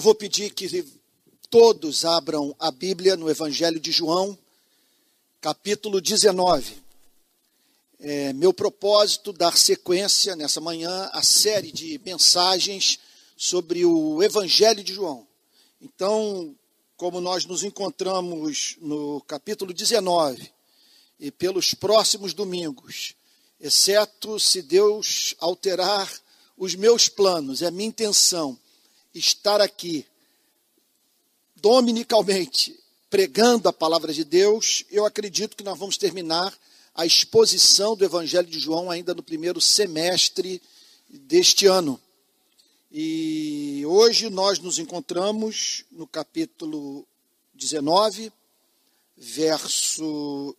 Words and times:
vou 0.00 0.14
pedir 0.14 0.54
que 0.54 0.84
todos 1.50 2.04
abram 2.04 2.54
a 2.58 2.70
Bíblia 2.70 3.16
no 3.16 3.28
Evangelho 3.28 3.78
de 3.78 3.92
João, 3.92 4.38
capítulo 5.40 6.00
19. 6.00 6.82
É 7.98 8.32
meu 8.32 8.54
propósito 8.54 9.32
dar 9.32 9.58
sequência 9.58 10.34
nessa 10.36 10.60
manhã 10.60 11.10
à 11.12 11.22
série 11.22 11.70
de 11.70 12.00
mensagens 12.04 12.98
sobre 13.36 13.84
o 13.84 14.22
Evangelho 14.22 14.82
de 14.82 14.94
João. 14.94 15.26
Então, 15.82 16.56
como 16.96 17.20
nós 17.20 17.44
nos 17.44 17.62
encontramos 17.62 18.76
no 18.80 19.20
capítulo 19.22 19.74
19 19.74 20.50
e 21.18 21.30
pelos 21.30 21.74
próximos 21.74 22.32
domingos, 22.32 23.16
exceto 23.60 24.38
se 24.38 24.62
Deus 24.62 25.34
alterar 25.38 26.10
os 26.56 26.74
meus 26.74 27.08
planos, 27.08 27.62
é 27.62 27.66
a 27.66 27.70
minha 27.70 27.88
intenção 27.88 28.58
estar 29.14 29.60
aqui 29.60 30.06
dominicalmente 31.56 32.78
pregando 33.10 33.68
a 33.68 33.72
palavra 33.72 34.12
de 34.12 34.24
Deus, 34.24 34.84
eu 34.88 35.04
acredito 35.04 35.56
que 35.56 35.64
nós 35.64 35.76
vamos 35.76 35.96
terminar 35.96 36.56
a 36.94 37.04
exposição 37.04 37.96
do 37.96 38.04
Evangelho 38.04 38.46
de 38.46 38.58
João 38.58 38.90
ainda 38.90 39.14
no 39.14 39.22
primeiro 39.22 39.60
semestre 39.60 40.62
deste 41.08 41.66
ano. 41.66 42.00
E 42.92 43.82
hoje 43.86 44.30
nós 44.30 44.58
nos 44.60 44.78
encontramos 44.78 45.84
no 45.90 46.06
capítulo 46.06 47.06
19, 47.54 48.32
verso 49.16 50.56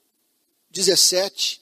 17, 0.70 1.61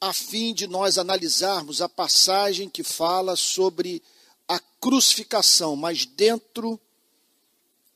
a 0.00 0.12
fim 0.12 0.52
de 0.52 0.66
nós 0.66 0.98
analisarmos 0.98 1.80
a 1.80 1.88
passagem 1.88 2.68
que 2.68 2.82
fala 2.82 3.34
sobre 3.36 4.02
a 4.46 4.58
crucificação, 4.80 5.74
mas 5.74 6.04
dentro 6.04 6.80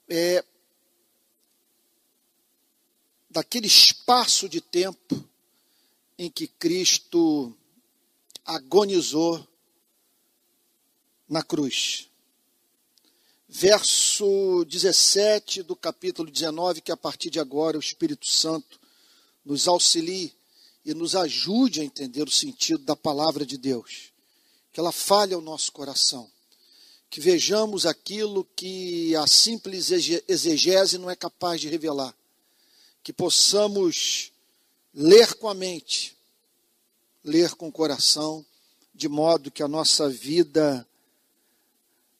é, 0.08 0.44
daquele 3.30 3.66
espaço 3.66 4.48
de 4.48 4.61
tempo 4.61 5.24
em 6.19 6.30
que 6.30 6.47
Cristo 6.47 7.56
agonizou 8.44 9.46
na 11.28 11.42
cruz. 11.42 12.08
Verso 13.48 14.64
17 14.64 15.62
do 15.62 15.77
capítulo 15.77 16.30
19, 16.30 16.80
que 16.80 16.92
a 16.92 16.96
partir 16.96 17.30
de 17.30 17.41
agora 17.41 17.77
o 17.77 17.80
Espírito 17.80 18.27
Santo 18.27 18.80
nos 19.44 19.67
auxilie 19.67 20.34
e 20.84 20.95
nos 20.95 21.14
ajude 21.14 21.81
a 21.81 21.84
entender 21.84 22.23
o 22.23 22.31
sentido 22.31 22.84
da 22.84 22.97
palavra 22.97 23.45
de 23.45 23.56
Deus. 23.59 24.12
Que 24.73 24.81
ela 24.81 24.92
fale 24.92 25.34
ao 25.34 25.41
nosso 25.41 25.73
coração 25.73 26.31
que 27.11 27.20
vejamos 27.20 27.86
aquilo 27.86 28.45
que 28.55 29.17
a 29.17 29.27
simples 29.27 29.91
exegese 30.28 30.97
não 30.97 31.11
é 31.11 31.17
capaz 31.17 31.61
de 31.61 31.69
revelar, 31.69 32.14
que 33.03 33.12
possamos 33.12 34.31
ler 34.95 35.34
com 35.34 35.48
a 35.48 35.55
mente, 35.55 36.17
ler 37.25 37.56
com 37.56 37.67
o 37.67 37.73
coração, 37.73 38.47
de 38.95 39.08
modo 39.08 39.51
que 39.51 39.62
a 39.62 39.67
nossa 39.67 40.08
vida, 40.08 40.86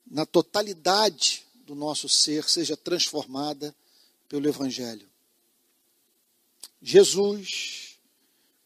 na 0.05 0.27
totalidade 0.27 1.47
do 1.65 1.77
nosso 1.77 2.09
ser, 2.09 2.49
seja 2.49 2.77
transformada 2.77 3.73
pelo 4.29 4.49
Evangelho. 4.49 5.09
Jesus, 6.83 7.90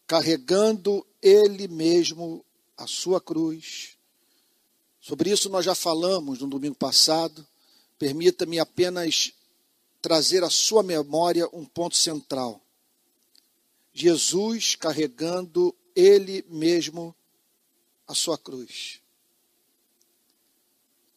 carregando 0.07 1.05
Ele 1.21 1.67
mesmo 1.67 2.45
a 2.77 2.87
sua 2.87 3.19
cruz, 3.21 3.95
Sobre 5.05 5.29
isso 5.29 5.49
nós 5.49 5.63
já 5.63 5.75
falamos 5.75 6.39
no 6.39 6.47
domingo 6.47 6.73
passado. 6.73 7.45
Permita-me 7.99 8.57
apenas 8.57 9.33
trazer 10.01 10.43
à 10.43 10.49
sua 10.49 10.81
memória 10.81 11.47
um 11.53 11.63
ponto 11.63 11.95
central. 11.95 12.59
Jesus 13.93 14.75
carregando 14.75 15.75
ele 15.95 16.43
mesmo 16.49 17.15
a 18.07 18.15
sua 18.15 18.35
cruz. 18.35 18.99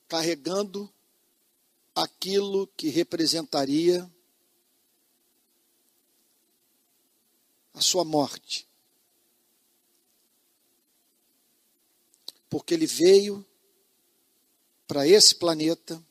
Carregando 0.07 0.93
aquilo 1.95 2.67
que 2.77 2.91
representaria 2.91 4.07
a 7.73 7.81
sua 7.81 8.05
morte. 8.05 8.68
Porque 12.49 12.75
ele 12.75 12.87
veio 12.87 13.45
para 14.87 15.07
esse 15.07 15.35
planeta 15.35 16.03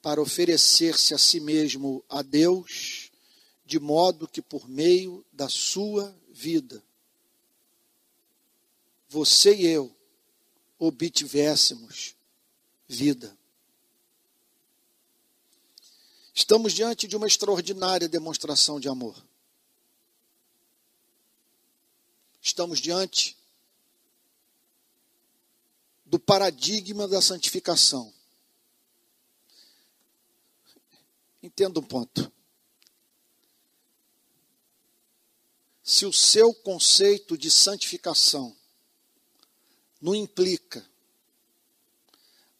para 0.00 0.22
oferecer-se 0.22 1.12
a 1.14 1.18
si 1.18 1.40
mesmo 1.40 2.04
a 2.08 2.22
Deus, 2.22 3.10
de 3.66 3.78
modo 3.78 4.28
que 4.28 4.40
por 4.40 4.68
meio 4.68 5.24
da 5.32 5.48
sua 5.48 6.16
vida, 6.30 6.82
você 9.08 9.54
e 9.54 9.66
eu 9.66 9.94
obtivéssemos 10.78 12.14
vida. 12.86 13.36
Estamos 16.32 16.72
diante 16.72 17.08
de 17.08 17.16
uma 17.16 17.26
extraordinária 17.26 18.08
demonstração 18.08 18.78
de 18.78 18.88
amor. 18.88 19.20
Estamos 22.40 22.78
diante 22.78 23.36
do 26.08 26.18
paradigma 26.18 27.06
da 27.06 27.20
santificação. 27.20 28.12
Entenda 31.42 31.78
um 31.78 31.82
ponto. 31.82 32.32
Se 35.82 36.06
o 36.06 36.12
seu 36.12 36.54
conceito 36.54 37.36
de 37.36 37.50
santificação 37.50 38.56
não 40.00 40.14
implica 40.14 40.84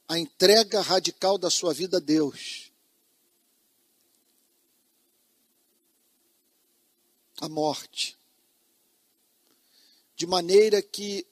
a 0.07 0.19
entrega 0.19 0.81
radical 0.81 1.39
da 1.39 1.51
sua 1.51 1.73
vida 1.73 1.97
a 1.97 2.01
Deus, 2.01 2.71
a 7.41 7.49
morte, 7.49 8.19
de 10.17 10.27
maneira 10.27 10.83
que 10.83 11.28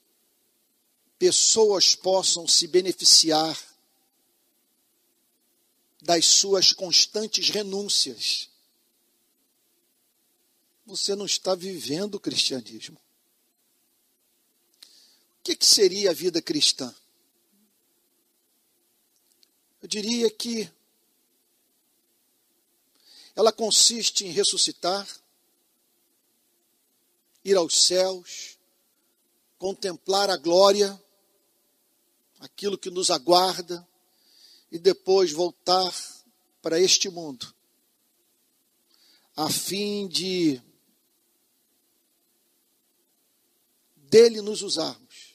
pessoas 1.19 1.95
possam 1.95 2.47
se 2.47 2.67
beneficiar 2.67 3.57
das 6.03 6.27
suas 6.27 6.73
constantes 6.73 7.49
renúncias. 7.51 8.49
Você 10.85 11.17
não 11.17 11.27
está 11.27 11.55
vivendo 11.55 12.15
o 12.17 12.21
cristianismo. 12.21 12.97
O 15.41 15.43
que, 15.43 15.57
que 15.57 15.67
seria 15.67 16.11
a 16.11 16.15
vida 16.15 16.43
cristã? 16.43 16.95
Eu 19.83 19.89
diria 19.89 20.31
que 20.31 20.71
ela 23.35 23.53
consiste 23.53 24.25
em 24.25 24.31
ressuscitar, 24.31 25.07
ir 27.45 27.57
aos 27.57 27.77
céus, 27.85 28.59
contemplar 29.59 30.31
a 30.31 30.37
glória 30.37 31.01
aquilo 32.41 32.79
que 32.79 32.91
nos 32.91 33.11
aguarda 33.11 33.87
e 34.71 34.79
depois 34.79 35.33
voltar 35.33 35.95
para 36.61 36.81
este 36.81 37.09
mundo, 37.09 37.55
a 39.37 39.49
fim 39.49 40.09
de 40.09 40.61
dele 43.97 44.41
nos 44.41 44.63
usarmos, 44.63 45.35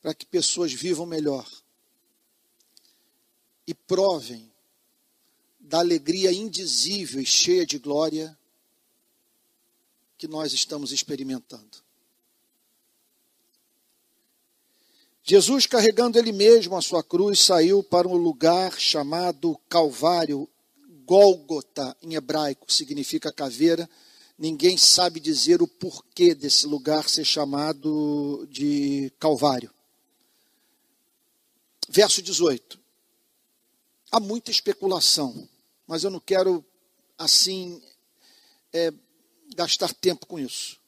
para 0.00 0.14
que 0.14 0.24
pessoas 0.24 0.72
vivam 0.72 1.04
melhor 1.04 1.46
e 3.66 3.74
provem 3.74 4.50
da 5.58 5.80
alegria 5.80 6.32
indizível 6.32 7.20
e 7.20 7.26
cheia 7.26 7.66
de 7.66 7.78
glória 7.78 8.38
que 10.16 10.28
nós 10.28 10.52
estamos 10.52 10.92
experimentando. 10.92 11.85
Jesus, 15.28 15.66
carregando 15.66 16.16
ele 16.20 16.30
mesmo 16.30 16.76
a 16.76 16.80
sua 16.80 17.02
cruz, 17.02 17.40
saiu 17.40 17.82
para 17.82 18.06
um 18.06 18.14
lugar 18.14 18.78
chamado 18.78 19.58
Calvário, 19.68 20.48
Gólgota, 21.04 21.96
em 22.00 22.14
hebraico, 22.14 22.72
significa 22.72 23.32
caveira. 23.32 23.90
Ninguém 24.38 24.78
sabe 24.78 25.18
dizer 25.18 25.60
o 25.60 25.66
porquê 25.66 26.32
desse 26.32 26.64
lugar 26.68 27.08
ser 27.08 27.24
chamado 27.24 28.46
de 28.52 29.12
Calvário. 29.18 29.74
Verso 31.88 32.22
18. 32.22 32.78
Há 34.12 34.20
muita 34.20 34.52
especulação, 34.52 35.48
mas 35.88 36.04
eu 36.04 36.10
não 36.10 36.20
quero, 36.20 36.64
assim, 37.18 37.82
é, 38.72 38.92
gastar 39.56 39.92
tempo 39.92 40.24
com 40.24 40.38
isso. 40.38 40.78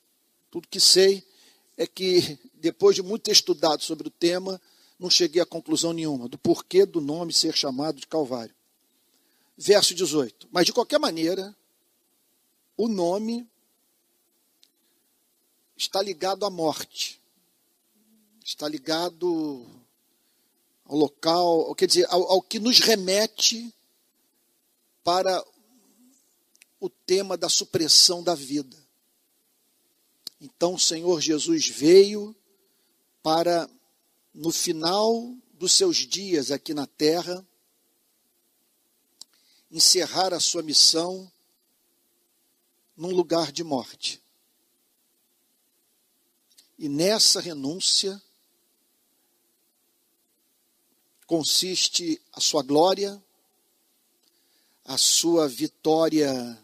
Tudo 0.49 0.69
que 0.69 0.79
sei 0.79 1.26
é 1.76 1.88
que, 1.88 2.38
depois 2.58 2.94
de 2.94 3.02
muito 3.02 3.22
ter 3.22 3.32
estudado 3.32 3.82
sobre 3.82 4.08
o 4.08 4.10
tema, 4.10 4.60
não 4.99 5.08
cheguei 5.08 5.40
a 5.40 5.46
conclusão 5.46 5.93
nenhuma 5.93 6.28
do 6.28 6.37
porquê 6.37 6.84
do 6.84 7.00
nome 7.00 7.32
ser 7.32 7.56
chamado 7.56 8.00
de 8.00 8.06
Calvário. 8.06 8.55
Verso 9.56 9.94
18. 9.94 10.49
Mas, 10.50 10.66
de 10.66 10.72
qualquer 10.72 10.99
maneira, 10.99 11.56
o 12.76 12.88
nome 12.88 13.49
está 15.76 16.02
ligado 16.02 16.44
à 16.44 16.50
morte, 16.50 17.20
está 18.44 18.69
ligado 18.69 19.66
ao 20.84 20.96
local, 20.96 21.75
quer 21.75 21.87
dizer, 21.87 22.06
ao, 22.08 22.22
ao 22.32 22.43
que 22.43 22.58
nos 22.58 22.81
remete 22.81 23.72
para 25.05 25.44
o 26.81 26.88
tema 26.88 27.37
da 27.37 27.49
supressão 27.49 28.22
da 28.22 28.34
vida. 28.34 28.76
Então 30.40 30.75
o 30.75 30.78
Senhor 30.78 31.20
Jesus 31.20 31.69
veio 31.69 32.34
para, 33.28 33.69
no 34.32 34.50
final 34.50 35.36
dos 35.52 35.75
seus 35.75 35.98
dias 35.98 36.50
aqui 36.50 36.72
na 36.72 36.86
terra, 36.86 37.46
encerrar 39.70 40.32
a 40.32 40.40
sua 40.40 40.62
missão 40.62 41.30
num 42.96 43.10
lugar 43.10 43.52
de 43.52 43.62
morte. 43.62 44.22
E 46.78 46.88
nessa 46.88 47.38
renúncia 47.38 48.19
consiste 51.26 52.19
a 52.32 52.40
sua 52.40 52.62
glória, 52.62 53.22
a 54.86 54.96
sua 54.96 55.46
vitória 55.46 56.58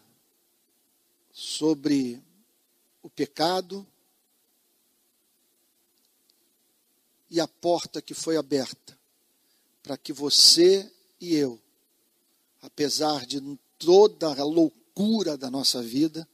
sobre 1.31 2.19
o 3.03 3.09
pecado 3.11 3.85
e 7.29 7.39
a 7.39 7.47
porta 7.47 8.01
que 8.01 8.13
foi 8.13 8.37
aberta 8.37 8.97
para 9.81 9.97
que 9.97 10.11
você 10.11 10.91
e 11.19 11.35
eu, 11.35 11.59
apesar 12.61 13.25
de 13.25 13.41
toda 13.77 14.27
a 14.27 14.43
loucura 14.43 15.37
da 15.37 15.49
nossa 15.49 15.81
vida, 15.81 16.27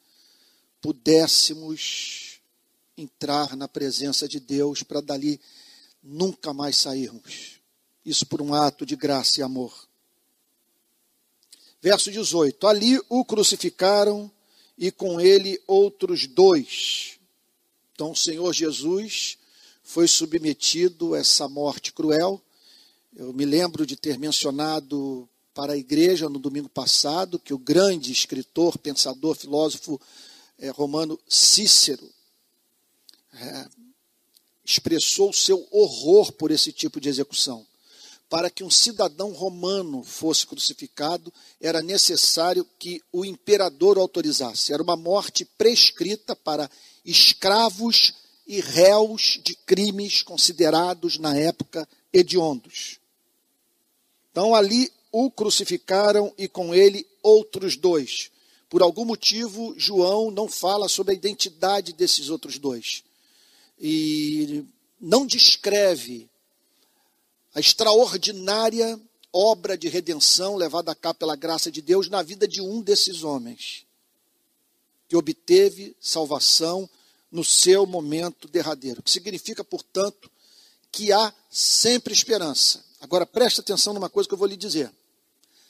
pudéssemos 0.82 2.42
entrar 2.98 3.56
na 3.56 3.68
presença 3.68 4.28
de 4.28 4.40
Deus 4.40 4.84
para 4.84 5.02
dali 5.02 5.40
nunca 6.02 6.54
mais 6.54 6.78
sairmos. 6.78 7.60
Isso 8.06 8.26
por 8.26 8.42
um 8.42 8.54
ato 8.54 8.86
de 8.86 8.96
graça 8.96 9.40
e 9.40 9.44
amor. 9.44 9.88
Verso 11.82 12.12
18: 12.12 12.68
Ali 12.68 13.00
o 13.10 13.26
crucificaram 13.26 14.32
e 14.78 14.92
com 14.92 15.20
ele 15.20 15.62
outros 15.68 16.26
dois. 16.26 17.20
Então 17.94 18.12
o 18.12 18.16
Senhor 18.16 18.54
Jesus 18.54 19.38
foi 19.92 20.08
submetido 20.08 21.14
a 21.14 21.20
essa 21.20 21.50
morte 21.50 21.92
cruel. 21.92 22.42
Eu 23.14 23.34
me 23.34 23.44
lembro 23.44 23.86
de 23.86 23.98
ter 23.98 24.18
mencionado 24.18 25.28
para 25.54 25.74
a 25.74 25.78
igreja 25.78 26.30
no 26.30 26.40
domingo 26.40 26.70
passado 26.70 27.38
que 27.38 27.54
o 27.54 27.58
grande 27.58 28.10
escritor, 28.10 28.78
pensador, 28.78 29.36
filósofo 29.36 30.00
é, 30.58 30.70
romano 30.70 31.20
Cícero 31.28 32.10
é, 33.34 33.68
expressou 34.64 35.34
seu 35.34 35.68
horror 35.70 36.32
por 36.32 36.52
esse 36.52 36.72
tipo 36.72 37.02
de 37.02 37.10
execução 37.10 37.68
para 38.30 38.50
que 38.50 38.64
um 38.64 38.70
cidadão 38.70 39.34
romano 39.34 40.06
fosse 40.06 40.48
crucificado, 40.48 41.34
era 41.60 41.82
necessário 41.82 42.66
que 42.80 43.04
o 43.12 43.26
imperador 43.26 43.98
autorizasse. 43.98 44.72
Era 44.72 44.82
uma 44.82 44.96
morte 44.96 45.44
prescrita 45.44 46.34
para 46.34 46.72
escravos 47.04 48.21
e 48.46 48.60
réus 48.60 49.40
de 49.44 49.56
crimes 49.56 50.22
considerados 50.22 51.18
na 51.18 51.36
época 51.36 51.88
hediondos. 52.12 53.00
Então 54.32 54.56
ali 54.56 54.92
o 55.12 55.30
crucificaram 55.30 56.34
e 56.38 56.48
com 56.48 56.74
ele 56.74 57.06
outros 57.22 57.76
dois. 57.76 58.32
Por 58.70 58.82
algum 58.82 59.04
motivo, 59.04 59.74
João 59.78 60.32
não 60.32 60.48
fala 60.48 60.88
sobre 60.88 61.12
a 61.12 61.16
identidade 61.16 61.92
desses 61.94 62.30
outros 62.30 62.58
dois. 62.58 63.04
E 63.80 64.64
não 65.00 65.26
descreve 65.26 66.30
a 67.54 67.60
extraordinária 67.60 69.00
obra 69.34 69.78
de 69.78 69.88
redenção 69.88 70.56
levada 70.56 70.92
a 70.92 70.96
cabo 70.96 71.20
pela 71.20 71.36
graça 71.36 71.72
de 71.72 71.82
Deus 71.82 72.10
na 72.10 72.22
vida 72.22 72.48
de 72.48 72.62
um 72.62 72.82
desses 72.82 73.24
homens, 73.24 73.86
que 75.08 75.16
obteve 75.16 75.96
salvação 76.00 76.90
no 77.32 77.44
seu 77.44 77.86
momento 77.86 78.48
derradeiro. 78.48 79.02
Que 79.02 79.10
significa, 79.10 79.64
portanto, 79.64 80.30
que 80.92 81.12
há 81.12 81.34
sempre 81.50 82.14
esperança. 82.14 82.84
Agora 83.00 83.26
preste 83.26 83.62
atenção 83.62 83.94
numa 83.94 84.10
coisa 84.10 84.28
que 84.28 84.34
eu 84.34 84.38
vou 84.38 84.48
lhe 84.48 84.58
dizer. 84.58 84.94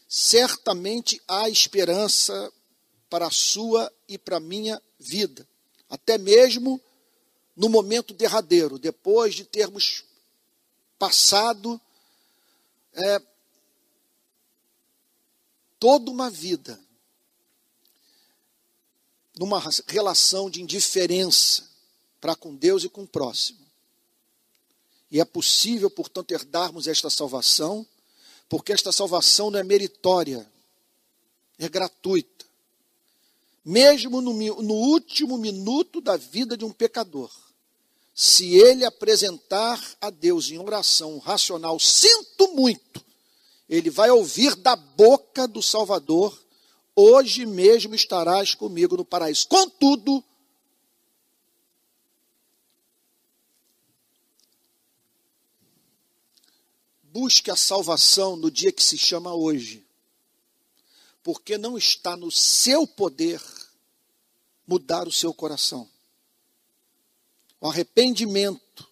Certamente 0.08 1.22
há 1.28 1.48
esperança 1.48 2.52
para 3.10 3.28
a 3.28 3.32
sua 3.32 3.92
e 4.08 4.18
para 4.18 4.38
a 4.38 4.40
minha 4.40 4.82
vida, 5.00 5.48
até 5.90 6.18
mesmo 6.18 6.82
no 7.56 7.68
momento 7.70 8.14
derradeiro, 8.14 8.80
depois 8.80 9.36
de 9.36 9.44
termos 9.44 10.06
passado 10.98 11.80
é, 12.94 13.22
toda 15.78 16.10
uma 16.10 16.30
vida 16.30 16.80
numa 19.42 19.60
relação 19.88 20.52
de 20.52 20.62
indiferença 20.62 21.68
para 22.20 22.36
com 22.36 22.56
Deus 22.56 22.84
e 22.84 22.90
com 22.90 23.02
o 23.02 23.08
próximo. 23.08 23.58
E 25.10 25.20
é 25.20 25.26
possível, 25.26 25.90
portanto, 25.90 26.32
herdarmos 26.32 26.86
esta 26.86 27.10
salvação, 27.10 27.84
porque 28.48 28.72
esta 28.72 28.92
salvação 28.92 29.50
não 29.50 29.58
é 29.58 29.64
meritória, 29.64 30.48
é 31.58 31.68
gratuita. 31.68 32.46
Mesmo 33.66 34.22
no, 34.22 34.32
no 34.32 34.76
último 34.76 35.40
minuto 35.40 36.00
da 36.00 36.18
vida 36.18 36.56
de 36.56 36.64
um 36.64 36.72
pecador 36.72 37.32
se 38.14 38.54
ele 38.54 38.86
apresentar 38.86 39.84
a 40.00 40.12
Deus 40.12 40.52
em 40.52 40.60
oração 40.60 41.18
racional, 41.18 41.80
sinto 41.80 42.54
muito, 42.54 43.04
ele 43.68 43.90
vai 43.90 44.12
ouvir 44.12 44.54
da 44.54 44.76
boca 44.76 45.48
do 45.48 45.64
Salvador: 45.64 46.40
hoje 46.96 47.46
mesmo 47.46 47.96
estarás 47.96 48.56
comigo 48.56 48.98
no 48.98 49.06
paraíso. 49.06 49.48
Contudo, 49.48 50.24
busque 57.04 57.52
a 57.52 57.56
salvação 57.56 58.36
no 58.36 58.50
dia 58.50 58.72
que 58.72 58.84
se 58.84 58.98
chama 58.98 59.34
hoje, 59.34 59.86
porque 61.24 61.58
não 61.58 61.78
está 61.78 62.16
no 62.16 62.32
seu 62.32 62.88
poder 62.88 63.42
mudar 64.66 65.08
o 65.08 65.12
seu 65.12 65.34
coração. 65.34 65.90
O 67.60 67.68
arrependimento 67.68 68.90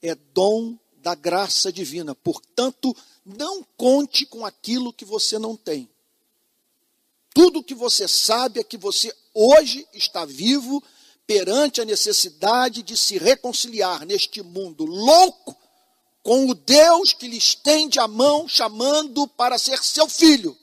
é 0.00 0.14
dom 0.14 0.76
da 0.96 1.14
graça 1.14 1.72
divina. 1.72 2.14
Portanto, 2.14 2.96
não 3.24 3.62
conte 3.76 4.24
com 4.26 4.44
aquilo 4.44 4.92
que 4.92 5.04
você 5.04 5.38
não 5.38 5.56
tem. 5.56 5.88
Tudo 7.34 7.62
que 7.62 7.74
você 7.74 8.06
sabe 8.06 8.60
é 8.60 8.64
que 8.64 8.76
você 8.76 9.14
hoje 9.32 9.86
está 9.94 10.24
vivo 10.24 10.82
perante 11.26 11.80
a 11.80 11.84
necessidade 11.84 12.82
de 12.82 12.96
se 12.96 13.16
reconciliar 13.18 14.04
neste 14.04 14.42
mundo 14.42 14.84
louco 14.84 15.56
com 16.22 16.48
o 16.48 16.54
Deus 16.54 17.12
que 17.12 17.26
lhe 17.26 17.38
estende 17.38 17.98
a 17.98 18.06
mão 18.06 18.46
chamando 18.46 19.26
para 19.26 19.58
ser 19.58 19.82
seu 19.82 20.08
filho. 20.08 20.56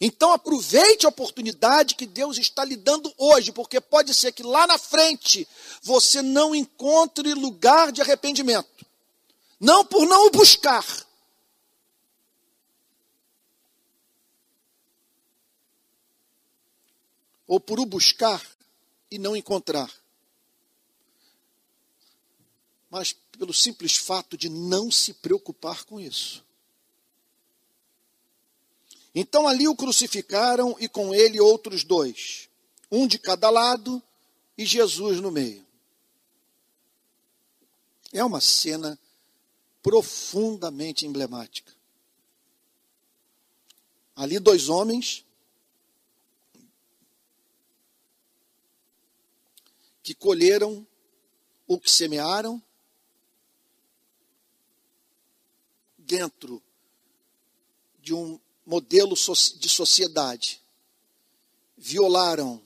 Então 0.00 0.32
aproveite 0.32 1.06
a 1.06 1.08
oportunidade 1.08 1.96
que 1.96 2.06
Deus 2.06 2.38
está 2.38 2.64
lhe 2.64 2.76
dando 2.76 3.12
hoje, 3.18 3.50
porque 3.50 3.80
pode 3.80 4.14
ser 4.14 4.32
que 4.32 4.44
lá 4.44 4.66
na 4.66 4.78
frente 4.78 5.46
você 5.82 6.22
não 6.22 6.54
encontre 6.54 7.34
lugar 7.34 7.90
de 7.90 8.00
arrependimento. 8.00 8.86
Não 9.58 9.84
por 9.84 10.06
não 10.06 10.26
o 10.26 10.30
buscar. 10.30 10.84
Ou 17.48 17.58
por 17.58 17.80
o 17.80 17.86
buscar 17.86 18.40
e 19.10 19.18
não 19.18 19.34
encontrar. 19.34 19.92
Mas 22.88 23.12
pelo 23.12 23.52
simples 23.52 23.96
fato 23.96 24.36
de 24.36 24.48
não 24.48 24.90
se 24.90 25.14
preocupar 25.14 25.84
com 25.84 25.98
isso. 25.98 26.44
Então 29.14 29.48
ali 29.48 29.66
o 29.66 29.74
crucificaram 29.74 30.76
e 30.78 30.88
com 30.88 31.14
ele 31.14 31.40
outros 31.40 31.82
dois, 31.82 32.48
um 32.90 33.06
de 33.06 33.18
cada 33.18 33.50
lado 33.50 34.02
e 34.56 34.64
Jesus 34.64 35.20
no 35.20 35.30
meio. 35.30 35.66
É 38.12 38.24
uma 38.24 38.40
cena 38.40 38.98
profundamente 39.82 41.06
emblemática. 41.06 41.72
Ali 44.14 44.38
dois 44.38 44.68
homens 44.68 45.24
que 50.08 50.14
colheram 50.14 50.88
o 51.66 51.78
que 51.78 51.90
semearam 51.90 52.62
dentro 55.98 56.62
de 58.00 58.14
um 58.14 58.40
modelo 58.64 59.14
de 59.14 59.68
sociedade, 59.68 60.62
violaram 61.76 62.62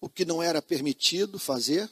o 0.00 0.08
que 0.08 0.24
não 0.24 0.42
era 0.42 0.62
permitido 0.62 1.38
fazer, 1.38 1.90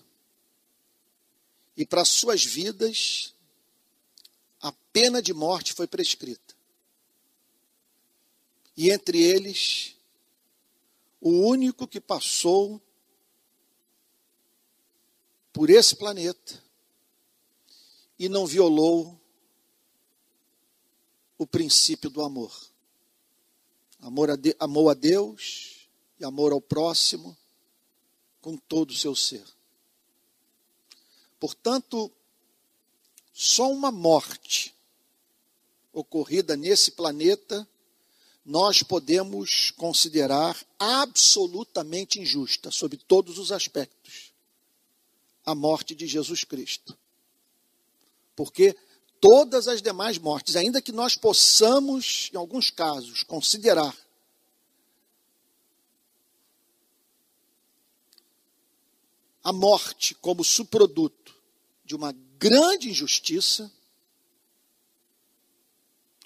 e 1.76 1.84
para 1.84 2.02
suas 2.02 2.42
vidas 2.42 3.34
a 4.58 4.72
pena 4.90 5.20
de 5.20 5.34
morte 5.34 5.74
foi 5.74 5.86
prescrita. 5.86 6.56
E 8.74 8.90
entre 8.90 9.22
eles, 9.22 9.94
o 11.20 11.28
único 11.46 11.86
que 11.86 12.00
passou 12.00 12.80
por 15.56 15.70
esse 15.70 15.96
planeta 15.96 16.62
e 18.18 18.28
não 18.28 18.44
violou 18.46 19.18
o 21.38 21.46
princípio 21.46 22.10
do 22.10 22.22
amor. 22.22 22.54
Amor 23.98 24.30
a 24.30 24.36
de, 24.36 24.54
amou 24.60 24.90
a 24.90 24.94
Deus 24.94 25.88
e 26.20 26.26
amor 26.26 26.52
ao 26.52 26.60
próximo 26.60 27.34
com 28.38 28.58
todo 28.58 28.90
o 28.90 28.96
seu 28.96 29.16
ser. 29.16 29.46
Portanto, 31.40 32.12
só 33.32 33.72
uma 33.72 33.90
morte 33.90 34.74
ocorrida 35.90 36.54
nesse 36.54 36.90
planeta 36.90 37.66
nós 38.44 38.82
podemos 38.82 39.70
considerar 39.70 40.54
absolutamente 40.78 42.20
injusta, 42.20 42.70
sob 42.70 42.98
todos 42.98 43.38
os 43.38 43.50
aspectos, 43.50 44.25
a 45.46 45.54
morte 45.54 45.94
de 45.94 46.06
Jesus 46.06 46.42
Cristo. 46.42 46.98
Porque 48.34 48.76
todas 49.20 49.68
as 49.68 49.80
demais 49.80 50.18
mortes, 50.18 50.56
ainda 50.56 50.82
que 50.82 50.92
nós 50.92 51.16
possamos, 51.16 52.28
em 52.34 52.36
alguns 52.36 52.68
casos, 52.68 53.22
considerar 53.22 53.96
a 59.42 59.52
morte 59.52 60.14
como 60.16 60.42
subproduto 60.42 61.32
de 61.84 61.94
uma 61.94 62.12
grande 62.36 62.90
injustiça, 62.90 63.72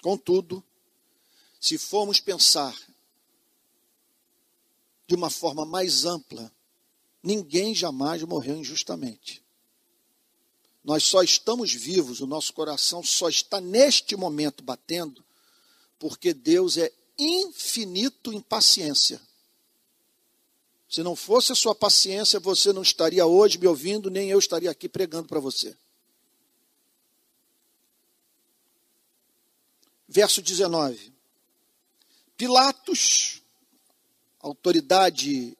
contudo, 0.01 0.63
se 1.59 1.77
formos 1.77 2.19
pensar 2.19 2.75
de 5.05 5.13
uma 5.13 5.29
forma 5.29 5.63
mais 5.65 6.05
ampla, 6.05 6.51
ninguém 7.23 7.73
jamais 7.75 8.23
morreu 8.23 8.57
injustamente. 8.57 9.43
Nós 10.83 11.03
só 11.03 11.21
estamos 11.21 11.71
vivos, 11.71 12.21
o 12.21 12.27
nosso 12.27 12.53
coração 12.53 13.03
só 13.03 13.29
está 13.29 13.61
neste 13.61 14.15
momento 14.15 14.63
batendo, 14.63 15.23
porque 15.99 16.33
Deus 16.33 16.77
é 16.77 16.91
infinito 17.17 18.33
em 18.33 18.41
paciência. 18.41 19.21
Se 20.89 21.03
não 21.03 21.15
fosse 21.15 21.51
a 21.51 21.55
sua 21.55 21.75
paciência, 21.75 22.39
você 22.39 22.73
não 22.73 22.81
estaria 22.81 23.25
hoje 23.25 23.57
me 23.57 23.67
ouvindo, 23.67 24.09
nem 24.09 24.29
eu 24.29 24.39
estaria 24.39 24.69
aqui 24.69 24.89
pregando 24.89 25.27
para 25.27 25.39
você. 25.39 25.77
Verso 30.07 30.41
19. 30.41 31.13
Pilatos, 32.35 33.41
autoridade 34.39 35.55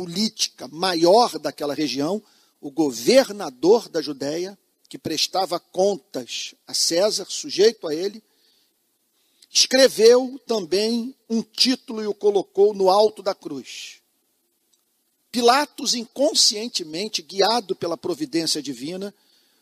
política 0.00 0.66
maior 0.68 1.38
daquela 1.38 1.74
região, 1.74 2.22
o 2.58 2.70
governador 2.70 3.86
da 3.86 4.00
Judéia, 4.00 4.58
que 4.88 4.96
prestava 4.96 5.60
contas 5.60 6.54
a 6.66 6.72
César, 6.72 7.26
sujeito 7.28 7.86
a 7.86 7.94
ele, 7.94 8.22
escreveu 9.50 10.40
também 10.46 11.14
um 11.28 11.42
título 11.42 12.02
e 12.02 12.06
o 12.06 12.14
colocou 12.14 12.72
no 12.72 12.88
alto 12.88 13.22
da 13.22 13.34
cruz. 13.34 14.00
Pilatos, 15.30 15.92
inconscientemente, 15.92 17.20
guiado 17.20 17.76
pela 17.76 17.94
providência 17.94 18.62
divina, 18.62 19.14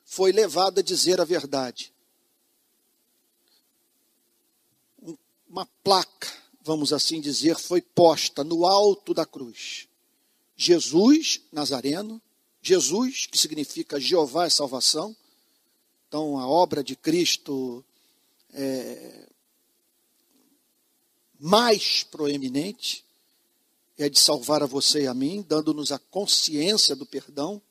foi 0.05 0.31
levado 0.31 0.79
a 0.79 0.85
dizer 0.85 1.21
a 1.21 1.25
verdade. 1.25 1.93
Uma 5.49 5.67
placa, 5.83 6.33
vamos 6.63 6.93
assim 6.93 7.21
dizer, 7.21 7.59
foi 7.59 7.83
posta 7.83 8.45
no 8.45 8.65
alto 8.65 9.13
da 9.13 9.27
cruz. 9.27 9.88
Jesus 10.61 11.41
Nazareno, 11.53 12.21
Jesus, 12.61 13.27
que 13.27 13.39
significa 13.39 14.01
Jeová 14.01 14.47
é 14.47 14.51
salvação. 14.51 15.17
Então, 16.09 16.37
a 16.37 16.49
obra 16.49 16.83
de 16.83 16.97
Cristo 16.97 17.85
é 18.53 19.29
mais 21.39 22.03
proeminente 22.03 23.05
é 23.97 24.09
de 24.09 24.19
salvar 24.19 24.63
a 24.63 24.67
você 24.67 25.03
e 25.03 25.07
a 25.07 25.15
mim, 25.15 25.45
dando-nos 25.49 25.93
a 25.93 25.99
consciência 25.99 26.97
do 26.97 27.07
perdão. 27.07 27.63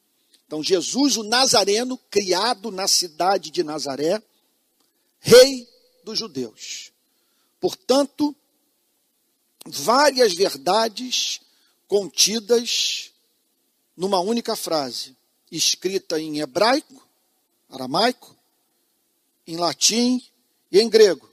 Então, 0.46 0.64
Jesus, 0.64 1.18
o 1.18 1.24
Nazareno, 1.24 1.98
criado 2.10 2.72
na 2.72 2.88
cidade 2.88 3.52
de 3.52 3.64
Nazaré, 3.64 4.24
rei 5.20 5.68
dos 6.06 6.18
judeus. 6.18 6.92
Portanto, 7.60 8.34
várias 9.66 10.34
verdades 10.34 11.42
contidas 11.88 13.12
numa 13.96 14.20
única 14.20 14.56
frase, 14.56 15.16
escrita 15.52 16.20
em 16.20 16.40
hebraico, 16.40 17.08
aramaico, 17.70 18.36
em 19.46 19.58
latim 19.58 20.22
e 20.72 20.80
em 20.80 20.90
grego. 20.90 21.28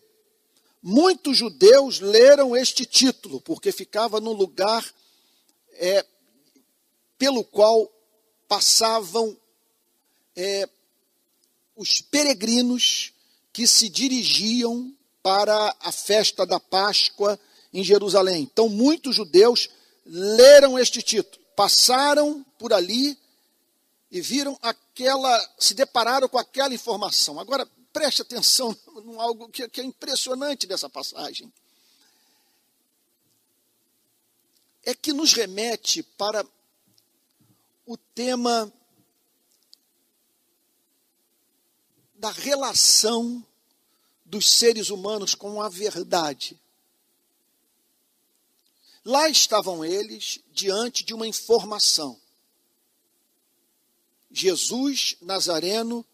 Muitos 0.83 1.39
judeus 1.39 2.01
leram 2.01 2.57
este 2.57 2.87
título, 2.87 3.41
porque 3.41 3.73
ficava 3.73 4.21
no 4.21 4.33
lugar 4.33 4.85
é, 5.73 6.05
pelo 7.19 7.43
qual 7.43 7.91
passavam 8.47 9.37
é, 10.37 10.69
os 11.75 12.01
peregrinos 12.01 13.13
que 13.53 13.67
se 13.67 13.89
dirigiam 13.89 14.95
para 15.23 15.75
a 15.81 15.91
festa 15.91 16.45
da 16.45 16.61
Páscoa 16.61 17.39
em 17.73 17.83
Jerusalém. 17.83 18.43
Então, 18.43 18.69
muitos 18.69 19.17
judeus 19.17 19.71
leram 20.05 20.79
este 20.79 21.03
título 21.03 21.45
passaram 21.55 22.45
por 22.59 22.73
ali 22.73 23.19
e 24.11 24.21
viram 24.21 24.59
aquela, 24.63 25.55
se 25.59 25.75
depararam 25.75 26.29
com 26.29 26.39
aquela 26.39 26.75
informação. 26.75 27.41
Agora, 27.41 27.67
preste 27.93 28.23
atenção 28.23 28.77
em 29.05 29.21
algo 29.21 29.49
que, 29.49 29.69
que 29.69 29.81
é 29.81 29.85
impressionante 29.85 30.67
dessa 30.67 30.89
passagem. 30.89 31.53
É 34.85 34.95
que 34.95 35.13
nos 35.13 35.33
remete 35.33 36.03
para 36.03 36.47
o 37.87 37.97
tema 37.97 38.73
da 42.15 42.31
relação 42.31 43.45
dos 44.25 44.51
seres 44.51 44.91
humanos 44.91 45.35
com 45.35 45.61
a 45.61 45.69
verdade. 45.69 46.59
Lá 49.05 49.29
estavam 49.29 49.85
eles 49.85 50.41
diante 50.53 51.05
de 51.05 51.13
uma 51.13 51.27
informação. 51.27 52.19
Jesus 54.31 55.17
Nazareno, 55.21 56.05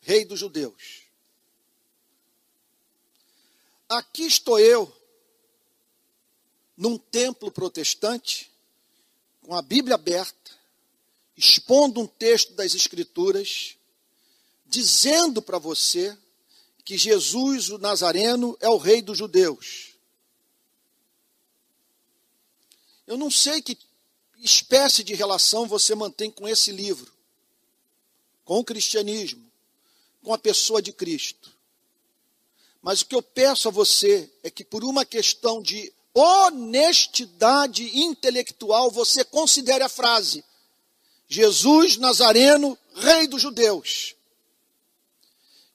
Rei 0.00 0.24
dos 0.24 0.40
Judeus. 0.40 1.02
Aqui 3.88 4.24
estou 4.24 4.58
eu, 4.58 4.90
num 6.76 6.98
templo 6.98 7.52
protestante, 7.52 8.50
com 9.42 9.54
a 9.54 9.62
Bíblia 9.62 9.94
aberta, 9.94 10.50
expondo 11.36 12.00
um 12.00 12.06
texto 12.06 12.52
das 12.54 12.74
Escrituras, 12.74 13.76
dizendo 14.66 15.40
para 15.40 15.58
você 15.58 16.16
que 16.84 16.98
Jesus, 16.98 17.70
o 17.70 17.78
Nazareno, 17.78 18.56
é 18.60 18.68
o 18.68 18.76
Rei 18.76 19.00
dos 19.00 19.18
Judeus. 19.18 19.91
Eu 23.06 23.16
não 23.16 23.30
sei 23.30 23.60
que 23.60 23.78
espécie 24.38 25.04
de 25.04 25.14
relação 25.14 25.66
você 25.66 25.94
mantém 25.94 26.30
com 26.30 26.48
esse 26.48 26.72
livro, 26.72 27.12
com 28.44 28.58
o 28.58 28.64
cristianismo, 28.64 29.44
com 30.22 30.34
a 30.34 30.38
pessoa 30.38 30.82
de 30.82 30.92
Cristo. 30.92 31.52
Mas 32.80 33.00
o 33.00 33.06
que 33.06 33.14
eu 33.14 33.22
peço 33.22 33.68
a 33.68 33.70
você 33.70 34.28
é 34.42 34.50
que, 34.50 34.64
por 34.64 34.82
uma 34.82 35.04
questão 35.04 35.62
de 35.62 35.92
honestidade 36.12 37.98
intelectual, 38.00 38.90
você 38.90 39.24
considere 39.24 39.84
a 39.84 39.88
frase: 39.88 40.44
Jesus 41.28 41.96
Nazareno, 41.96 42.76
Rei 42.94 43.28
dos 43.28 43.40
Judeus. 43.40 44.16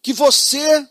Que 0.02 0.14
você 0.14 0.88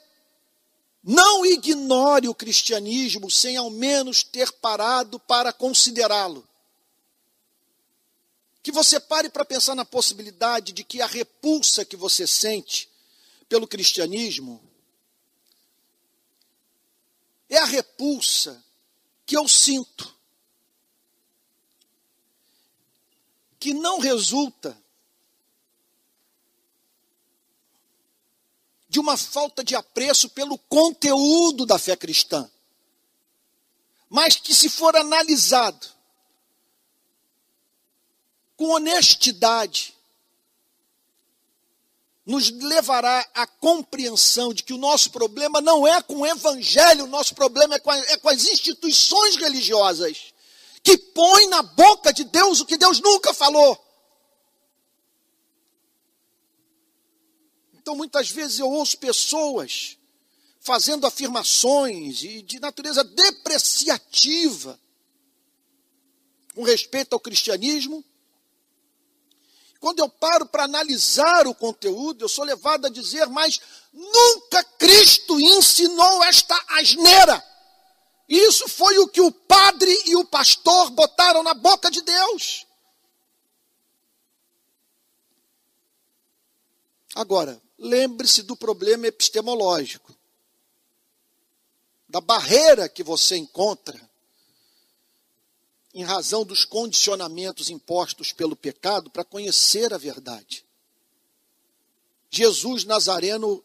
Não 1.09 1.47
ignore 1.47 2.27
o 2.27 2.35
cristianismo 2.35 3.31
sem 3.31 3.57
ao 3.57 3.71
menos 3.71 4.25
ter 4.25 4.51
parado 4.55 5.21
para 5.21 5.53
considerá-lo. 5.53 6.45
Que 8.61 8.73
você 8.73 8.99
pare 8.99 9.29
para 9.31 9.45
pensar 9.45 9.77
na 9.77 9.85
possibilidade 9.85 10.73
de 10.73 10.83
que 10.83 11.01
a 11.01 11.07
repulsa 11.07 11.85
que 11.85 11.95
você 11.95 12.27
sente 12.27 12.91
pelo 13.49 13.69
cristianismo 13.69 14.61
é 17.49 17.59
a 17.59 17.65
repulsa 17.65 18.61
que 19.25 19.37
eu 19.37 19.47
sinto, 19.47 20.13
que 23.61 23.73
não 23.73 24.01
resulta 24.01 24.77
de 28.89 29.01
uma 29.01 29.17
falta 29.17 29.65
de 29.65 29.75
apreço 29.75 30.29
pelo 30.31 30.59
conteúdo 30.59 31.67
da 31.67 31.79
fé 31.79 31.97
cristã, 31.97 32.49
mas 34.09 34.37
que, 34.37 34.55
se 34.55 34.69
for 34.69 34.95
analisado 34.97 35.89
com 38.57 38.69
honestidade, 38.69 39.95
nos 42.25 42.51
levará 42.51 43.25
à 43.35 43.47
compreensão 43.47 44.53
de 44.53 44.65
que 44.65 44.73
o 44.73 44.79
nosso 44.79 45.11
problema 45.11 45.61
não 45.61 45.87
é 45.87 46.03
com 46.03 46.17
o 46.17 46.27
evangelho, 46.27 47.05
o 47.05 47.09
nosso 47.09 47.35
problema 47.35 47.77
é 47.77 47.79
com, 47.79 47.91
a, 47.91 47.97
é 47.97 48.17
com 48.17 48.29
as 48.29 48.45
instituições 48.47 49.37
religiosas, 49.37 50.35
que 50.83 50.99
põem 50.99 51.49
na 51.49 51.63
boca 51.63 52.13
de 52.13 52.25
Deus 52.25 52.61
o 52.61 52.67
que 52.67 52.77
Deus 52.77 53.01
nunca 53.01 53.33
falou. 53.33 53.86
Então, 57.87 57.95
muitas 57.95 58.29
vezes 58.29 58.59
eu 58.59 58.69
ouço 58.69 58.99
pessoas 58.99 59.97
fazendo 60.59 61.07
afirmações 61.07 62.17
de 62.19 62.59
natureza 62.59 63.05
depreciativa 63.05 64.77
com 66.53 66.65
respeito 66.65 67.13
ao 67.13 67.21
cristianismo. 67.21 68.05
Quando 69.79 70.01
eu 70.01 70.09
paro 70.09 70.47
para 70.47 70.65
analisar 70.65 71.47
o 71.47 71.55
conteúdo, 71.55 72.25
eu 72.25 72.29
sou 72.29 72.43
levado 72.43 72.87
a 72.87 72.91
dizer, 72.91 73.29
mas 73.29 73.61
nunca 73.93 74.65
Cristo 74.65 75.39
ensinou 75.39 76.25
esta 76.25 76.61
asneira. 76.71 77.41
Isso 78.29 78.69
foi 78.69 78.99
o 78.99 79.07
que 79.07 79.21
o 79.21 79.31
padre 79.31 79.97
e 80.07 80.17
o 80.17 80.25
pastor 80.25 80.91
botaram 80.91 81.45
na 81.45 81.55
boca 81.55 81.89
de 81.89 82.03
Deus. 82.03 82.67
Agora, 87.15 87.65
lembre-se 87.79 88.43
do 88.43 88.57
problema 88.57 89.07
epistemológico, 89.07 90.15
da 92.09 92.21
barreira 92.21 92.89
que 92.89 93.03
você 93.03 93.37
encontra 93.37 94.01
em 95.93 96.05
razão 96.05 96.45
dos 96.45 96.65
condicionamentos 96.65 97.71
impostos 97.71 98.33
pelo 98.33 98.55
pecado 98.55 99.11
para 99.11 99.25
conhecer 99.25 99.93
a 99.95 99.99
verdade. 99.99 100.65
Jesus 102.31 102.85
Nazareno, 102.85 103.65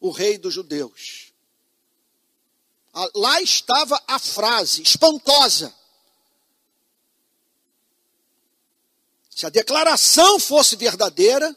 o 0.00 0.10
rei 0.10 0.38
dos 0.38 0.54
judeus. 0.54 1.32
Lá 3.14 3.42
estava 3.42 4.00
a 4.06 4.18
frase 4.18 4.80
espantosa. 4.80 5.74
Se 9.28 9.44
a 9.44 9.50
declaração 9.50 10.38
fosse 10.38 10.76
verdadeira, 10.76 11.54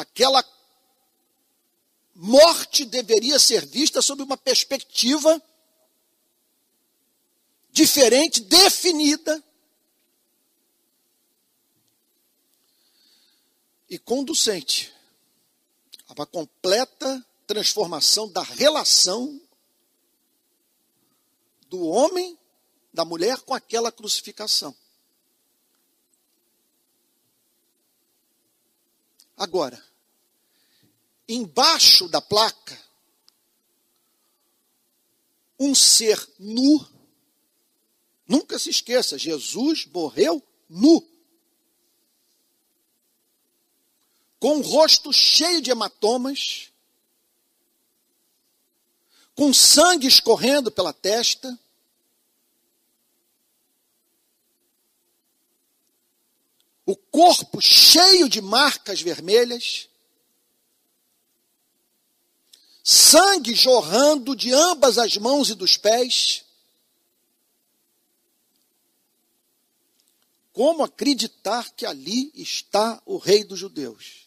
aquela 0.00 0.44
morte 2.14 2.84
deveria 2.84 3.38
ser 3.38 3.66
vista 3.66 4.02
sob 4.02 4.22
uma 4.22 4.36
perspectiva 4.36 5.42
diferente, 7.70 8.40
definida 8.40 9.42
e 13.88 13.98
conducente 13.98 14.92
a 16.08 16.12
uma 16.12 16.26
completa 16.26 17.24
transformação 17.46 18.30
da 18.30 18.42
relação 18.42 19.40
do 21.68 21.86
homem, 21.86 22.38
da 22.92 23.04
mulher 23.04 23.40
com 23.40 23.54
aquela 23.54 23.92
crucificação. 23.92 24.74
Agora, 29.38 29.80
embaixo 31.28 32.08
da 32.08 32.20
placa, 32.20 32.76
um 35.56 35.76
ser 35.76 36.28
nu. 36.40 36.84
Nunca 38.26 38.58
se 38.58 38.68
esqueça, 38.68 39.16
Jesus 39.16 39.86
morreu 39.86 40.42
nu. 40.68 41.08
Com 44.40 44.58
o 44.58 44.62
rosto 44.62 45.12
cheio 45.12 45.62
de 45.62 45.70
hematomas, 45.70 46.72
com 49.36 49.54
sangue 49.54 50.08
escorrendo 50.08 50.70
pela 50.70 50.92
testa, 50.92 51.56
o 56.88 56.96
corpo 56.96 57.60
cheio 57.60 58.30
de 58.30 58.40
marcas 58.40 59.02
vermelhas, 59.02 59.90
sangue 62.82 63.54
jorrando 63.54 64.34
de 64.34 64.54
ambas 64.54 64.96
as 64.96 65.18
mãos 65.18 65.50
e 65.50 65.54
dos 65.54 65.76
pés. 65.76 66.46
Como 70.50 70.82
acreditar 70.82 71.70
que 71.74 71.84
ali 71.84 72.32
está 72.34 73.02
o 73.04 73.18
rei 73.18 73.44
dos 73.44 73.58
judeus? 73.58 74.26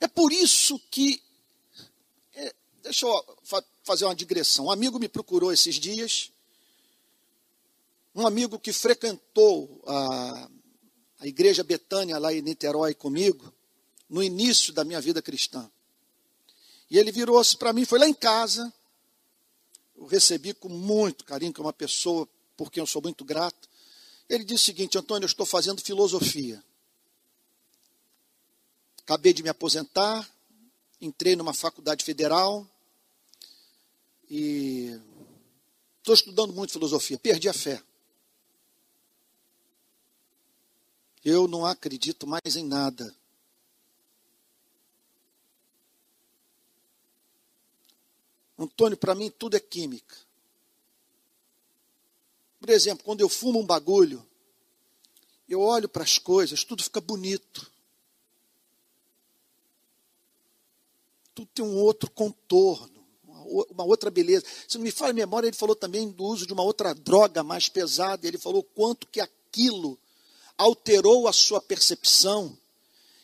É 0.00 0.08
por 0.08 0.32
isso 0.32 0.76
que. 0.90 1.22
É, 2.34 2.52
deixa 2.82 3.06
eu 3.06 3.38
fa 3.44 3.62
fazer 3.84 4.06
uma 4.06 4.16
digressão. 4.16 4.64
Um 4.64 4.72
amigo 4.72 4.98
me 4.98 5.08
procurou 5.08 5.52
esses 5.52 5.76
dias. 5.76 6.32
Um 8.18 8.26
amigo 8.26 8.58
que 8.58 8.72
frequentou 8.72 9.80
a, 9.86 10.50
a 11.20 11.26
igreja 11.28 11.62
Betânia 11.62 12.18
lá 12.18 12.34
em 12.34 12.42
Niterói 12.42 12.92
comigo, 12.92 13.54
no 14.10 14.20
início 14.20 14.72
da 14.72 14.82
minha 14.82 15.00
vida 15.00 15.22
cristã. 15.22 15.70
E 16.90 16.98
ele 16.98 17.12
virou-se 17.12 17.56
para 17.56 17.72
mim, 17.72 17.84
foi 17.84 18.00
lá 18.00 18.08
em 18.08 18.12
casa. 18.12 18.74
Eu 19.96 20.06
recebi 20.06 20.52
com 20.52 20.68
muito 20.68 21.24
carinho, 21.24 21.52
que 21.52 21.60
é 21.60 21.62
uma 21.62 21.72
pessoa 21.72 22.28
por 22.56 22.72
quem 22.72 22.80
eu 22.80 22.88
sou 22.88 23.00
muito 23.00 23.24
grato. 23.24 23.68
Ele 24.28 24.42
disse 24.42 24.64
o 24.64 24.66
seguinte: 24.66 24.98
Antônio, 24.98 25.24
eu 25.24 25.28
estou 25.28 25.46
fazendo 25.46 25.80
filosofia. 25.80 26.60
Acabei 29.02 29.32
de 29.32 29.44
me 29.44 29.48
aposentar, 29.48 30.28
entrei 31.00 31.36
numa 31.36 31.54
faculdade 31.54 32.04
federal 32.04 32.68
e 34.28 35.00
estou 35.98 36.16
estudando 36.16 36.52
muito 36.52 36.72
filosofia. 36.72 37.16
Perdi 37.16 37.48
a 37.48 37.52
fé. 37.52 37.80
Eu 41.24 41.48
não 41.48 41.66
acredito 41.66 42.26
mais 42.26 42.56
em 42.56 42.64
nada. 42.64 43.14
Antônio, 48.58 48.96
para 48.96 49.14
mim 49.14 49.30
tudo 49.30 49.56
é 49.56 49.60
química. 49.60 50.16
Por 52.58 52.70
exemplo, 52.70 53.04
quando 53.04 53.20
eu 53.20 53.28
fumo 53.28 53.60
um 53.60 53.66
bagulho, 53.66 54.26
eu 55.48 55.60
olho 55.60 55.88
para 55.88 56.02
as 56.02 56.18
coisas, 56.18 56.64
tudo 56.64 56.82
fica 56.82 57.00
bonito. 57.00 57.70
Tudo 61.34 61.48
tem 61.54 61.64
um 61.64 61.76
outro 61.76 62.10
contorno, 62.10 63.06
uma 63.70 63.84
outra 63.84 64.10
beleza. 64.10 64.44
Se 64.66 64.76
não 64.76 64.82
me 64.82 64.90
fala 64.90 65.12
a 65.12 65.14
memória, 65.14 65.46
ele 65.46 65.56
falou 65.56 65.76
também 65.76 66.10
do 66.10 66.24
uso 66.24 66.44
de 66.44 66.52
uma 66.52 66.64
outra 66.64 66.92
droga 66.92 67.44
mais 67.44 67.68
pesada. 67.68 68.26
Ele 68.26 68.38
falou 68.38 68.62
quanto 68.62 69.06
que 69.06 69.20
aquilo 69.20 69.96
alterou 70.58 71.28
a 71.28 71.32
sua 71.32 71.60
percepção 71.60 72.58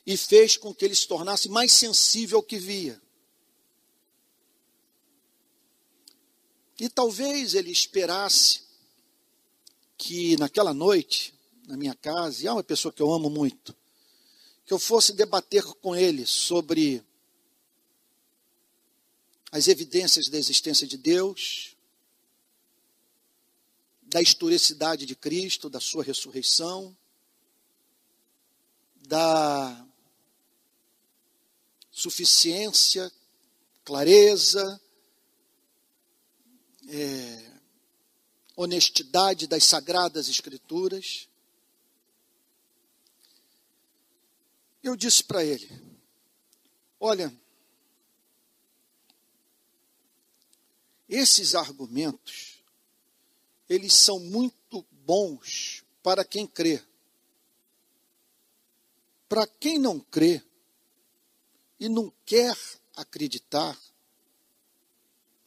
e 0.07 0.17
fez 0.17 0.57
com 0.57 0.73
que 0.73 0.85
ele 0.85 0.95
se 0.95 1.09
tornasse 1.09 1.49
mais 1.49 1.73
sensível 1.73 2.39
ao 2.39 2.43
que 2.43 2.57
via. 2.57 3.03
E 6.79 6.89
talvez 6.89 7.55
ele 7.55 7.71
esperasse 7.71 8.63
que 9.99 10.37
naquela 10.37 10.73
noite, 10.73 11.35
na 11.67 11.77
minha 11.77 11.95
casa, 11.95 12.43
e 12.45 12.47
é 12.47 12.53
uma 12.53 12.63
pessoa 12.63 12.93
que 12.93 13.03
eu 13.03 13.13
amo 13.13 13.29
muito, 13.29 13.75
que 14.65 14.73
eu 14.73 14.79
fosse 14.79 15.13
debater 15.13 15.63
com 15.65 15.95
ele 15.95 16.27
sobre 16.27 17.05
as 19.51 19.69
evidências 19.69 20.29
da 20.29 20.37
existência 20.37 20.87
de 20.87 20.97
Deus, 20.97 21.77
da 24.03 24.21
historicidade 24.21 25.07
de 25.07 25.15
Cristo, 25.15 25.71
da 25.71 25.81
sua 25.81 26.03
ressurreição, 26.03 26.97
da 29.07 29.87
suficiência 31.91 33.11
clareza, 33.85 34.81
é, 36.89 37.53
honestidade 38.57 39.47
das 39.47 39.65
sagradas 39.65 40.29
escrituras. 40.29 41.29
Eu 44.83 44.97
disse 44.97 45.23
para 45.23 45.45
ele: 45.45 45.71
Olha, 46.99 47.33
esses 51.09 51.55
argumentos, 51.55 52.63
eles 53.69 53.93
são 53.93 54.19
muito 54.19 54.85
bons 54.91 55.85
para 56.03 56.25
quem 56.25 56.47
crê. 56.47 56.83
Para 59.29 59.47
quem 59.47 59.79
não 59.79 59.99
crê 59.99 60.43
e 61.81 61.89
não 61.89 62.13
quer 62.25 62.57
acreditar, 62.97 63.79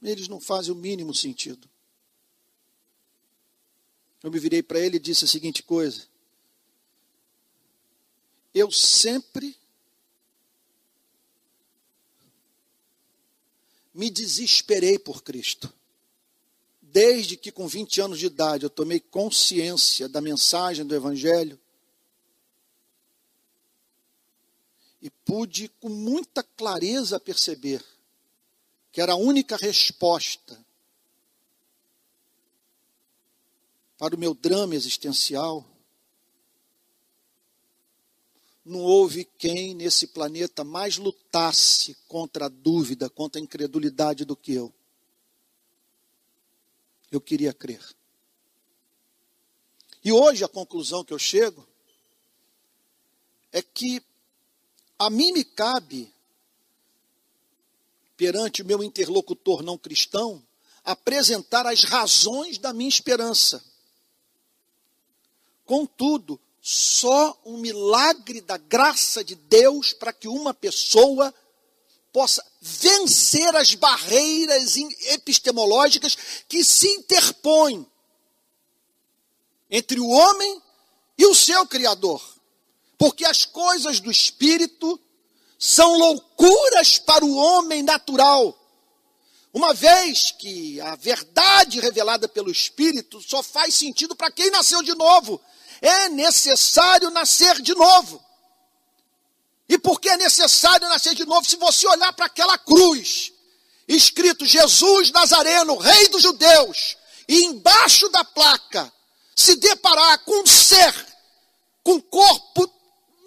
eles 0.02 0.28
não 0.28 0.40
fazem 0.40 0.72
o 0.72 0.76
mínimo 0.76 1.14
sentido. 1.14 1.70
Eu 4.24 4.32
me 4.32 4.40
virei 4.40 4.64
para 4.64 4.80
ele 4.80 4.98
e 4.98 5.00
disse 5.00 5.26
a 5.26 5.28
seguinte 5.28 5.62
coisa: 5.64 6.08
Eu 8.54 8.72
sempre 8.72 9.56
me 13.94 14.10
desesperei 14.10 15.00
por 15.00 15.24
Cristo. 15.24 15.74
Desde 16.82 17.36
que 17.36 17.52
com 17.52 17.68
20 17.68 18.02
anos 18.02 18.20
de 18.20 18.28
idade 18.28 18.64
eu 18.64 18.70
tomei 18.70 19.00
consciência 19.00 20.08
da 20.08 20.22
mensagem 20.22 20.86
do 20.86 20.96
Evangelho 20.96 21.60
e 25.02 25.10
pude 25.10 25.70
com 25.80 25.90
muita 25.90 26.44
clareza 26.44 27.20
perceber 27.20 27.84
que 28.92 29.02
era 29.02 29.14
a 29.14 29.18
única 29.18 29.56
resposta 29.56 30.66
para 33.98 34.16
o 34.16 34.20
meu 34.20 34.34
drama 34.34 34.76
existencial, 34.76 35.66
não 38.64 38.82
houve 38.82 39.26
quem 39.38 39.74
nesse 39.74 40.08
planeta 40.08 40.64
mais 40.64 40.98
lutasse 40.98 41.96
contra 42.08 42.46
a 42.46 42.50
dúvida, 42.50 43.10
contra 43.10 43.40
a 43.40 43.44
incredulidade 43.44 44.26
do 44.26 44.36
que 44.36 44.54
eu. 44.54 44.74
Eu 47.10 47.22
queria 47.22 47.54
crer. 47.54 47.82
E 50.04 50.12
hoje 50.12 50.44
a 50.44 50.50
conclusão 50.50 51.04
que 51.04 51.14
eu 51.14 51.20
chego 51.20 51.68
é 53.52 53.62
que 53.62 54.04
a 55.00 55.10
mim 55.10 55.32
me 55.32 55.44
cabe, 55.44 56.12
perante 58.16 58.62
o 58.62 58.66
meu 58.66 58.84
interlocutor 58.84 59.62
não 59.62 59.78
cristão, 59.78 60.44
apresentar 60.84 61.68
as 61.68 61.84
razões 61.84 62.58
da 62.58 62.74
minha 62.74 62.90
esperança. 62.90 63.64
Contudo, 65.66 66.40
só 66.62 67.40
um 67.46 67.58
milagre 67.58 68.42
da 68.42 68.58
graça 68.58 69.24
de 69.24 69.36
Deus 69.36 69.94
para 69.94 70.12
que 70.12 70.28
uma 70.28 70.54
pessoa 70.54 71.34
possa 72.12 72.44
vencer 72.60 73.56
as 73.56 73.76
barreiras 73.76 74.76
epistemológicas 74.76 76.18
que 76.48 76.64
se 76.64 76.88
interpõem 76.88 77.86
entre 79.70 80.00
o 80.00 80.08
homem 80.08 80.62
e 81.18 81.26
o 81.26 81.36
seu 81.36 81.68
Criador. 81.68 82.37
Porque 82.98 83.26
as 83.26 83.46
coisas 83.46 84.00
do 84.00 84.10
Espírito 84.10 85.00
são 85.60 85.98
loucuras 85.98 86.98
para 86.98 87.24
o 87.24 87.36
homem 87.36 87.84
natural. 87.84 88.58
Uma 89.54 89.74
vez 89.74 90.32
que 90.32 90.80
a 90.82 90.96
verdade 90.96 91.80
revelada 91.80 92.28
pelo 92.28 92.52
Espírito 92.52 93.22
só 93.22 93.42
faz 93.42 93.76
sentido 93.76 94.16
para 94.16 94.32
quem 94.32 94.52
nasceu 94.52 94.82
de 94.84 94.94
novo 94.94 95.42
é 95.82 96.10
necessário 96.10 97.10
nascer 97.10 97.62
de 97.62 97.74
novo. 97.74 98.24
E 99.70 99.78
por 99.78 100.00
que 100.00 100.10
é 100.10 100.18
necessário 100.18 100.88
nascer 100.88 101.14
de 101.14 101.26
novo? 101.26 101.48
Se 101.48 101.58
você 101.58 101.88
olhar 101.88 102.14
para 102.14 102.26
aquela 102.26 102.58
cruz, 102.58 103.34
escrito 103.88 104.46
Jesus 104.46 105.12
Nazareno, 105.12 105.78
Rei 105.78 106.08
dos 106.08 106.22
Judeus, 106.22 106.98
e 107.28 107.46
embaixo 107.46 108.08
da 108.10 108.24
placa 108.24 108.92
se 109.36 109.56
deparar 109.56 110.20
com 110.20 110.42
um 110.42 110.48
ser 110.48 110.94
com 111.84 112.02
corpo 112.02 112.68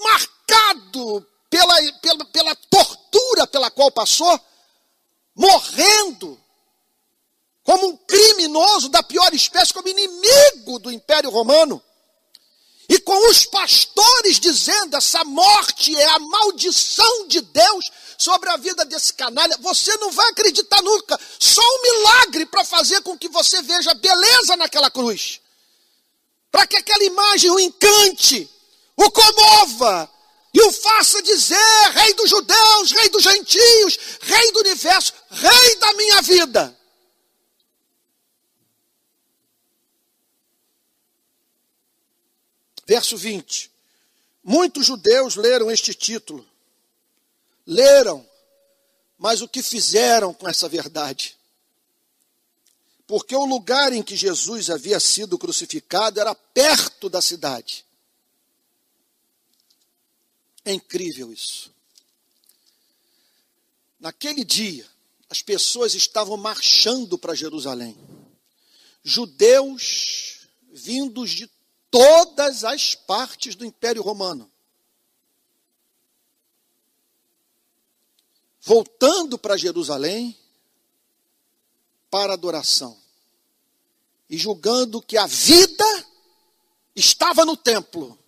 marcado 0.03 1.27
pela, 1.49 1.93
pela, 2.01 2.25
pela 2.27 2.57
tortura 2.71 3.47
pela 3.47 3.71
qual 3.71 3.91
passou, 3.91 4.41
morrendo 5.35 6.41
como 7.63 7.89
um 7.89 7.97
criminoso 7.97 8.89
da 8.89 9.03
pior 9.03 9.33
espécie, 9.33 9.73
como 9.73 9.89
inimigo 9.89 10.79
do 10.79 10.91
Império 10.91 11.31
Romano 11.31 11.83
e 12.91 12.99
com 12.99 13.31
os 13.31 13.47
pastores 13.47 14.41
dizendo: 14.41 14.97
essa 14.97 15.23
morte 15.25 15.97
é 15.97 16.07
a 16.07 16.19
maldição 16.19 17.29
de 17.29 17.41
Deus 17.41 17.91
sobre 18.19 18.51
a 18.51 18.57
vida 18.57 18.85
desse 18.85 19.15
canalha, 19.15 19.57
você 19.61 19.97
não 19.99 20.11
vai 20.11 20.29
acreditar 20.31 20.83
nunca. 20.83 21.19
Só 21.39 21.63
um 21.63 21.83
milagre 21.83 22.47
para 22.47 22.65
fazer 22.65 23.01
com 23.03 23.17
que 23.17 23.29
você 23.29 23.63
veja 23.63 23.95
beleza 23.95 24.57
naquela 24.57 24.91
cruz. 24.91 25.41
Para 26.51 26.67
que 26.67 26.77
aquela 26.77 27.05
imagem 27.05 27.51
o 27.53 27.61
encante, 27.61 28.51
o 29.05 29.11
comova 29.11 30.11
e 30.53 30.61
o 30.61 30.73
faça 30.73 31.23
dizer: 31.23 31.91
Rei 31.95 32.13
dos 32.15 32.29
judeus, 32.29 32.93
Rei 32.93 33.09
dos 33.09 33.23
gentios, 33.23 33.99
Rei 34.21 34.53
do 34.53 34.61
universo, 34.61 35.15
Rei 35.31 35.77
da 35.77 35.93
minha 35.95 36.23
vida. 36.23 36.77
Verso 42.87 43.17
20. 43.17 43.71
Muitos 44.43 44.85
judeus 44.87 45.37
leram 45.37 45.71
este 45.71 45.95
título. 45.95 46.47
Leram, 47.65 48.29
mas 49.17 49.41
o 49.41 49.49
que 49.49 49.63
fizeram 49.63 50.35
com 50.35 50.49
essa 50.49 50.69
verdade? 50.69 51.39
Porque 53.07 53.37
o 53.37 53.45
lugar 53.45 53.93
em 53.93 54.03
que 54.03 54.17
Jesus 54.17 54.71
havia 54.71 54.99
sido 54.99 55.39
crucificado 55.39 56.21
era 56.21 56.35
perto 56.35 57.09
da 57.09 57.23
cidade. 57.23 57.85
É 60.65 60.73
incrível 60.73 61.33
isso. 61.33 61.73
Naquele 63.99 64.45
dia, 64.45 64.87
as 65.29 65.43
pessoas 65.43 65.95
estavam 65.95 66.37
marchando 66.37 67.19
para 67.19 67.35
Jerusalém. 67.35 67.97
Judeus 69.03 70.49
vindos 70.73 71.31
de 71.31 71.51
todas 71.91 72.65
as 72.65 72.95
partes 72.95 73.55
do 73.55 73.65
Império 73.65 74.03
Romano. 74.03 74.51
Voltando 78.61 79.39
para 79.39 79.57
Jerusalém 79.57 80.37
para 82.11 82.35
adoração 82.35 83.01
e 84.29 84.37
julgando 84.37 85.01
que 85.01 85.17
a 85.17 85.27
vida 85.27 85.85
estava 86.95 87.45
no 87.45 87.57
templo 87.57 88.19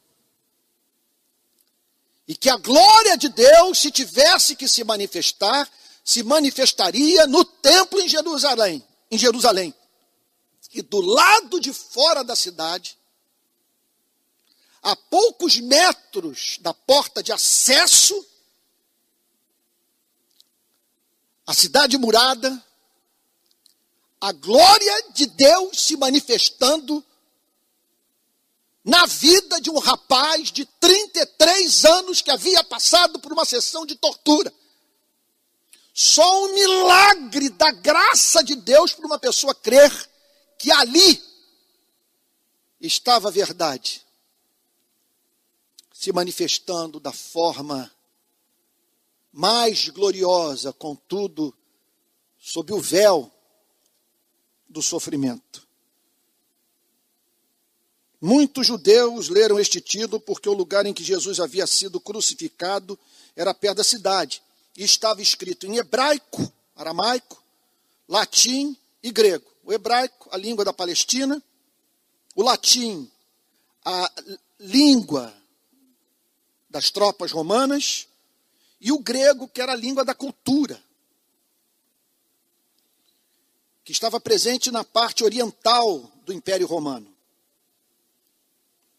e 2.32 2.34
que 2.34 2.48
a 2.48 2.56
glória 2.56 3.14
de 3.18 3.28
Deus, 3.28 3.78
se 3.78 3.90
tivesse 3.90 4.56
que 4.56 4.66
se 4.66 4.82
manifestar, 4.84 5.70
se 6.02 6.22
manifestaria 6.22 7.26
no 7.26 7.44
templo 7.44 8.00
em 8.00 8.08
Jerusalém, 8.08 8.82
em 9.10 9.18
Jerusalém. 9.18 9.74
E 10.72 10.80
do 10.80 11.02
lado 11.02 11.60
de 11.60 11.74
fora 11.74 12.24
da 12.24 12.34
cidade 12.34 12.96
a 14.82 14.96
poucos 14.96 15.58
metros 15.58 16.56
da 16.62 16.72
porta 16.72 17.22
de 17.22 17.32
acesso 17.32 18.26
à 21.46 21.52
cidade 21.52 21.98
murada, 21.98 22.64
a 24.18 24.32
glória 24.32 25.10
de 25.10 25.26
Deus 25.26 25.82
se 25.82 25.98
manifestando 25.98 27.04
na 28.84 29.06
vida 29.06 29.60
de 29.60 29.70
um 29.70 29.78
rapaz 29.78 30.50
de 30.50 30.64
33 30.64 31.84
anos 31.84 32.20
que 32.20 32.30
havia 32.30 32.64
passado 32.64 33.18
por 33.20 33.32
uma 33.32 33.44
sessão 33.44 33.86
de 33.86 33.94
tortura. 33.94 34.52
Só 35.94 36.44
um 36.46 36.54
milagre 36.54 37.50
da 37.50 37.70
graça 37.70 38.42
de 38.42 38.56
Deus 38.56 38.92
para 38.92 39.06
uma 39.06 39.18
pessoa 39.18 39.54
crer 39.54 39.92
que 40.58 40.70
ali 40.72 41.22
estava 42.80 43.28
a 43.28 43.32
verdade 43.32 44.04
se 46.02 46.12
manifestando 46.12 46.98
da 46.98 47.12
forma 47.12 47.88
mais 49.32 49.88
gloriosa, 49.88 50.72
contudo, 50.72 51.56
sob 52.36 52.72
o 52.72 52.80
véu 52.80 53.32
do 54.68 54.82
sofrimento. 54.82 55.64
Muitos 58.24 58.68
judeus 58.68 59.28
leram 59.28 59.58
este 59.58 59.80
título 59.80 60.20
porque 60.20 60.48
o 60.48 60.52
lugar 60.52 60.86
em 60.86 60.94
que 60.94 61.02
Jesus 61.02 61.40
havia 61.40 61.66
sido 61.66 61.98
crucificado 61.98 62.96
era 63.34 63.52
perto 63.52 63.78
da 63.78 63.84
cidade 63.84 64.40
e 64.76 64.84
estava 64.84 65.20
escrito 65.20 65.66
em 65.66 65.78
hebraico 65.78 66.52
aramaico, 66.76 67.42
latim 68.08 68.76
e 69.02 69.10
grego. 69.10 69.50
O 69.64 69.72
hebraico, 69.72 70.28
a 70.30 70.36
língua 70.36 70.64
da 70.64 70.72
Palestina, 70.72 71.42
o 72.36 72.44
latim, 72.44 73.10
a 73.84 74.08
língua 74.60 75.34
das 76.70 76.92
tropas 76.92 77.32
romanas, 77.32 78.06
e 78.80 78.92
o 78.92 79.00
grego, 79.00 79.48
que 79.48 79.60
era 79.60 79.72
a 79.72 79.76
língua 79.76 80.04
da 80.04 80.14
cultura, 80.14 80.80
que 83.84 83.90
estava 83.90 84.20
presente 84.20 84.70
na 84.70 84.84
parte 84.84 85.24
oriental 85.24 86.10
do 86.24 86.32
Império 86.32 86.68
Romano. 86.68 87.11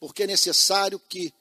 Porque 0.03 0.23
é 0.23 0.27
necessário 0.27 0.99
que 1.07 1.33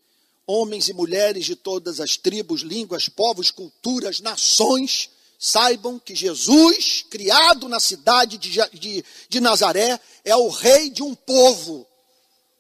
homens 0.46 0.88
e 0.88 0.92
mulheres 0.92 1.44
de 1.44 1.57
todas 1.57 1.98
as 1.98 2.16
tribos, 2.16 2.61
línguas, 2.61 3.09
povos, 3.09 3.51
culturas, 3.51 4.20
nações, 4.20 5.11
saibam 5.37 5.98
que 5.98 6.14
Jesus, 6.14 7.05
criado 7.11 7.68
na 7.68 7.81
cidade 7.81 8.38
de, 8.38 8.51
de, 8.72 9.05
de 9.29 9.40
Nazaré, 9.40 9.98
é 10.25 10.37
o 10.37 10.48
rei 10.48 10.90
de 10.90 11.03
um 11.03 11.12
povo. 11.12 11.85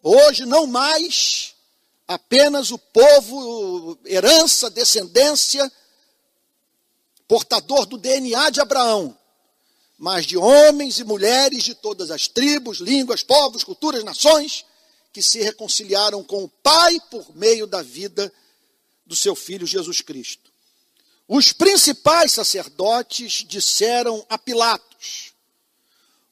Hoje, 0.02 0.44
não 0.44 0.66
mais 0.66 1.54
apenas 2.08 2.72
o 2.72 2.78
povo, 2.78 3.96
herança, 4.04 4.68
descendência, 4.68 5.70
portador 7.28 7.86
do 7.86 7.96
DNA 7.96 8.50
de 8.50 8.60
Abraão, 8.60 9.16
mas 9.96 10.26
de 10.26 10.36
homens 10.36 10.98
e 10.98 11.04
mulheres 11.04 11.62
de 11.62 11.76
todas 11.76 12.10
as 12.10 12.26
tribos, 12.26 12.78
línguas, 12.78 13.22
povos, 13.22 13.62
culturas, 13.62 14.02
nações, 14.02 14.64
que 15.12 15.22
se 15.22 15.42
reconciliaram 15.42 16.24
com 16.24 16.44
o 16.44 16.48
Pai 16.48 16.98
por 17.10 17.36
meio 17.36 17.66
da 17.66 17.82
vida 17.82 18.32
do 19.04 19.14
seu 19.14 19.36
Filho 19.36 19.66
Jesus 19.66 20.00
Cristo. 20.00 20.50
Os 21.28 21.52
principais 21.52 22.32
sacerdotes 22.32 23.44
disseram 23.46 24.24
a 24.28 24.38
Pilatos: 24.38 25.32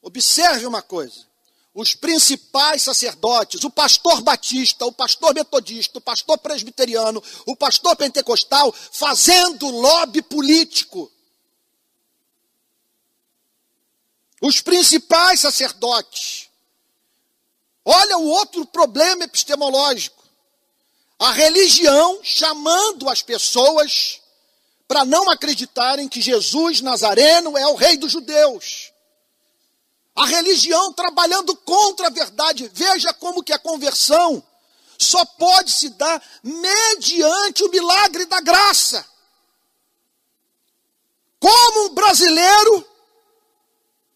observe 0.01 0.65
uma 0.65 0.81
coisa, 0.81 1.25
os 1.73 1.95
principais 1.95 2.83
sacerdotes, 2.83 3.63
o 3.63 3.69
pastor 3.69 4.21
batista, 4.21 4.85
o 4.85 4.91
pastor 4.91 5.33
metodista, 5.33 5.99
o 5.99 6.01
pastor 6.01 6.37
presbiteriano, 6.39 7.23
o 7.45 7.55
pastor 7.55 7.95
pentecostal, 7.95 8.73
fazendo 8.73 9.69
lobby 9.69 10.21
político. 10.21 11.11
Os 14.41 14.59
principais 14.59 15.39
sacerdotes. 15.39 16.50
Olha 17.83 18.17
o 18.17 18.27
outro 18.27 18.65
problema 18.65 19.23
epistemológico. 19.23 20.23
A 21.19 21.31
religião 21.31 22.19
chamando 22.23 23.09
as 23.09 23.21
pessoas 23.21 24.21
para 24.87 25.05
não 25.05 25.29
acreditarem 25.29 26.09
que 26.09 26.21
Jesus 26.21 26.81
Nazareno 26.81 27.57
é 27.57 27.65
o 27.67 27.75
rei 27.75 27.97
dos 27.97 28.11
judeus. 28.11 28.91
A 30.15 30.25
religião 30.25 30.91
trabalhando 30.93 31.55
contra 31.55 32.07
a 32.07 32.11
verdade. 32.11 32.69
Veja 32.73 33.13
como 33.13 33.43
que 33.43 33.53
a 33.53 33.59
conversão 33.59 34.43
só 34.97 35.23
pode 35.25 35.71
se 35.71 35.89
dar 35.89 36.21
mediante 36.43 37.63
o 37.63 37.69
milagre 37.69 38.25
da 38.25 38.41
graça. 38.41 39.05
Como 41.39 41.85
um 41.85 41.93
brasileiro 41.93 42.85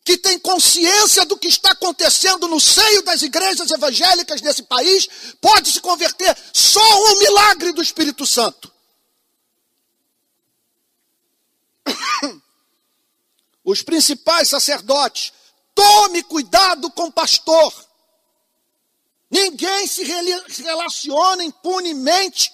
que 0.06 0.18
tem 0.20 0.38
consciência 0.38 1.26
do 1.26 1.36
que 1.36 1.48
está 1.48 1.72
acontecendo 1.72 2.48
no 2.48 2.60
seio 2.60 3.02
das 3.02 3.24
igrejas 3.24 3.72
evangélicas 3.72 4.39
desse 4.39 4.62
país, 4.62 5.10
pode 5.41 5.72
se 5.72 5.82
converter 5.82 6.38
só 6.54 6.80
um 7.06 7.18
milagre 7.18 7.74
do 7.74 7.82
Espírito 7.82 8.24
Santo. 8.24 8.72
Os 13.65 13.82
principais 13.82 14.48
sacerdotes, 14.48 15.34
tome 15.74 16.22
cuidado 16.22 16.91
com 16.91 17.06
o 17.06 17.12
pastor. 17.12 17.74
Ninguém 19.32 19.88
se 19.88 20.04
relaciona 20.04 21.44
impunemente 21.44 22.54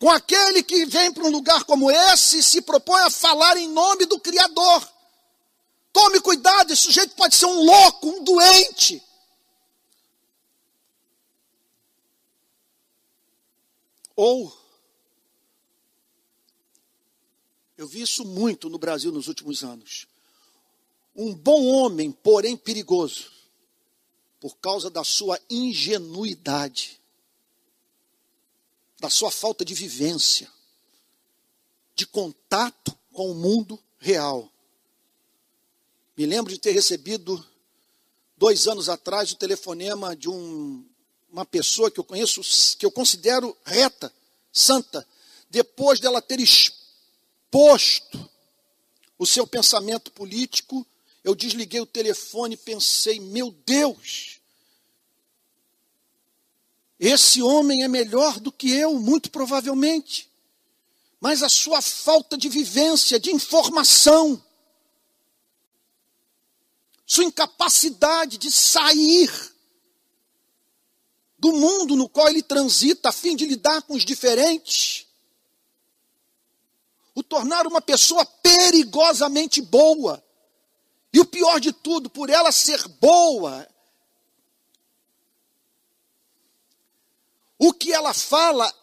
com 0.00 0.10
aquele 0.10 0.64
que 0.64 0.84
vem 0.86 1.12
para 1.12 1.24
um 1.24 1.30
lugar 1.30 1.62
como 1.64 1.90
esse 1.90 2.38
e 2.38 2.42
se 2.42 2.62
propõe 2.62 3.02
a 3.02 3.10
falar 3.10 3.56
em 3.56 3.68
nome 3.68 4.06
do 4.06 4.18
Criador. 4.18 4.92
Tome 5.92 6.20
cuidado, 6.20 6.72
esse 6.72 6.82
sujeito 6.82 7.14
pode 7.14 7.36
ser 7.36 7.46
um 7.46 7.62
louco, 7.62 8.08
um 8.08 8.24
doente. 8.24 9.00
Ou 14.16 14.60
Eu 17.80 17.88
vi 17.88 18.02
isso 18.02 18.26
muito 18.26 18.68
no 18.68 18.78
Brasil 18.78 19.10
nos 19.10 19.26
últimos 19.26 19.64
anos. 19.64 20.06
Um 21.16 21.34
bom 21.34 21.64
homem, 21.64 22.12
porém 22.12 22.54
perigoso, 22.54 23.32
por 24.38 24.58
causa 24.58 24.90
da 24.90 25.02
sua 25.02 25.40
ingenuidade, 25.48 26.99
da 29.00 29.10
sua 29.10 29.30
falta 29.30 29.64
de 29.64 29.74
vivência, 29.74 30.48
de 31.96 32.06
contato 32.06 32.96
com 33.12 33.30
o 33.30 33.34
mundo 33.34 33.82
real. 33.98 34.48
Me 36.16 36.26
lembro 36.26 36.52
de 36.52 36.58
ter 36.58 36.70
recebido, 36.70 37.44
dois 38.36 38.68
anos 38.68 38.88
atrás, 38.88 39.32
o 39.32 39.36
telefonema 39.36 40.14
de 40.14 40.28
um, 40.28 40.86
uma 41.32 41.44
pessoa 41.44 41.90
que 41.90 41.98
eu 41.98 42.04
conheço, 42.04 42.42
que 42.78 42.86
eu 42.86 42.90
considero 42.92 43.56
reta, 43.64 44.12
santa, 44.52 45.06
depois 45.50 45.98
dela 45.98 46.22
ter 46.22 46.38
exposto 46.38 46.80
posto 47.50 48.30
o 49.18 49.26
seu 49.26 49.46
pensamento 49.46 50.10
político, 50.12 50.86
eu 51.22 51.34
desliguei 51.34 51.80
o 51.80 51.86
telefone 51.86 52.54
e 52.54 52.58
pensei: 52.58 53.20
meu 53.20 53.50
Deus, 53.66 54.39
esse 57.00 57.42
homem 57.42 57.82
é 57.82 57.88
melhor 57.88 58.38
do 58.38 58.52
que 58.52 58.70
eu, 58.70 59.00
muito 59.00 59.30
provavelmente, 59.30 60.30
mas 61.18 61.42
a 61.42 61.48
sua 61.48 61.80
falta 61.80 62.36
de 62.36 62.46
vivência, 62.46 63.18
de 63.18 63.30
informação, 63.30 64.44
sua 67.06 67.24
incapacidade 67.24 68.36
de 68.36 68.52
sair 68.52 69.30
do 71.38 71.52
mundo 71.54 71.96
no 71.96 72.06
qual 72.06 72.28
ele 72.28 72.42
transita 72.42 73.08
a 73.08 73.12
fim 73.12 73.34
de 73.34 73.46
lidar 73.46 73.80
com 73.82 73.94
os 73.94 74.04
diferentes, 74.04 75.06
o 77.14 77.22
tornar 77.22 77.66
uma 77.66 77.80
pessoa 77.80 78.26
perigosamente 78.26 79.62
boa. 79.62 80.22
E 81.12 81.18
o 81.18 81.24
pior 81.24 81.58
de 81.58 81.72
tudo, 81.72 82.10
por 82.10 82.28
ela 82.28 82.52
ser 82.52 82.86
boa, 83.00 83.66
o 87.62 87.74
que 87.74 87.92
ela 87.92 88.14
fala 88.14 88.74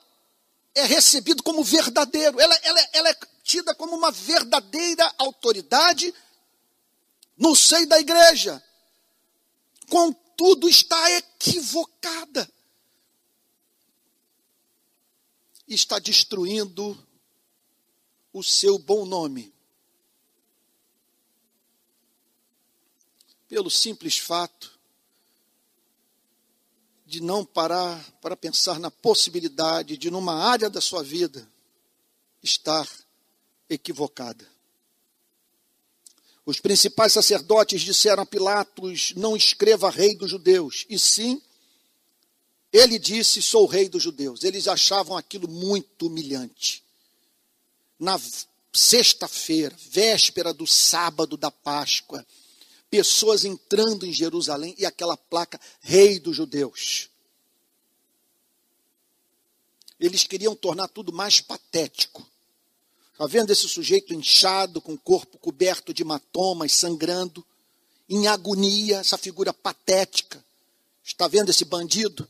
é 0.75 0.85
recebido 0.85 1.41
como 1.41 1.63
verdadeiro. 1.63 2.39
Ela, 2.39 2.55
ela, 2.57 2.89
ela 2.93 3.09
é 3.09 3.17
tida 3.43 3.73
como 3.73 3.95
uma 3.95 4.11
verdadeira 4.11 5.11
autoridade 5.17 6.13
no 7.35 7.55
seio 7.55 7.87
da 7.87 7.99
igreja. 7.99 8.63
Contudo, 9.89 10.69
está 10.69 11.09
equivocada. 11.13 12.47
Está 15.67 15.97
destruindo 15.97 16.95
o 18.31 18.43
seu 18.43 18.77
bom 18.77 19.07
nome. 19.07 19.51
Pelo 23.47 23.71
simples 23.71 24.19
fato 24.19 24.76
de 27.07 27.21
não 27.21 27.45
parar 27.45 28.03
para 28.21 28.35
pensar 28.35 28.79
na 28.79 28.91
possibilidade 28.91 29.95
de, 29.95 30.11
numa 30.11 30.35
área 30.35 30.69
da 30.69 30.81
sua 30.81 31.01
vida, 31.01 31.49
estar 32.43 32.85
equivocada. 33.69 34.45
Os 36.45 36.59
principais 36.59 37.13
sacerdotes 37.13 37.81
disseram 37.81 38.23
a 38.23 38.25
Pilatos: 38.25 39.13
Não 39.15 39.37
escreva 39.37 39.89
rei 39.89 40.15
dos 40.15 40.29
judeus, 40.29 40.85
e 40.89 40.99
sim, 40.99 41.41
ele 42.73 42.99
disse: 42.99 43.41
Sou 43.41 43.65
rei 43.65 43.87
dos 43.87 44.03
judeus. 44.03 44.43
Eles 44.43 44.67
achavam 44.67 45.15
aquilo 45.15 45.47
muito 45.47 46.07
humilhante 46.07 46.83
na 47.97 48.19
sexta-feira, 48.73 49.75
véspera 49.89 50.53
do 50.53 50.67
sábado 50.67 51.37
da 51.37 51.49
Páscoa, 51.49 52.25
pessoas 52.89 53.45
entrando 53.45 54.05
em 54.05 54.13
Jerusalém 54.13 54.75
e 54.77 54.85
aquela 54.85 55.17
placa 55.17 55.59
Rei 55.81 56.19
dos 56.19 56.35
Judeus. 56.35 57.09
Eles 59.99 60.23
queriam 60.23 60.55
tornar 60.55 60.87
tudo 60.87 61.11
mais 61.11 61.41
patético. 61.41 62.25
Está 63.11 63.25
vendo 63.25 63.51
esse 63.51 63.67
sujeito 63.67 64.13
inchado, 64.13 64.79
com 64.79 64.93
o 64.93 64.99
corpo 64.99 65.39
coberto 65.39 65.91
de 65.93 66.03
hematomas, 66.03 66.73
sangrando, 66.73 67.43
em 68.07 68.27
agonia, 68.27 68.97
essa 68.97 69.17
figura 69.17 69.51
patética. 69.51 70.43
Está 71.03 71.27
vendo 71.27 71.49
esse 71.49 71.65
bandido? 71.65 72.27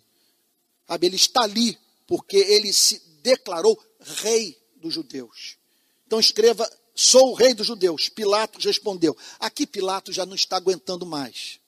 Ele 1.01 1.17
está 1.17 1.41
ali 1.41 1.77
porque 2.07 2.37
ele 2.37 2.71
se 2.71 2.99
declarou 3.21 3.77
rei 3.99 4.57
dos 4.77 4.93
judeus. 4.93 5.57
Então 6.05 6.19
escreva 6.19 6.69
Sou 6.99 7.29
o 7.29 7.33
rei 7.35 7.53
dos 7.53 7.67
judeus. 7.67 8.09
Pilatos 8.09 8.65
respondeu. 8.65 9.15
Aqui 9.39 9.67
Pilatos 9.67 10.15
já 10.15 10.25
não 10.25 10.33
está 10.33 10.57
aguentando 10.57 11.05
mais. 11.05 11.59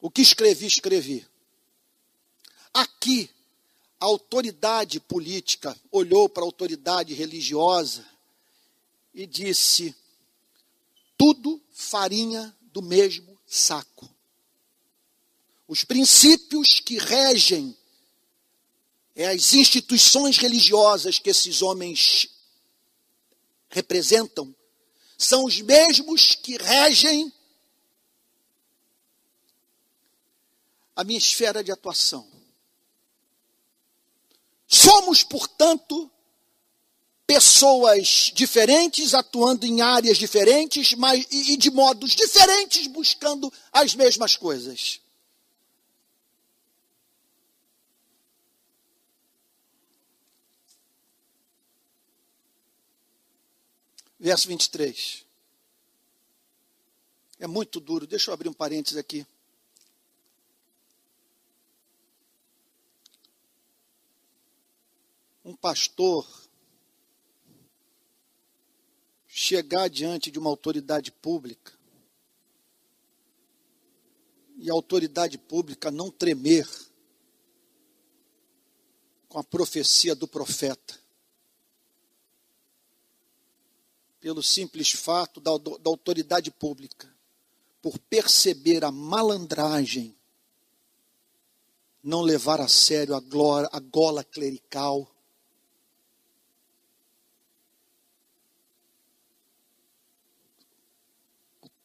O 0.00 0.10
que 0.10 0.20
escrevi, 0.20 0.66
escrevi. 0.66 1.24
Aqui, 2.74 3.30
a 4.00 4.06
autoridade 4.06 4.98
política 4.98 5.78
olhou 5.92 6.28
para 6.28 6.42
a 6.42 6.46
autoridade 6.46 7.14
religiosa 7.14 8.04
e 9.14 9.24
disse: 9.24 9.94
tudo 11.16 11.62
farinha 11.70 12.52
do 12.72 12.82
mesmo 12.82 13.38
saco. 13.46 14.10
Os 15.68 15.84
princípios 15.84 16.80
que 16.80 16.98
regem 16.98 17.76
é 19.14 19.28
as 19.28 19.52
instituições 19.52 20.38
religiosas 20.38 21.20
que 21.20 21.30
esses 21.30 21.62
homens 21.62 22.36
representam 23.68 24.54
são 25.16 25.44
os 25.44 25.60
mesmos 25.60 26.36
que 26.36 26.56
regem 26.56 27.32
a 30.94 31.02
minha 31.02 31.18
esfera 31.18 31.62
de 31.62 31.72
atuação. 31.72 32.28
Somos, 34.66 35.22
portanto, 35.22 36.10
pessoas 37.26 38.30
diferentes, 38.34 39.12
atuando 39.12 39.66
em 39.66 39.80
áreas 39.80 40.18
diferentes, 40.18 40.94
mas 40.94 41.26
e, 41.30 41.56
de 41.56 41.70
modos 41.70 42.12
diferentes, 42.14 42.86
buscando 42.86 43.52
as 43.72 43.94
mesmas 43.94 44.36
coisas. 44.36 45.00
Verso 54.18 54.48
23. 54.48 55.24
É 57.38 57.46
muito 57.46 57.78
duro. 57.78 58.06
Deixa 58.06 58.30
eu 58.30 58.34
abrir 58.34 58.48
um 58.48 58.52
parênteses 58.52 58.98
aqui. 58.98 59.26
Um 65.44 65.54
pastor 65.54 66.26
chegar 69.26 69.88
diante 69.88 70.30
de 70.30 70.38
uma 70.38 70.50
autoridade 70.50 71.12
pública 71.12 71.78
e 74.56 74.68
a 74.68 74.72
autoridade 74.72 75.38
pública 75.38 75.90
não 75.90 76.10
tremer 76.10 76.68
com 79.28 79.38
a 79.38 79.44
profecia 79.44 80.14
do 80.16 80.26
profeta. 80.26 80.98
Pelo 84.28 84.42
simples 84.42 84.92
fato 84.92 85.40
da, 85.40 85.56
da 85.56 85.88
autoridade 85.88 86.50
pública, 86.50 87.10
por 87.80 87.98
perceber 87.98 88.84
a 88.84 88.92
malandragem, 88.92 90.14
não 92.02 92.20
levar 92.20 92.60
a 92.60 92.68
sério 92.68 93.14
a, 93.14 93.20
glória, 93.20 93.70
a 93.72 93.80
gola 93.80 94.22
clerical, 94.22 95.10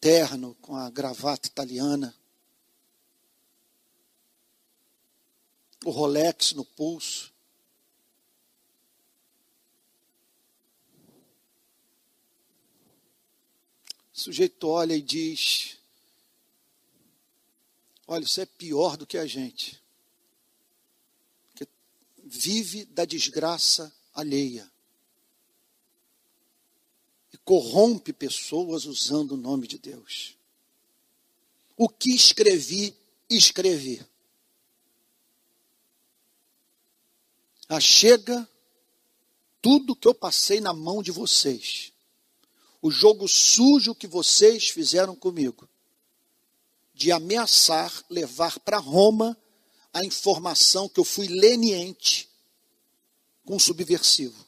terno 0.01 0.53
com 0.55 0.75
a 0.75 0.89
gravata 0.89 1.47
italiana, 1.47 2.13
o 5.85 5.91
Rolex 5.91 6.51
no 6.51 6.65
pulso. 6.65 7.32
O 14.13 14.19
sujeito 14.19 14.67
olha 14.67 14.95
e 14.95 15.01
diz: 15.01 15.77
Olha, 18.07 18.23
isso 18.23 18.39
é 18.39 18.45
pior 18.45 18.97
do 18.97 19.07
que 19.07 19.17
a 19.17 19.25
gente. 19.25 19.81
Que 21.55 21.67
vive 22.23 22.85
da 22.85 23.05
desgraça 23.05 23.93
alheia 24.13 24.71
corrompe 27.43 28.13
pessoas 28.13 28.85
usando 28.85 29.33
o 29.33 29.37
nome 29.37 29.67
de 29.67 29.77
Deus. 29.77 30.35
O 31.75 31.89
que 31.89 32.13
escrevi, 32.13 32.95
escrevi. 33.29 34.05
Achega 37.67 38.47
tudo 39.61 39.95
que 39.95 40.07
eu 40.07 40.13
passei 40.13 40.59
na 40.59 40.73
mão 40.73 41.01
de 41.01 41.11
vocês. 41.11 41.92
O 42.83 42.91
jogo 42.91 43.29
sujo 43.29 43.95
que 43.95 44.05
vocês 44.05 44.67
fizeram 44.67 45.15
comigo. 45.15 45.69
De 46.93 47.13
ameaçar 47.13 48.03
levar 48.09 48.59
para 48.59 48.77
Roma 48.77 49.37
a 49.93 50.03
informação 50.03 50.89
que 50.89 50.99
eu 50.99 51.05
fui 51.05 51.27
leniente 51.27 52.29
com 53.45 53.55
o 53.55 53.59
subversivo. 53.59 54.45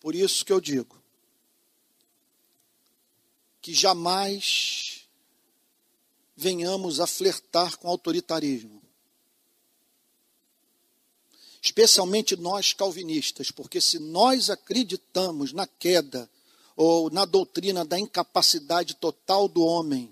Por 0.00 0.16
isso 0.16 0.44
que 0.44 0.52
eu 0.52 0.60
digo 0.60 1.00
que 3.62 3.72
jamais 3.72 5.08
venhamos 6.36 6.98
a 6.98 7.06
flertar 7.06 7.76
com 7.76 7.88
autoritarismo. 7.88 8.85
Especialmente 11.66 12.36
nós 12.36 12.72
calvinistas, 12.72 13.50
porque 13.50 13.80
se 13.80 13.98
nós 13.98 14.50
acreditamos 14.50 15.52
na 15.52 15.66
queda 15.66 16.30
ou 16.76 17.10
na 17.10 17.24
doutrina 17.24 17.84
da 17.84 17.98
incapacidade 17.98 18.94
total 18.94 19.48
do 19.48 19.62
homem, 19.62 20.08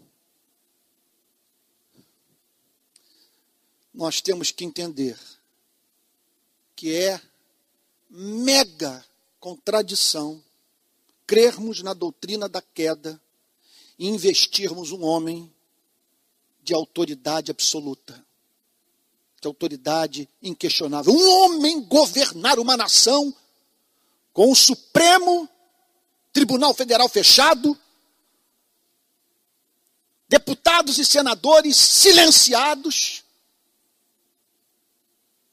nós 3.94 4.20
temos 4.20 4.50
que 4.50 4.64
entender 4.64 5.16
que 6.74 6.92
é 6.92 7.22
mega 8.10 9.06
contradição 9.38 10.42
crermos 11.24 11.82
na 11.82 11.94
doutrina 11.94 12.48
da 12.48 12.60
queda 12.60 13.22
e 13.96 14.08
investirmos 14.08 14.90
um 14.90 15.04
homem 15.04 15.48
de 16.64 16.74
autoridade 16.74 17.52
absoluta, 17.52 18.23
de 19.44 19.46
autoridade 19.46 20.28
inquestionável. 20.42 21.12
Um 21.12 21.30
homem 21.30 21.82
governar 21.82 22.58
uma 22.58 22.76
nação 22.76 23.34
com 24.32 24.50
o 24.50 24.54
Supremo 24.54 25.48
Tribunal 26.32 26.72
Federal 26.74 27.08
fechado, 27.08 27.78
deputados 30.28 30.98
e 30.98 31.04
senadores 31.04 31.76
silenciados, 31.76 33.22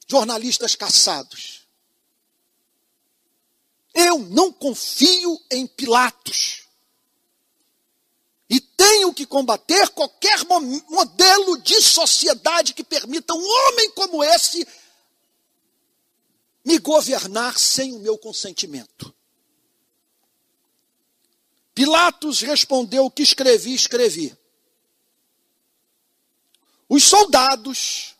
jornalistas 0.08 0.74
caçados. 0.74 1.66
Eu 3.94 4.20
não 4.20 4.50
confio 4.50 5.38
em 5.50 5.66
Pilatos. 5.66 6.66
E 8.52 8.60
tenho 8.60 9.14
que 9.14 9.24
combater 9.24 9.88
qualquer 9.88 10.44
modelo 10.44 11.56
de 11.62 11.80
sociedade 11.80 12.74
que 12.74 12.84
permita 12.84 13.32
um 13.32 13.42
homem 13.42 13.90
como 13.92 14.22
esse 14.22 14.68
me 16.62 16.78
governar 16.78 17.58
sem 17.58 17.94
o 17.94 17.98
meu 17.98 18.18
consentimento. 18.18 19.14
Pilatos 21.74 22.42
respondeu: 22.42 23.06
O 23.06 23.10
que 23.10 23.22
escrevi, 23.22 23.72
escrevi. 23.72 24.36
Os 26.90 27.04
soldados, 27.04 28.14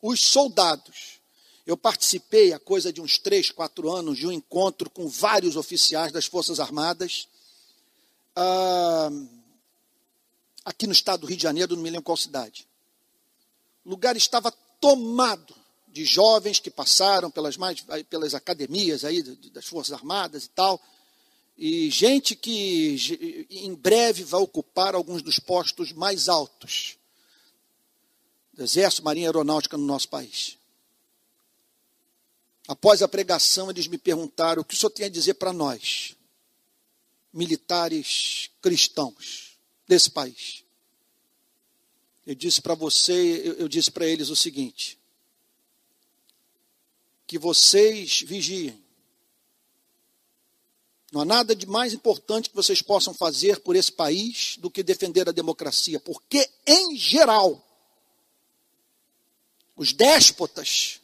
os 0.00 0.20
soldados, 0.20 1.20
eu 1.66 1.76
participei, 1.76 2.52
há 2.52 2.60
coisa 2.60 2.92
de 2.92 3.00
uns 3.00 3.18
três, 3.18 3.50
quatro 3.50 3.90
anos, 3.90 4.16
de 4.16 4.28
um 4.28 4.30
encontro 4.30 4.88
com 4.88 5.08
vários 5.08 5.56
oficiais 5.56 6.12
das 6.12 6.26
Forças 6.26 6.60
Armadas, 6.60 7.26
ah, 8.36 9.10
aqui 10.64 10.86
no 10.86 10.92
estado 10.92 11.22
do 11.22 11.26
Rio 11.26 11.36
de 11.36 11.42
Janeiro, 11.42 11.74
não 11.74 11.82
me 11.82 11.90
lembro 11.90 12.04
qual 12.04 12.16
cidade. 12.16 12.68
O 13.84 13.90
lugar 13.90 14.16
estava 14.16 14.52
tomado 14.80 15.54
de 15.88 16.04
jovens 16.04 16.60
que 16.60 16.70
passaram 16.70 17.30
pelas, 17.30 17.56
mais, 17.56 17.84
pelas 18.10 18.34
academias 18.34 19.04
aí 19.04 19.22
das 19.22 19.64
Forças 19.64 19.94
Armadas 19.94 20.44
e 20.44 20.48
tal, 20.50 20.80
e 21.56 21.90
gente 21.90 22.36
que 22.36 23.46
em 23.50 23.74
breve 23.74 24.22
vai 24.22 24.40
ocupar 24.40 24.94
alguns 24.94 25.22
dos 25.22 25.38
postos 25.38 25.92
mais 25.92 26.28
altos 26.28 26.98
do 28.52 28.62
Exército, 28.62 29.04
Marinha 29.04 29.28
Aeronáutica 29.28 29.78
no 29.78 29.86
nosso 29.86 30.08
país. 30.08 30.58
Após 32.68 33.00
a 33.00 33.08
pregação, 33.08 33.70
eles 33.70 33.86
me 33.86 33.96
perguntaram 33.96 34.60
o 34.60 34.64
que 34.64 34.74
o 34.74 34.76
senhor 34.76 34.90
tem 34.90 35.06
a 35.06 35.10
dizer 35.10 35.34
para 35.34 35.52
nós, 35.52 36.14
militares 37.36 38.50
cristãos 38.62 39.58
desse 39.86 40.10
país. 40.10 40.64
Eu 42.26 42.34
disse 42.34 42.62
para 42.62 42.74
você, 42.74 43.42
eu, 43.44 43.54
eu 43.54 43.68
disse 43.68 43.90
para 43.90 44.06
eles 44.06 44.30
o 44.30 44.36
seguinte: 44.36 44.98
que 47.26 47.38
vocês 47.38 48.22
vigiem. 48.22 48.82
Não 51.12 51.20
há 51.20 51.24
nada 51.24 51.54
de 51.54 51.66
mais 51.66 51.92
importante 51.94 52.48
que 52.48 52.56
vocês 52.56 52.82
possam 52.82 53.14
fazer 53.14 53.60
por 53.60 53.76
esse 53.76 53.92
país 53.92 54.56
do 54.58 54.70
que 54.70 54.82
defender 54.82 55.28
a 55.28 55.32
democracia, 55.32 56.00
porque, 56.00 56.50
em 56.66 56.96
geral, 56.96 57.62
os 59.76 59.92
déspotas 59.92 61.00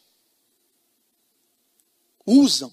usam 2.26 2.72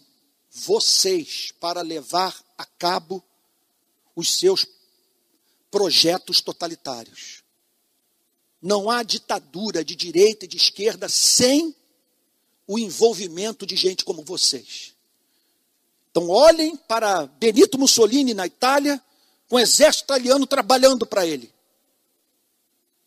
vocês 0.49 1.51
para 1.59 1.81
levar 1.81 2.43
a 2.57 2.65
cabo 2.65 3.23
os 4.19 4.33
seus 4.33 4.65
projetos 5.71 6.41
totalitários. 6.41 7.43
Não 8.61 8.89
há 8.89 9.03
ditadura 9.03 9.83
de 9.83 9.95
direita 9.95 10.45
e 10.45 10.47
de 10.47 10.57
esquerda 10.57 11.07
sem 11.07 11.73
o 12.67 12.77
envolvimento 12.77 13.65
de 13.65 13.75
gente 13.75 14.03
como 14.03 14.23
vocês. 14.23 14.93
Então, 16.11 16.29
olhem 16.29 16.75
para 16.75 17.25
Benito 17.25 17.79
Mussolini 17.79 18.33
na 18.33 18.45
Itália, 18.45 19.01
com 19.47 19.55
o 19.55 19.59
exército 19.59 20.05
italiano 20.05 20.45
trabalhando 20.45 21.05
para 21.05 21.25
ele. 21.25 21.51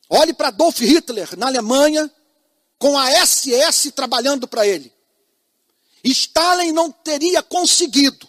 Olhe 0.08 0.32
para 0.32 0.48
Adolf 0.48 0.80
Hitler 0.80 1.36
na 1.36 1.46
Alemanha, 1.46 2.10
com 2.78 2.98
a 2.98 3.10
SS 3.24 3.92
trabalhando 3.92 4.48
para 4.48 4.66
ele. 4.66 4.92
Stalin 6.04 6.72
não 6.72 6.90
teria 6.90 7.42
conseguido 7.42 8.28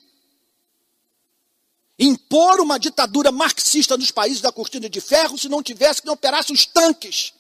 impor 2.05 2.59
uma 2.59 2.79
ditadura 2.79 3.31
marxista 3.31 3.97
nos 3.97 4.11
países 4.11 4.41
da 4.41 4.51
cortina 4.51 4.89
de 4.89 4.99
ferro 4.99 5.37
se 5.37 5.47
não 5.47 5.61
tivesse 5.61 6.01
que 6.01 6.09
operasse 6.09 6.51
os 6.51 6.65
tanques, 6.65 7.33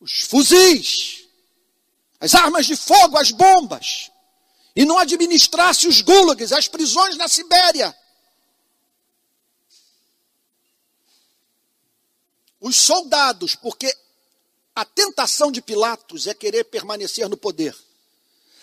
os 0.00 0.22
fuzis, 0.22 1.24
as 2.20 2.34
armas 2.34 2.66
de 2.66 2.76
fogo, 2.76 3.16
as 3.16 3.30
bombas, 3.30 4.10
e 4.74 4.84
não 4.84 4.98
administrasse 4.98 5.86
os 5.86 6.00
gulags, 6.00 6.52
as 6.52 6.66
prisões 6.66 7.16
na 7.16 7.28
Sibéria. 7.28 7.96
Os 12.60 12.76
soldados, 12.76 13.54
porque 13.54 13.94
a 14.74 14.84
tentação 14.84 15.52
de 15.52 15.62
Pilatos 15.62 16.26
é 16.26 16.34
querer 16.34 16.64
permanecer 16.64 17.28
no 17.28 17.36
poder. 17.36 17.76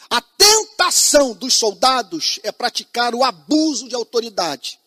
A 0.09 0.19
tentação 0.21 1.33
dos 1.33 1.53
soldados 1.53 2.37
é 2.43 2.51
praticar 2.51 3.15
o 3.15 3.23
abuso 3.23 3.87
de 3.87 3.95
autoridade. 3.95 4.80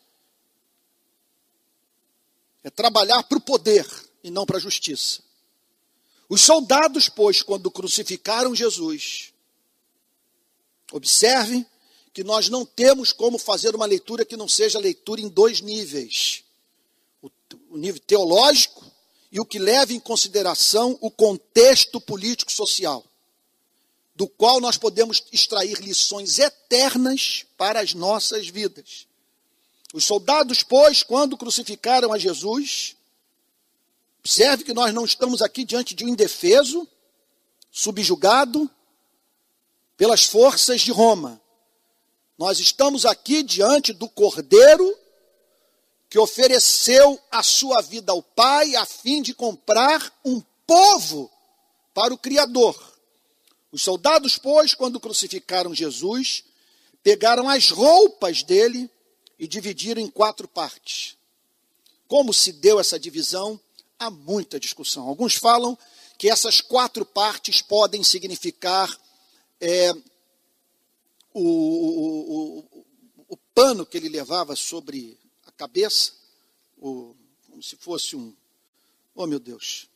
É 2.65 2.71
trabalhar 2.71 3.23
para 3.23 3.39
o 3.39 3.41
poder 3.41 3.87
e 4.25 4.31
não 4.31 4.45
para 4.45 4.57
a 4.57 4.61
justiça. 4.61 5.23
Os 6.29 6.41
soldados, 6.41 7.09
pois, 7.09 7.43
quando 7.43 7.71
crucificaram 7.71 8.55
Jesus, 8.55 9.33
observe 10.91 11.65
que 12.13 12.25
nós 12.25 12.49
não 12.49 12.65
temos 12.65 13.13
como 13.13 13.39
fazer 13.39 13.75
uma 13.75 13.87
leitura 13.87 14.25
que 14.25 14.37
não 14.37 14.49
seja 14.49 14.79
leitura 14.79 15.21
em 15.21 15.29
dois 15.29 15.61
níveis: 15.61 16.43
o, 17.23 17.31
o 17.71 17.77
nível 17.77 18.01
teológico 18.01 18.85
e 19.31 19.39
o 19.39 19.45
que 19.45 19.59
leva 19.59 19.93
em 19.93 20.01
consideração 20.01 20.97
o 21.01 21.11
contexto 21.11 22.01
político-social 22.01 23.05
do 24.15 24.29
qual 24.29 24.61
nós 24.61 24.77
podemos 24.79 25.25
extrair 25.33 25.81
lições 25.81 26.39
eternas 26.39 27.45
para 27.57 27.81
as 27.81 27.95
nossas 27.95 28.49
vidas. 28.49 29.07
Os 29.95 30.05
soldados, 30.05 30.65
pois, 30.65 31.05
quando 31.05 31.37
crucificaram 31.37 32.13
a 32.13 32.19
Jesus, 32.19 32.97
observe 34.19 34.65
que 34.65 34.75
nós 34.75 34.93
não 34.93 35.05
estamos 35.05 35.41
aqui 35.41 35.65
diante 35.65 35.95
de 35.95 36.05
um 36.05 36.09
indefeso, 36.09 36.85
subjugado 37.71 38.69
pelas 39.97 40.25
forças 40.25 40.81
de 40.81 40.91
Roma. 40.91 41.41
Nós 42.37 42.59
estamos 42.59 43.07
aqui 43.07 43.45
diante 43.45 43.93
do 43.93 44.09
Cordeiro 44.09 44.99
que 46.11 46.19
ofereceu 46.19 47.17
a 47.31 47.45
sua 47.45 47.81
vida 47.81 48.11
ao 48.11 48.21
Pai 48.21 48.75
a 48.75 48.85
fim 48.85 49.23
de 49.23 49.33
comprar 49.33 50.13
um 50.25 50.43
povo 50.67 51.31
para 51.95 52.13
o 52.13 52.19
Criador. 52.19 52.77
Os 53.71 53.83
soldados, 53.83 54.39
pois, 54.39 54.75
quando 54.75 54.99
crucificaram 54.99 55.73
Jesus, 55.73 56.43
pegaram 57.01 57.49
as 57.49 57.71
roupas 57.71 58.43
dele 58.43 58.91
e 59.39 59.47
dividiram 59.47 60.01
em 60.01 60.09
quatro 60.09 60.47
partes. 60.47 61.17
Como 62.07 62.33
se 62.33 62.53
deu 62.53 62.79
essa 62.79 62.99
divisão? 62.99 63.61
Há 63.99 64.11
muita 64.11 64.61
discussão. 64.61 65.09
Alguns 65.09 65.35
falam 65.35 65.79
que 66.19 66.29
essas 66.29 66.61
quatro 66.61 67.05
partes 67.05 67.61
podem 67.63 68.03
significar 68.03 68.89
é, 69.61 69.93
o, 71.33 71.43
o, 71.43 72.59
o, 72.59 72.85
o, 73.29 73.37
pano 73.55 73.85
que 73.85 73.97
ele 73.97 74.09
levava 74.09 74.55
sobre 74.55 75.19
a 75.47 75.53
cabeça, 75.53 76.13
como 76.79 77.63
se 77.63 77.77
fosse 77.77 78.15
um. 78.15 78.35
Oh, 79.15 79.27
meu 79.27 79.39
Deus! 79.39 79.89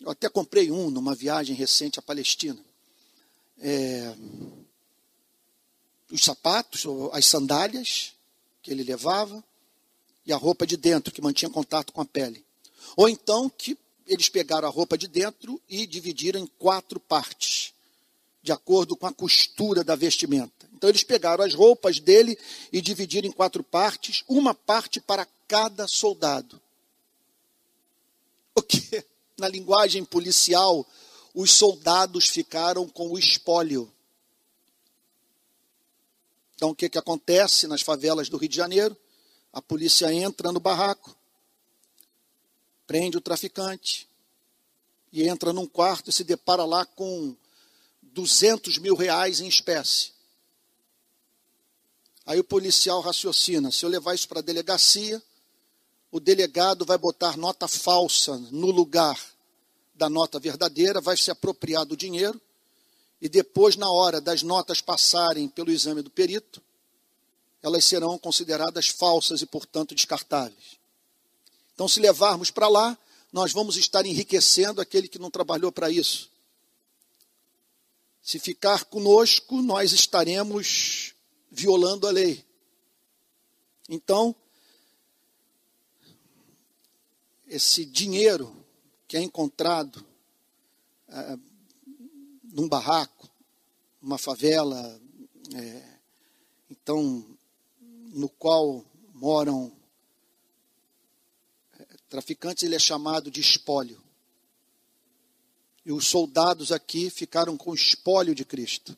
Eu 0.00 0.10
até 0.10 0.28
comprei 0.28 0.70
um 0.70 0.90
numa 0.90 1.14
viagem 1.14 1.54
recente 1.54 1.98
à 1.98 2.02
Palestina. 2.02 2.62
É, 3.58 4.14
os 6.14 6.22
sapatos, 6.22 6.84
as 7.12 7.26
sandálias 7.26 8.12
que 8.62 8.70
ele 8.70 8.84
levava 8.84 9.42
e 10.24 10.32
a 10.32 10.36
roupa 10.36 10.64
de 10.64 10.76
dentro, 10.76 11.12
que 11.12 11.20
mantinha 11.20 11.50
contato 11.50 11.92
com 11.92 12.00
a 12.00 12.04
pele. 12.04 12.44
Ou 12.96 13.08
então 13.08 13.50
que 13.50 13.76
eles 14.06 14.28
pegaram 14.28 14.68
a 14.68 14.70
roupa 14.70 14.96
de 14.96 15.08
dentro 15.08 15.60
e 15.68 15.84
dividiram 15.86 16.38
em 16.38 16.46
quatro 16.46 17.00
partes, 17.00 17.74
de 18.40 18.52
acordo 18.52 18.96
com 18.96 19.08
a 19.08 19.12
costura 19.12 19.82
da 19.82 19.96
vestimenta. 19.96 20.70
Então 20.72 20.88
eles 20.88 21.02
pegaram 21.02 21.42
as 21.42 21.52
roupas 21.52 21.98
dele 21.98 22.38
e 22.72 22.80
dividiram 22.80 23.26
em 23.26 23.32
quatro 23.32 23.64
partes, 23.64 24.22
uma 24.28 24.54
parte 24.54 25.00
para 25.00 25.26
cada 25.48 25.88
soldado. 25.88 26.62
O 28.54 28.62
que 28.62 29.04
na 29.36 29.48
linguagem 29.48 30.04
policial, 30.04 30.86
os 31.34 31.50
soldados 31.50 32.28
ficaram 32.28 32.88
com 32.88 33.08
o 33.10 33.18
espólio. 33.18 33.90
Então, 36.64 36.72
o 36.72 36.74
que, 36.74 36.88
que 36.88 36.96
acontece 36.96 37.66
nas 37.66 37.82
favelas 37.82 38.30
do 38.30 38.38
Rio 38.38 38.48
de 38.48 38.56
Janeiro? 38.56 38.96
A 39.52 39.60
polícia 39.60 40.10
entra 40.10 40.50
no 40.50 40.58
barraco, 40.58 41.14
prende 42.86 43.18
o 43.18 43.20
traficante 43.20 44.08
e 45.12 45.28
entra 45.28 45.52
num 45.52 45.66
quarto 45.66 46.08
e 46.08 46.12
se 46.12 46.24
depara 46.24 46.64
lá 46.64 46.86
com 46.86 47.36
200 48.00 48.78
mil 48.78 48.96
reais 48.96 49.40
em 49.40 49.46
espécie. 49.46 50.12
Aí 52.24 52.40
o 52.40 52.44
policial 52.44 53.02
raciocina: 53.02 53.70
se 53.70 53.84
eu 53.84 53.90
levar 53.90 54.14
isso 54.14 54.26
para 54.26 54.38
a 54.38 54.42
delegacia, 54.42 55.22
o 56.10 56.18
delegado 56.18 56.86
vai 56.86 56.96
botar 56.96 57.36
nota 57.36 57.68
falsa 57.68 58.38
no 58.50 58.70
lugar 58.70 59.20
da 59.94 60.08
nota 60.08 60.40
verdadeira, 60.40 60.98
vai 60.98 61.18
se 61.18 61.30
apropriar 61.30 61.84
do 61.84 61.94
dinheiro 61.94 62.40
e 63.20 63.28
depois, 63.28 63.76
na 63.76 63.90
hora 63.90 64.20
das 64.20 64.42
notas 64.42 64.80
passarem 64.80 65.48
pelo 65.48 65.70
exame 65.70 66.02
do 66.02 66.10
perito, 66.10 66.62
elas 67.62 67.84
serão 67.84 68.18
consideradas 68.18 68.88
falsas 68.88 69.40
e, 69.40 69.46
portanto, 69.46 69.94
descartáveis. 69.94 70.78
Então, 71.74 71.88
se 71.88 71.98
levarmos 72.00 72.50
para 72.50 72.68
lá, 72.68 72.98
nós 73.32 73.52
vamos 73.52 73.76
estar 73.76 74.04
enriquecendo 74.04 74.80
aquele 74.80 75.08
que 75.08 75.18
não 75.18 75.30
trabalhou 75.30 75.72
para 75.72 75.90
isso. 75.90 76.30
Se 78.22 78.38
ficar 78.38 78.84
conosco, 78.84 79.60
nós 79.62 79.92
estaremos 79.92 81.14
violando 81.50 82.06
a 82.06 82.10
lei. 82.10 82.44
Então, 83.88 84.34
esse 87.46 87.84
dinheiro 87.84 88.54
que 89.06 89.16
é 89.16 89.20
encontrado 89.20 90.04
é, 91.08 91.38
num 92.54 92.68
barraco, 92.68 93.28
numa 94.00 94.16
favela, 94.16 95.00
é, 95.56 95.98
então, 96.70 97.26
no 98.12 98.28
qual 98.28 98.84
moram 99.12 99.72
é, 101.78 101.86
traficantes, 102.08 102.62
ele 102.62 102.76
é 102.76 102.78
chamado 102.78 103.28
de 103.28 103.40
espólio. 103.40 104.00
E 105.84 105.90
os 105.90 106.06
soldados 106.06 106.70
aqui 106.70 107.10
ficaram 107.10 107.56
com 107.56 107.72
o 107.72 107.74
espólio 107.74 108.36
de 108.36 108.44
Cristo. 108.44 108.96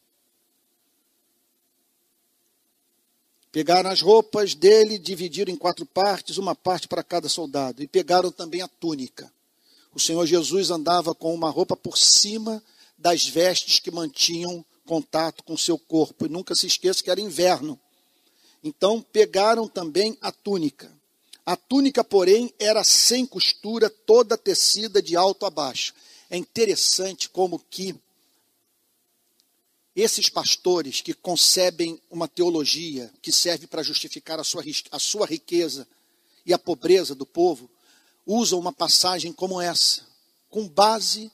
Pegaram 3.51 3.89
as 3.89 4.03
roupas 4.03 4.55
dele, 4.55 4.99
dividiram 4.99 5.51
em 5.51 5.57
quatro 5.57 5.87
partes, 5.87 6.37
uma 6.37 6.55
parte 6.55 6.87
para 6.87 7.03
cada 7.03 7.27
soldado. 7.27 7.83
E 7.83 7.89
pegaram 7.89 8.31
também 8.31 8.61
a 8.61 8.69
túnica. 8.69 9.33
O 9.95 9.99
Senhor 9.99 10.27
Jesus 10.27 10.71
andava 10.71 11.15
com 11.15 11.35
uma 11.35 11.49
roupa 11.49 11.75
por 11.75 11.97
cima 11.97 12.63
das 12.99 13.27
vestes 13.27 13.79
que 13.79 13.91
mantinham 13.91 14.65
contato 14.85 15.43
com 15.43 15.57
seu 15.57 15.79
corpo. 15.79 16.27
E 16.27 16.29
nunca 16.29 16.55
se 16.55 16.67
esqueça 16.67 17.03
que 17.03 17.11
era 17.11 17.21
inverno. 17.21 17.79
Então 18.63 19.03
pegaram 19.03 19.69
também 19.69 20.17
a 20.21 20.33
túnica. 20.33 20.93
A 21.45 21.57
túnica, 21.57 22.03
porém, 22.03 22.53
era 22.59 22.83
sem 22.83 23.25
costura, 23.25 23.89
toda 23.89 24.37
tecida 24.37 25.01
de 25.01 25.17
alto 25.17 25.47
a 25.47 25.51
baixo. 25.51 25.95
É 26.29 26.37
interessante 26.37 27.29
como 27.29 27.59
que 27.71 27.95
esses 29.95 30.29
pastores 30.29 31.01
que 31.01 31.15
concebem 31.15 32.01
uma 32.11 32.29
teologia 32.29 33.11
que 33.23 33.33
serve 33.33 33.67
para 33.67 33.83
justificar 33.83 34.39
a 34.39 34.45
sua, 34.45 34.63
a 34.91 34.99
sua 34.99 35.27
riqueza 35.27 35.87
e 36.45 36.53
a 36.53 36.59
pobreza 36.59 37.15
do 37.15 37.25
povo, 37.25 37.71
usam 38.27 38.59
uma 38.59 38.73
passagem 38.73 39.33
como 39.33 39.61
essa, 39.61 40.05
com 40.51 40.69
base 40.69 41.31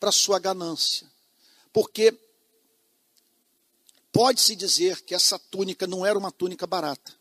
para 0.00 0.10
sua 0.10 0.38
ganância. 0.38 1.06
Porque 1.72 2.18
pode-se 4.10 4.56
dizer 4.56 5.02
que 5.02 5.14
essa 5.14 5.38
túnica 5.38 5.86
não 5.86 6.04
era 6.04 6.18
uma 6.18 6.32
túnica 6.32 6.66
barata. 6.66 7.14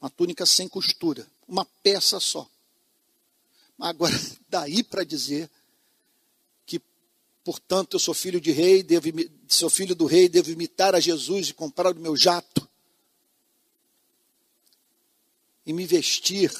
Uma 0.00 0.10
túnica 0.10 0.44
sem 0.44 0.68
costura, 0.68 1.26
uma 1.48 1.64
peça 1.64 2.20
só. 2.20 2.46
Agora, 3.78 4.14
daí 4.48 4.84
para 4.84 5.02
dizer 5.02 5.50
que, 6.66 6.80
portanto, 7.42 7.94
eu 7.94 7.98
sou 7.98 8.12
filho 8.12 8.40
de 8.40 8.52
rei, 8.52 8.82
devo, 8.82 9.08
sou 9.48 9.70
filho 9.70 9.94
do 9.94 10.04
rei, 10.04 10.28
devo 10.28 10.50
imitar 10.50 10.94
a 10.94 11.00
Jesus 11.00 11.48
e 11.48 11.54
comprar 11.54 11.96
o 11.96 11.98
meu 11.98 12.14
jato 12.14 12.68
e 15.66 15.72
me 15.72 15.86
vestir 15.86 16.52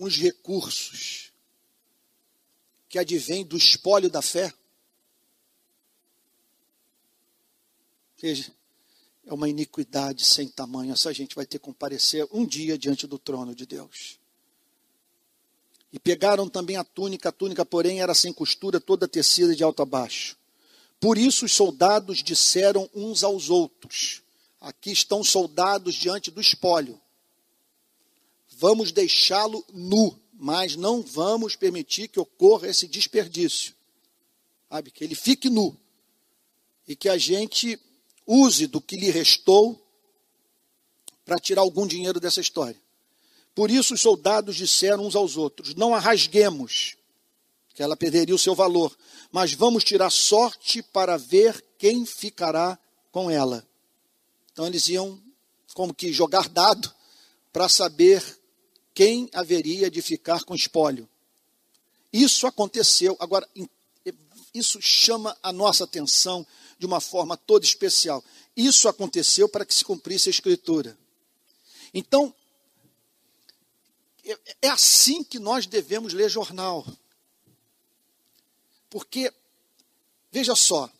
os 0.00 0.16
recursos 0.16 1.30
que 2.88 2.98
advêm 2.98 3.44
do 3.44 3.54
espólio 3.54 4.08
da 4.08 4.22
fé. 4.22 4.50
Veja, 8.16 8.50
é 9.26 9.34
uma 9.34 9.46
iniquidade 9.46 10.24
sem 10.24 10.48
tamanho. 10.48 10.92
Essa 10.92 11.12
gente 11.12 11.36
vai 11.36 11.44
ter 11.44 11.58
que 11.58 11.64
comparecer 11.66 12.26
um 12.32 12.46
dia 12.46 12.78
diante 12.78 13.06
do 13.06 13.18
trono 13.18 13.54
de 13.54 13.66
Deus. 13.66 14.18
E 15.92 16.00
pegaram 16.00 16.48
também 16.48 16.76
a 16.76 16.84
túnica, 16.84 17.28
a 17.28 17.32
túnica, 17.32 17.66
porém, 17.66 18.00
era 18.00 18.14
sem 18.14 18.32
costura, 18.32 18.80
toda 18.80 19.06
tecida 19.06 19.54
de 19.54 19.62
alto 19.62 19.82
a 19.82 19.84
baixo. 19.84 20.38
Por 20.98 21.18
isso 21.18 21.44
os 21.44 21.52
soldados 21.52 22.22
disseram 22.22 22.88
uns 22.94 23.22
aos 23.22 23.50
outros: 23.50 24.22
Aqui 24.58 24.92
estão 24.92 25.22
soldados 25.22 25.94
diante 25.94 26.30
do 26.30 26.40
espólio 26.40 26.98
vamos 28.56 28.92
deixá-lo 28.92 29.64
nu, 29.72 30.18
mas 30.32 30.76
não 30.76 31.02
vamos 31.02 31.56
permitir 31.56 32.08
que 32.08 32.20
ocorra 32.20 32.68
esse 32.68 32.86
desperdício. 32.86 33.74
Sabe? 34.68 34.90
Que 34.90 35.04
ele 35.04 35.14
fique 35.14 35.48
nu. 35.48 35.76
E 36.86 36.96
que 36.96 37.08
a 37.08 37.18
gente 37.18 37.78
use 38.26 38.66
do 38.66 38.80
que 38.80 38.96
lhe 38.96 39.10
restou 39.10 39.80
para 41.24 41.38
tirar 41.38 41.62
algum 41.62 41.86
dinheiro 41.86 42.18
dessa 42.18 42.40
história. 42.40 42.80
Por 43.54 43.70
isso 43.70 43.94
os 43.94 44.00
soldados 44.00 44.56
disseram 44.56 45.06
uns 45.06 45.14
aos 45.14 45.36
outros: 45.36 45.74
Não 45.74 45.94
a 45.94 45.98
rasguemos, 45.98 46.96
que 47.74 47.82
ela 47.82 47.96
perderia 47.96 48.34
o 48.34 48.38
seu 48.38 48.54
valor, 48.54 48.96
mas 49.30 49.52
vamos 49.52 49.84
tirar 49.84 50.10
sorte 50.10 50.82
para 50.82 51.16
ver 51.16 51.64
quem 51.78 52.06
ficará 52.06 52.78
com 53.10 53.30
ela. 53.30 53.66
Então 54.52 54.66
eles 54.66 54.88
iam 54.88 55.20
como 55.74 55.94
que 55.94 56.12
jogar 56.12 56.48
dado 56.48 56.92
para 57.52 57.68
saber 57.68 58.39
quem 59.00 59.30
haveria 59.32 59.90
de 59.90 60.02
ficar 60.02 60.44
com 60.44 60.54
espólio? 60.54 61.08
Isso 62.12 62.46
aconteceu. 62.46 63.16
Agora, 63.18 63.48
isso 64.52 64.78
chama 64.82 65.34
a 65.42 65.50
nossa 65.50 65.84
atenção 65.84 66.46
de 66.78 66.84
uma 66.84 67.00
forma 67.00 67.34
toda 67.34 67.64
especial. 67.64 68.22
Isso 68.54 68.90
aconteceu 68.90 69.48
para 69.48 69.64
que 69.64 69.72
se 69.72 69.86
cumprisse 69.86 70.28
a 70.28 70.32
Escritura. 70.32 70.98
Então, 71.94 72.34
é, 74.22 74.38
é 74.60 74.68
assim 74.68 75.24
que 75.24 75.38
nós 75.38 75.64
devemos 75.64 76.12
ler 76.12 76.28
jornal. 76.28 76.86
Porque, 78.90 79.32
veja 80.30 80.54
só, 80.54 80.92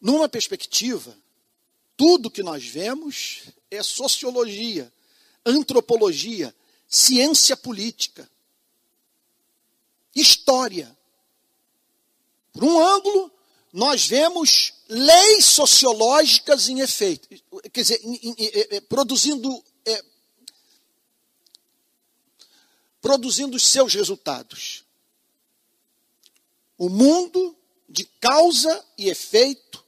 numa 0.00 0.26
perspectiva, 0.26 1.14
tudo 1.98 2.30
que 2.30 2.42
nós 2.42 2.64
vemos 2.64 3.42
é 3.70 3.82
sociologia, 3.82 4.90
antropologia, 5.44 6.54
ciência 6.92 7.56
política, 7.56 8.30
história. 10.14 10.94
Por 12.52 12.64
um 12.64 12.78
ângulo, 12.78 13.32
nós 13.72 14.06
vemos 14.06 14.74
leis 14.86 15.46
sociológicas 15.46 16.68
em 16.68 16.80
efeito, 16.80 17.26
quer 17.72 17.80
dizer, 17.80 18.00
em, 18.04 18.34
em, 18.36 18.80
produzindo, 18.82 19.64
é, 19.86 20.04
produzindo 23.00 23.56
os 23.56 23.66
seus 23.66 23.94
resultados. 23.94 24.84
O 26.76 26.90
mundo 26.90 27.56
de 27.88 28.04
causa 28.20 28.84
e 28.98 29.08
efeito 29.08 29.82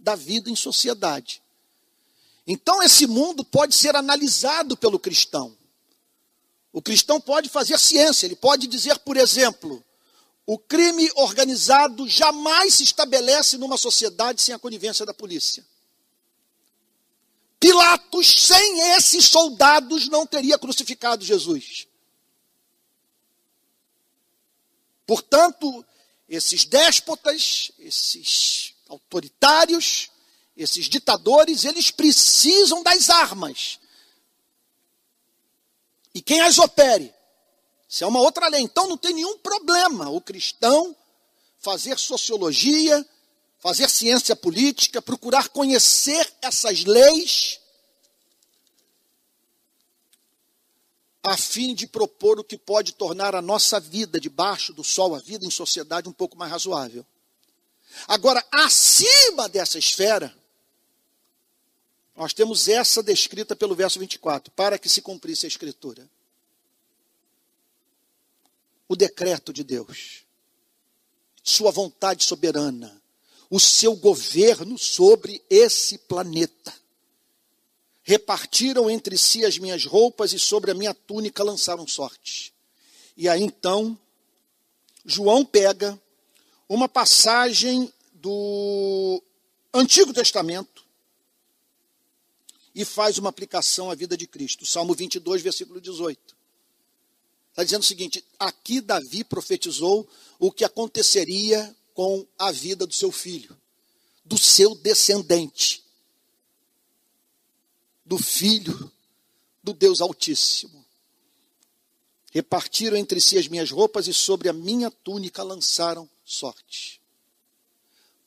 da 0.00 0.16
vida 0.16 0.50
em 0.50 0.56
sociedade. 0.56 1.40
Então, 2.44 2.82
esse 2.82 3.06
mundo 3.06 3.44
pode 3.44 3.76
ser 3.76 3.94
analisado 3.94 4.76
pelo 4.76 4.98
cristão. 4.98 5.56
O 6.74 6.82
cristão 6.82 7.20
pode 7.20 7.48
fazer 7.48 7.78
ciência, 7.78 8.26
ele 8.26 8.34
pode 8.34 8.66
dizer, 8.66 8.98
por 8.98 9.16
exemplo, 9.16 9.82
o 10.44 10.58
crime 10.58 11.08
organizado 11.14 12.08
jamais 12.08 12.74
se 12.74 12.82
estabelece 12.82 13.56
numa 13.56 13.76
sociedade 13.76 14.42
sem 14.42 14.52
a 14.52 14.58
conivência 14.58 15.06
da 15.06 15.14
polícia. 15.14 15.64
Pilatos, 17.60 18.26
sem 18.26 18.90
esses 18.96 19.24
soldados, 19.26 20.08
não 20.08 20.26
teria 20.26 20.58
crucificado 20.58 21.24
Jesus. 21.24 21.86
Portanto, 25.06 25.86
esses 26.28 26.64
déspotas, 26.64 27.70
esses 27.78 28.74
autoritários, 28.88 30.10
esses 30.56 30.88
ditadores, 30.88 31.64
eles 31.64 31.92
precisam 31.92 32.82
das 32.82 33.10
armas 33.10 33.78
e 36.14 36.22
quem 36.22 36.40
as 36.40 36.58
opere. 36.58 37.12
Isso 37.88 38.04
é 38.04 38.06
uma 38.06 38.20
outra 38.20 38.48
lei. 38.48 38.60
Então 38.60 38.88
não 38.88 38.96
tem 38.96 39.12
nenhum 39.14 39.38
problema 39.38 40.08
o 40.08 40.20
cristão 40.20 40.96
fazer 41.58 41.98
sociologia, 41.98 43.04
fazer 43.58 43.88
ciência 43.88 44.36
política, 44.36 45.00
procurar 45.00 45.48
conhecer 45.48 46.30
essas 46.42 46.84
leis, 46.84 47.58
a 51.22 51.38
fim 51.38 51.74
de 51.74 51.86
propor 51.86 52.38
o 52.38 52.44
que 52.44 52.58
pode 52.58 52.92
tornar 52.92 53.34
a 53.34 53.40
nossa 53.40 53.80
vida 53.80 54.20
debaixo 54.20 54.74
do 54.74 54.84
sol, 54.84 55.14
a 55.14 55.18
vida 55.18 55.46
em 55.46 55.50
sociedade, 55.50 56.06
um 56.06 56.12
pouco 56.12 56.36
mais 56.36 56.52
razoável. 56.52 57.04
Agora, 58.06 58.44
acima 58.52 59.48
dessa 59.48 59.78
esfera, 59.78 60.36
nós 62.16 62.32
temos 62.32 62.68
essa 62.68 63.02
descrita 63.02 63.56
pelo 63.56 63.74
verso 63.74 63.98
24, 63.98 64.52
para 64.52 64.78
que 64.78 64.88
se 64.88 65.02
cumprisse 65.02 65.46
a 65.46 65.48
escritura. 65.48 66.08
O 68.88 68.94
decreto 68.94 69.52
de 69.52 69.64
Deus, 69.64 70.24
sua 71.42 71.70
vontade 71.72 72.22
soberana, 72.22 73.02
o 73.50 73.58
seu 73.58 73.96
governo 73.96 74.78
sobre 74.78 75.42
esse 75.50 75.98
planeta. 75.98 76.74
Repartiram 78.02 78.90
entre 78.90 79.16
si 79.16 79.44
as 79.44 79.58
minhas 79.58 79.84
roupas 79.84 80.32
e 80.32 80.38
sobre 80.38 80.70
a 80.70 80.74
minha 80.74 80.92
túnica 80.94 81.42
lançaram 81.42 81.86
sorte. 81.86 82.52
E 83.16 83.28
aí 83.28 83.42
então, 83.42 83.98
João 85.04 85.44
pega 85.44 85.98
uma 86.68 86.88
passagem 86.88 87.92
do 88.12 89.22
Antigo 89.72 90.12
Testamento, 90.12 90.83
e 92.74 92.84
faz 92.84 93.18
uma 93.18 93.30
aplicação 93.30 93.90
à 93.90 93.94
vida 93.94 94.16
de 94.16 94.26
Cristo. 94.26 94.66
Salmo 94.66 94.94
22, 94.94 95.42
versículo 95.42 95.80
18. 95.80 96.36
Está 97.50 97.62
dizendo 97.62 97.82
o 97.82 97.86
seguinte: 97.86 98.24
aqui 98.38 98.80
Davi 98.80 99.22
profetizou 99.22 100.08
o 100.38 100.50
que 100.50 100.64
aconteceria 100.64 101.74
com 101.94 102.26
a 102.36 102.50
vida 102.50 102.84
do 102.86 102.92
seu 102.92 103.12
filho, 103.12 103.56
do 104.24 104.36
seu 104.36 104.74
descendente, 104.74 105.84
do 108.04 108.18
filho 108.18 108.90
do 109.62 109.72
Deus 109.72 110.00
Altíssimo. 110.00 110.84
Repartiram 112.32 112.96
entre 112.96 113.20
si 113.20 113.38
as 113.38 113.46
minhas 113.46 113.70
roupas 113.70 114.08
e 114.08 114.12
sobre 114.12 114.48
a 114.48 114.52
minha 114.52 114.90
túnica 114.90 115.44
lançaram 115.44 116.10
sorte. 116.24 117.00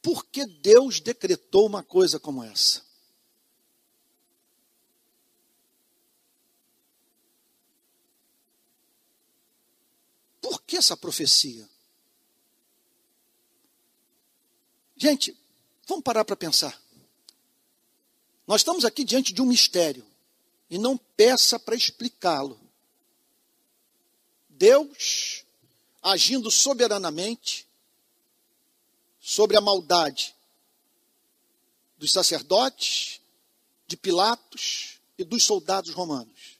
Por 0.01 0.25
que 0.25 0.45
Deus 0.45 1.01
decretou 1.01 1.65
uma 1.65 1.83
coisa 1.83 2.17
como 2.17 2.41
essa? 2.41 2.86
Por 10.47 10.61
que 10.61 10.77
essa 10.77 10.95
profecia? 10.95 11.69
Gente, 14.95 15.37
vamos 15.85 16.05
parar 16.05 16.23
para 16.23 16.37
pensar. 16.37 16.81
Nós 18.47 18.61
estamos 18.61 18.85
aqui 18.85 19.03
diante 19.03 19.33
de 19.33 19.41
um 19.41 19.45
mistério. 19.45 20.07
E 20.69 20.77
não 20.77 20.97
peça 20.97 21.59
para 21.59 21.75
explicá-lo. 21.75 22.57
Deus 24.47 25.43
agindo 26.01 26.49
soberanamente 26.49 27.67
sobre 29.19 29.57
a 29.57 29.61
maldade 29.61 30.33
dos 31.97 32.13
sacerdotes, 32.13 33.19
de 33.85 33.97
Pilatos 33.97 35.01
e 35.17 35.25
dos 35.25 35.43
soldados 35.43 35.93
romanos. 35.93 36.56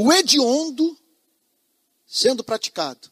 O 0.00 0.12
hediondo 0.12 0.96
sendo 2.06 2.44
praticado. 2.44 3.10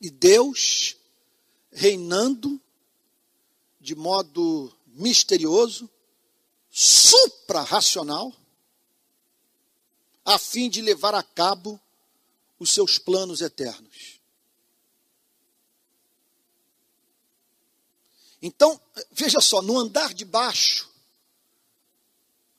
E 0.00 0.08
Deus 0.08 0.96
reinando 1.70 2.58
de 3.78 3.94
modo 3.94 4.74
misterioso, 4.86 5.90
supra-racional, 6.70 8.34
a 10.24 10.38
fim 10.38 10.70
de 10.70 10.80
levar 10.80 11.14
a 11.14 11.22
cabo 11.22 11.78
os 12.58 12.72
seus 12.72 12.98
planos 12.98 13.42
eternos. 13.42 14.18
Então, 18.40 18.80
veja 19.12 19.42
só, 19.42 19.60
no 19.60 19.78
andar 19.78 20.14
de 20.14 20.24
baixo, 20.24 20.88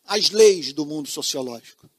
as 0.05 0.30
leis 0.30 0.74
do 0.74 0.86
mundo 0.86 1.09
sociológico. 1.09 1.89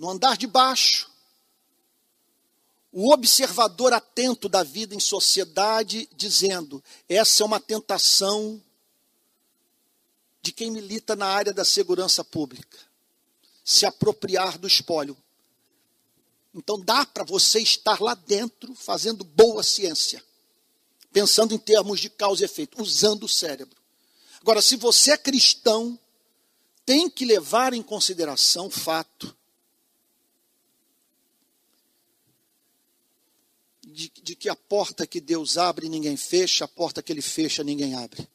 No 0.00 0.08
andar 0.08 0.38
de 0.38 0.46
baixo, 0.46 1.10
o 2.90 3.12
observador 3.12 3.92
atento 3.92 4.48
da 4.48 4.62
vida 4.62 4.94
em 4.94 4.98
sociedade, 4.98 6.08
dizendo: 6.16 6.82
essa 7.06 7.42
é 7.42 7.46
uma 7.46 7.60
tentação 7.60 8.64
de 10.40 10.52
quem 10.52 10.70
milita 10.70 11.14
na 11.14 11.26
área 11.26 11.52
da 11.52 11.66
segurança 11.66 12.24
pública 12.24 12.78
se 13.62 13.84
apropriar 13.84 14.56
do 14.56 14.66
espólio. 14.66 15.14
Então 16.54 16.80
dá 16.80 17.04
para 17.04 17.22
você 17.22 17.60
estar 17.60 18.00
lá 18.00 18.14
dentro 18.14 18.74
fazendo 18.74 19.22
boa 19.22 19.62
ciência, 19.62 20.24
pensando 21.12 21.52
em 21.52 21.58
termos 21.58 22.00
de 22.00 22.08
causa 22.08 22.40
e 22.40 22.46
efeito, 22.46 22.80
usando 22.80 23.24
o 23.24 23.28
cérebro. 23.28 23.76
Agora, 24.40 24.62
se 24.62 24.76
você 24.76 25.12
é 25.12 25.18
cristão, 25.18 25.98
tem 26.86 27.10
que 27.10 27.26
levar 27.26 27.74
em 27.74 27.82
consideração 27.82 28.68
o 28.68 28.70
fato 28.70 29.36
de, 33.92 34.10
de 34.22 34.36
que 34.36 34.48
a 34.48 34.56
porta 34.56 35.06
que 35.06 35.20
Deus 35.20 35.58
abre 35.58 35.88
ninguém 35.88 36.16
fecha, 36.16 36.64
a 36.64 36.68
porta 36.68 37.02
que 37.02 37.12
Ele 37.12 37.22
fecha 37.22 37.62
ninguém 37.64 37.94
abre. 37.94 38.28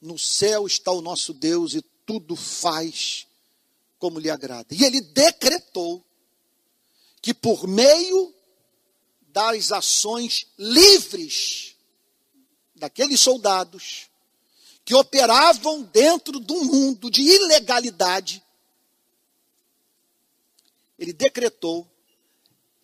No 0.00 0.18
céu 0.18 0.66
está 0.66 0.90
o 0.92 1.00
nosso 1.00 1.32
Deus 1.32 1.74
e 1.74 1.82
tudo 2.04 2.36
faz 2.36 3.26
como 3.98 4.18
lhe 4.18 4.30
agrada. 4.30 4.74
E 4.74 4.84
ele 4.84 5.00
decretou 5.00 6.04
que 7.20 7.32
por 7.34 7.66
meio 7.66 8.32
das 9.28 9.72
ações 9.72 10.46
livres 10.58 11.74
daqueles 12.74 13.20
soldados 13.20 14.08
que 14.84 14.94
operavam 14.94 15.82
dentro 15.82 16.38
do 16.38 16.54
mundo 16.64 17.10
de 17.10 17.22
ilegalidade, 17.22 18.42
ele 20.98 21.12
decretou 21.12 21.90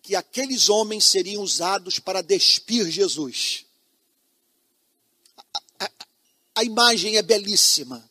que 0.03 0.15
aqueles 0.15 0.69
homens 0.69 1.05
seriam 1.05 1.41
usados 1.41 1.97
para 1.97 2.21
despir 2.21 2.91
Jesus. 2.91 3.65
A, 5.79 5.85
a, 5.85 5.91
a 6.55 6.63
imagem 6.63 7.17
é 7.17 7.23
belíssima 7.23 8.07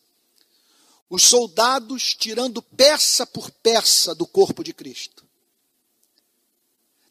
os 1.13 1.25
soldados 1.25 2.15
tirando 2.15 2.63
peça 2.63 3.27
por 3.27 3.51
peça 3.51 4.15
do 4.15 4.27
corpo 4.27 4.65
de 4.65 4.73
Cristo, 4.73 5.23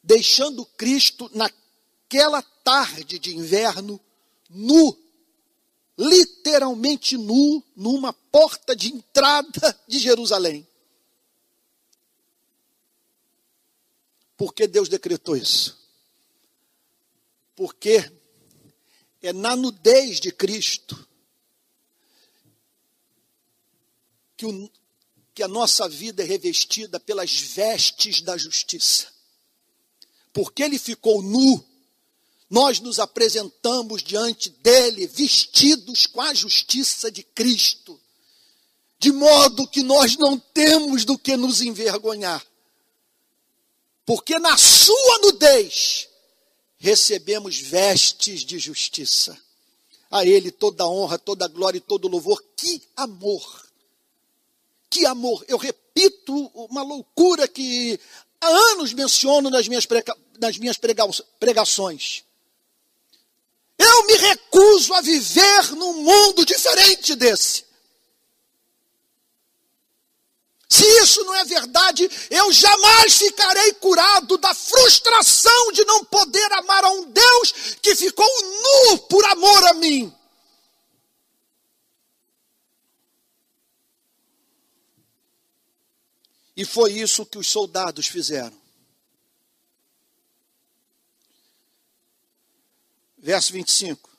deixando 0.02 0.66
Cristo 0.66 1.30
naquela 1.32 2.42
tarde 2.42 3.16
de 3.20 3.36
inverno 3.36 4.00
nu, 4.50 4.98
literalmente 5.96 7.16
nu, 7.16 7.62
numa 7.76 8.12
porta 8.12 8.74
de 8.74 8.92
entrada 8.92 9.80
de 9.86 10.00
Jerusalém. 10.00 10.66
Por 14.42 14.52
que 14.52 14.66
Deus 14.66 14.88
decretou 14.88 15.36
isso? 15.36 15.78
Porque 17.54 18.10
é 19.22 19.32
na 19.32 19.54
nudez 19.54 20.18
de 20.18 20.32
Cristo 20.32 21.08
que, 24.36 24.44
o, 24.44 24.70
que 25.32 25.44
a 25.44 25.46
nossa 25.46 25.88
vida 25.88 26.24
é 26.24 26.26
revestida 26.26 26.98
pelas 26.98 27.38
vestes 27.38 28.20
da 28.20 28.36
justiça. 28.36 29.06
Porque 30.32 30.64
ele 30.64 30.76
ficou 30.76 31.22
nu, 31.22 31.64
nós 32.50 32.80
nos 32.80 32.98
apresentamos 32.98 34.02
diante 34.02 34.50
dele 34.50 35.06
vestidos 35.06 36.08
com 36.08 36.20
a 36.20 36.34
justiça 36.34 37.12
de 37.12 37.22
Cristo, 37.22 38.00
de 38.98 39.12
modo 39.12 39.68
que 39.68 39.84
nós 39.84 40.16
não 40.16 40.36
temos 40.36 41.04
do 41.04 41.16
que 41.16 41.36
nos 41.36 41.62
envergonhar. 41.62 42.44
Porque 44.04 44.38
na 44.38 44.56
sua 44.56 45.18
nudez 45.18 46.08
recebemos 46.78 47.58
vestes 47.58 48.44
de 48.44 48.58
justiça. 48.58 49.38
A 50.10 50.26
Ele 50.26 50.50
toda 50.50 50.84
a 50.84 50.88
honra, 50.88 51.18
toda 51.18 51.44
a 51.44 51.48
glória 51.48 51.78
e 51.78 51.80
todo 51.80 52.06
o 52.06 52.08
louvor. 52.08 52.42
Que 52.56 52.82
amor! 52.96 53.66
Que 54.90 55.06
amor! 55.06 55.44
Eu 55.48 55.56
repito 55.56 56.34
uma 56.54 56.82
loucura 56.82 57.48
que 57.48 57.98
há 58.40 58.48
anos 58.72 58.92
menciono 58.92 59.48
nas 59.48 59.68
minhas, 59.68 59.86
prega, 59.86 60.14
nas 60.38 60.58
minhas 60.58 60.76
prega, 60.76 61.04
pregações. 61.38 62.24
Eu 63.78 64.06
me 64.06 64.14
recuso 64.14 64.92
a 64.94 65.00
viver 65.00 65.72
num 65.76 66.02
mundo 66.02 66.44
diferente 66.44 67.14
desse. 67.14 67.64
Se 70.72 70.86
isso 71.02 71.22
não 71.24 71.34
é 71.34 71.44
verdade, 71.44 72.10
eu 72.30 72.50
jamais 72.50 73.18
ficarei 73.18 73.74
curado 73.74 74.38
da 74.38 74.54
frustração 74.54 75.70
de 75.72 75.84
não 75.84 76.02
poder 76.06 76.50
amar 76.52 76.82
a 76.82 76.90
um 76.92 77.10
Deus 77.10 77.52
que 77.82 77.94
ficou 77.94 78.26
nu 78.42 78.98
por 79.00 79.22
amor 79.26 79.66
a 79.66 79.74
mim. 79.74 80.10
E 86.56 86.64
foi 86.64 86.92
isso 86.92 87.26
que 87.26 87.36
os 87.36 87.48
soldados 87.48 88.06
fizeram. 88.06 88.58
Verso 93.18 93.52
25. 93.52 94.11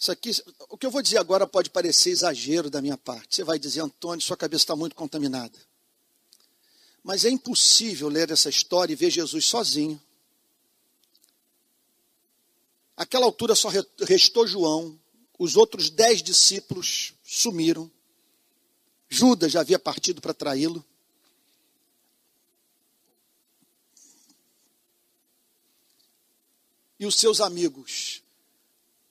Isso 0.00 0.10
aqui, 0.10 0.30
o 0.70 0.78
que 0.78 0.86
eu 0.86 0.90
vou 0.90 1.02
dizer 1.02 1.18
agora 1.18 1.46
pode 1.46 1.68
parecer 1.68 2.08
exagero 2.08 2.70
da 2.70 2.80
minha 2.80 2.96
parte. 2.96 3.36
Você 3.36 3.44
vai 3.44 3.58
dizer, 3.58 3.82
Antônio, 3.82 4.24
sua 4.24 4.34
cabeça 4.36 4.62
está 4.62 4.74
muito 4.74 4.96
contaminada. 4.96 5.58
Mas 7.04 7.26
é 7.26 7.28
impossível 7.28 8.08
ler 8.08 8.30
essa 8.30 8.48
história 8.48 8.94
e 8.94 8.96
ver 8.96 9.10
Jesus 9.10 9.44
sozinho. 9.44 10.00
Aquela 12.96 13.26
altura 13.26 13.54
só 13.54 13.68
restou 14.00 14.46
João, 14.46 14.98
os 15.38 15.54
outros 15.54 15.90
dez 15.90 16.22
discípulos 16.22 17.12
sumiram. 17.22 17.90
Judas 19.06 19.52
já 19.52 19.60
havia 19.60 19.78
partido 19.78 20.22
para 20.22 20.32
traí-lo. 20.32 20.82
E 26.98 27.04
os 27.04 27.16
seus 27.16 27.42
amigos 27.42 28.22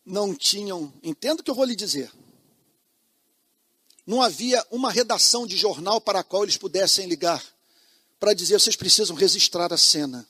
não 0.09 0.35
tinham, 0.35 0.91
entendo 1.01 1.39
o 1.39 1.43
que 1.43 1.49
eu 1.49 1.55
vou 1.55 1.65
lhe 1.65 1.75
dizer. 1.75 2.11
Não 4.05 4.21
havia 4.21 4.65
uma 4.71 4.91
redação 4.91 5.45
de 5.45 5.55
jornal 5.55 6.01
para 6.01 6.19
a 6.19 6.23
qual 6.23 6.43
eles 6.43 6.57
pudessem 6.57 7.07
ligar 7.07 7.43
para 8.19 8.33
dizer 8.33 8.59
vocês 8.59 8.75
precisam 8.75 9.15
registrar 9.15 9.71
a 9.71 9.77
cena. 9.77 10.27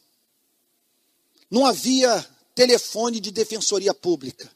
Não 1.49 1.65
havia 1.65 2.23
telefone 2.53 3.19
de 3.19 3.31
defensoria 3.31 3.93
pública 3.93 4.51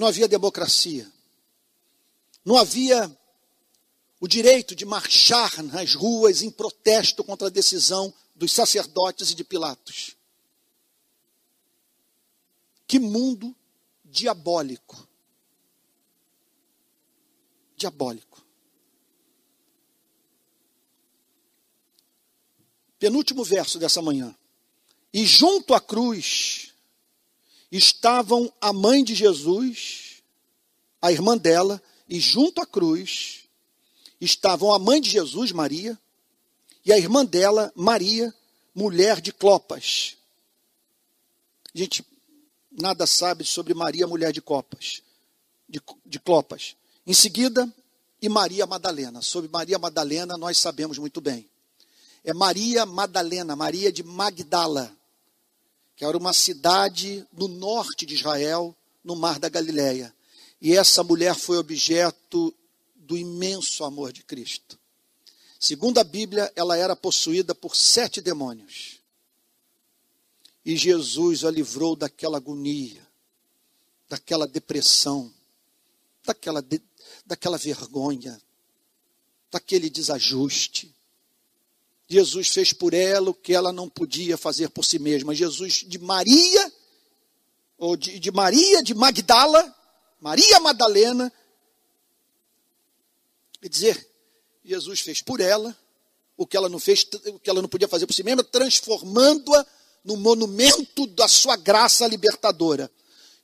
não 0.00 0.06
havia 0.06 0.26
democracia, 0.26 1.06
não 2.42 2.56
havia 2.56 3.14
o 4.18 4.26
direito 4.26 4.74
de 4.74 4.86
marchar 4.86 5.62
nas 5.62 5.94
ruas 5.94 6.40
em 6.40 6.50
protesto 6.50 7.22
contra 7.22 7.48
a 7.48 7.50
decisão 7.50 8.12
dos 8.34 8.50
sacerdotes 8.50 9.30
e 9.30 9.34
de 9.34 9.44
Pilatos. 9.44 10.16
Que 12.90 12.98
mundo 12.98 13.54
diabólico. 14.04 15.06
Diabólico. 17.76 18.44
Penúltimo 22.98 23.44
verso 23.44 23.78
dessa 23.78 24.02
manhã. 24.02 24.36
E 25.14 25.24
junto 25.24 25.72
à 25.72 25.80
cruz 25.80 26.74
estavam 27.70 28.52
a 28.60 28.72
mãe 28.72 29.04
de 29.04 29.14
Jesus, 29.14 30.24
a 31.00 31.12
irmã 31.12 31.38
dela, 31.38 31.80
e 32.08 32.18
junto 32.18 32.60
à 32.60 32.66
cruz 32.66 33.48
estavam 34.20 34.74
a 34.74 34.80
mãe 34.80 35.00
de 35.00 35.08
Jesus, 35.08 35.52
Maria, 35.52 35.96
e 36.84 36.92
a 36.92 36.98
irmã 36.98 37.24
dela, 37.24 37.72
Maria, 37.76 38.34
mulher 38.74 39.20
de 39.20 39.32
Clopas. 39.32 40.16
Gente 41.72 42.09
nada 42.70 43.06
sabe 43.06 43.44
sobre 43.44 43.74
Maria, 43.74 44.06
mulher 44.06 44.32
de 44.32 44.40
Copas, 44.40 45.02
de, 45.68 45.80
de 46.04 46.18
Clopas. 46.18 46.76
Em 47.06 47.14
seguida, 47.14 47.72
e 48.22 48.28
Maria 48.28 48.66
Madalena. 48.66 49.22
Sobre 49.22 49.50
Maria 49.50 49.78
Madalena 49.78 50.36
nós 50.36 50.58
sabemos 50.58 50.98
muito 50.98 51.20
bem. 51.20 51.48
É 52.22 52.34
Maria 52.34 52.84
Madalena, 52.84 53.56
Maria 53.56 53.90
de 53.90 54.02
Magdala, 54.02 54.94
que 55.96 56.04
era 56.04 56.16
uma 56.16 56.32
cidade 56.32 57.26
no 57.32 57.48
norte 57.48 58.04
de 58.04 58.14
Israel, 58.14 58.76
no 59.02 59.16
mar 59.16 59.38
da 59.38 59.48
Galileia. 59.48 60.14
E 60.60 60.76
essa 60.76 61.02
mulher 61.02 61.34
foi 61.34 61.56
objeto 61.56 62.54
do 62.94 63.16
imenso 63.16 63.84
amor 63.84 64.12
de 64.12 64.22
Cristo. 64.22 64.78
Segundo 65.58 65.98
a 65.98 66.04
Bíblia, 66.04 66.52
ela 66.54 66.76
era 66.76 66.94
possuída 66.94 67.54
por 67.54 67.74
sete 67.74 68.20
demônios. 68.20 68.99
E 70.64 70.76
Jesus 70.76 71.44
a 71.44 71.50
livrou 71.50 71.96
daquela 71.96 72.36
agonia, 72.36 73.06
daquela 74.08 74.46
depressão, 74.46 75.32
daquela, 76.24 76.60
de, 76.60 76.82
daquela 77.24 77.56
vergonha, 77.56 78.40
daquele 79.50 79.88
desajuste. 79.88 80.94
Jesus 82.08 82.48
fez 82.48 82.72
por 82.72 82.92
ela 82.92 83.30
o 83.30 83.34
que 83.34 83.54
ela 83.54 83.72
não 83.72 83.88
podia 83.88 84.36
fazer 84.36 84.68
por 84.68 84.84
si 84.84 84.98
mesma. 84.98 85.34
Jesus 85.34 85.84
de 85.86 85.98
Maria, 85.98 86.72
ou 87.78 87.96
de, 87.96 88.18
de 88.18 88.30
Maria 88.30 88.82
de 88.82 88.92
Magdala, 88.94 89.74
Maria 90.20 90.60
Madalena, 90.60 91.32
quer 93.60 93.68
dizer, 93.68 94.08
Jesus 94.64 95.00
fez 95.00 95.22
por 95.22 95.40
ela 95.40 95.76
o 96.36 96.46
que 96.46 96.56
ela 96.56 96.68
não 96.68 96.78
fez, 96.78 97.06
o 97.26 97.38
que 97.38 97.48
ela 97.48 97.62
não 97.62 97.68
podia 97.68 97.88
fazer 97.88 98.06
por 98.06 98.12
si 98.12 98.22
mesma, 98.22 98.44
transformando-a 98.44 99.66
no 100.04 100.16
monumento 100.16 101.06
da 101.06 101.28
sua 101.28 101.56
graça 101.56 102.06
libertadora. 102.06 102.90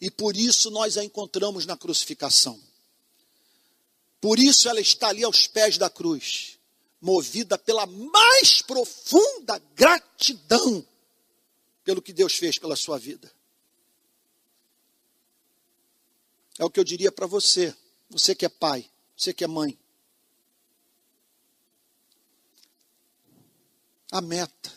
E 0.00 0.10
por 0.10 0.36
isso 0.36 0.70
nós 0.70 0.96
a 0.96 1.04
encontramos 1.04 1.66
na 1.66 1.76
crucificação. 1.76 2.60
Por 4.20 4.38
isso 4.38 4.68
ela 4.68 4.80
está 4.80 5.08
ali 5.08 5.24
aos 5.24 5.46
pés 5.46 5.78
da 5.78 5.88
cruz 5.88 6.56
movida 7.00 7.56
pela 7.56 7.86
mais 7.86 8.60
profunda 8.62 9.58
gratidão 9.74 10.86
pelo 11.84 12.02
que 12.02 12.12
Deus 12.12 12.34
fez 12.34 12.58
pela 12.58 12.74
sua 12.74 12.98
vida. 12.98 13.32
É 16.58 16.64
o 16.64 16.70
que 16.70 16.80
eu 16.80 16.84
diria 16.84 17.12
para 17.12 17.26
você, 17.26 17.74
você 18.10 18.34
que 18.34 18.44
é 18.44 18.48
pai, 18.48 18.90
você 19.16 19.32
que 19.32 19.44
é 19.44 19.46
mãe. 19.46 19.78
A 24.10 24.20
meta 24.20 24.75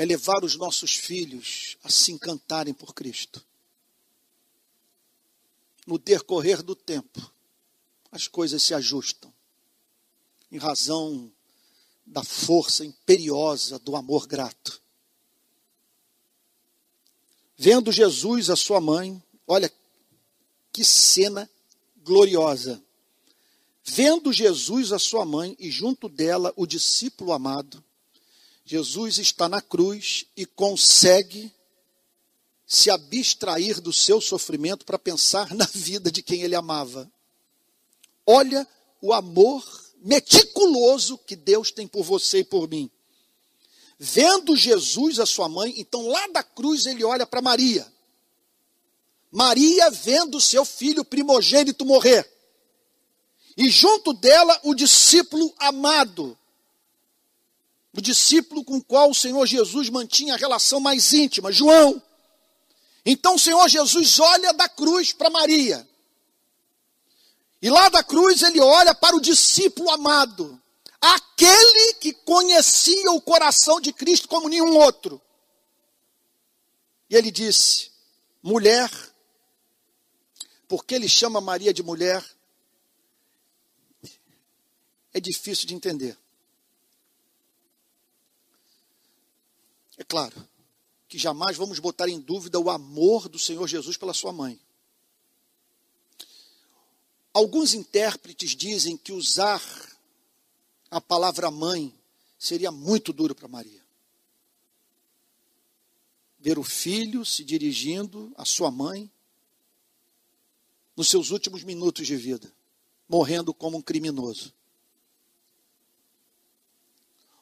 é 0.00 0.04
levar 0.06 0.42
os 0.42 0.56
nossos 0.56 0.94
filhos 0.94 1.76
a 1.84 1.90
se 1.90 2.10
encantarem 2.10 2.72
por 2.72 2.94
Cristo. 2.94 3.44
No 5.86 5.98
decorrer 5.98 6.62
do 6.62 6.74
tempo, 6.74 7.30
as 8.10 8.26
coisas 8.26 8.62
se 8.62 8.72
ajustam 8.72 9.30
em 10.50 10.56
razão 10.56 11.30
da 12.06 12.24
força 12.24 12.82
imperiosa 12.82 13.78
do 13.78 13.94
amor 13.94 14.26
grato. 14.26 14.80
Vendo 17.54 17.92
Jesus, 17.92 18.48
a 18.48 18.56
sua 18.56 18.80
mãe, 18.80 19.22
olha 19.46 19.70
que 20.72 20.82
cena 20.82 21.46
gloriosa. 21.98 22.82
Vendo 23.84 24.32
Jesus, 24.32 24.92
a 24.92 24.98
sua 24.98 25.26
mãe, 25.26 25.54
e 25.58 25.70
junto 25.70 26.08
dela 26.08 26.54
o 26.56 26.64
discípulo 26.64 27.34
amado, 27.34 27.84
Jesus 28.70 29.18
está 29.18 29.48
na 29.48 29.60
cruz 29.60 30.26
e 30.36 30.46
consegue 30.46 31.52
se 32.64 32.88
abstrair 32.88 33.80
do 33.80 33.92
seu 33.92 34.20
sofrimento 34.20 34.84
para 34.84 34.96
pensar 34.96 35.52
na 35.56 35.66
vida 35.74 36.08
de 36.08 36.22
quem 36.22 36.42
ele 36.42 36.54
amava. 36.54 37.10
Olha 38.24 38.64
o 39.02 39.12
amor 39.12 39.64
meticuloso 39.96 41.18
que 41.18 41.34
Deus 41.34 41.72
tem 41.72 41.88
por 41.88 42.04
você 42.04 42.38
e 42.38 42.44
por 42.44 42.68
mim. 42.68 42.88
Vendo 43.98 44.54
Jesus, 44.54 45.18
a 45.18 45.26
sua 45.26 45.48
mãe, 45.48 45.74
então 45.76 46.06
lá 46.06 46.28
da 46.28 46.44
cruz 46.44 46.86
ele 46.86 47.02
olha 47.02 47.26
para 47.26 47.42
Maria. 47.42 47.92
Maria 49.32 49.90
vendo 49.90 50.40
seu 50.40 50.64
filho 50.64 51.04
primogênito 51.04 51.84
morrer. 51.84 52.24
E 53.56 53.68
junto 53.68 54.12
dela 54.12 54.60
o 54.62 54.76
discípulo 54.76 55.52
amado. 55.58 56.38
O 57.96 58.00
discípulo 58.00 58.64
com 58.64 58.76
o 58.76 58.84
qual 58.84 59.10
o 59.10 59.14
Senhor 59.14 59.44
Jesus 59.46 59.88
mantinha 59.88 60.34
a 60.34 60.36
relação 60.36 60.80
mais 60.80 61.12
íntima, 61.12 61.50
João. 61.50 62.00
Então 63.04 63.34
o 63.34 63.38
Senhor 63.38 63.68
Jesus 63.68 64.20
olha 64.20 64.52
da 64.52 64.68
cruz 64.68 65.12
para 65.12 65.30
Maria. 65.30 65.88
E 67.60 67.68
lá 67.68 67.88
da 67.88 68.02
cruz 68.02 68.42
ele 68.42 68.60
olha 68.60 68.94
para 68.94 69.16
o 69.16 69.20
discípulo 69.20 69.90
amado, 69.90 70.60
aquele 71.00 71.94
que 71.94 72.12
conhecia 72.12 73.10
o 73.12 73.20
coração 73.20 73.80
de 73.80 73.92
Cristo 73.92 74.28
como 74.28 74.48
nenhum 74.48 74.76
outro. 74.78 75.20
E 77.08 77.16
ele 77.16 77.30
disse: 77.30 77.90
mulher, 78.42 78.90
porque 80.68 80.94
ele 80.94 81.08
chama 81.08 81.40
Maria 81.40 81.74
de 81.74 81.82
mulher, 81.82 82.24
é 85.12 85.20
difícil 85.20 85.66
de 85.66 85.74
entender. 85.74 86.16
Claro 90.10 90.44
que 91.08 91.16
jamais 91.16 91.56
vamos 91.56 91.78
botar 91.78 92.08
em 92.08 92.20
dúvida 92.20 92.58
o 92.58 92.68
amor 92.68 93.28
do 93.28 93.38
Senhor 93.38 93.66
Jesus 93.68 93.96
pela 93.96 94.12
sua 94.12 94.32
mãe. 94.32 94.60
Alguns 97.32 97.74
intérpretes 97.74 98.56
dizem 98.56 98.96
que 98.96 99.12
usar 99.12 99.62
a 100.90 101.00
palavra 101.00 101.48
mãe 101.48 101.94
seria 102.36 102.72
muito 102.72 103.12
duro 103.12 103.36
para 103.36 103.46
Maria. 103.46 103.80
Ver 106.40 106.58
o 106.58 106.64
filho 106.64 107.24
se 107.24 107.44
dirigindo 107.44 108.32
à 108.36 108.44
sua 108.44 108.70
mãe 108.70 109.08
nos 110.96 111.08
seus 111.08 111.30
últimos 111.30 111.62
minutos 111.62 112.06
de 112.06 112.16
vida, 112.16 112.52
morrendo 113.08 113.54
como 113.54 113.78
um 113.78 113.82
criminoso. 113.82 114.52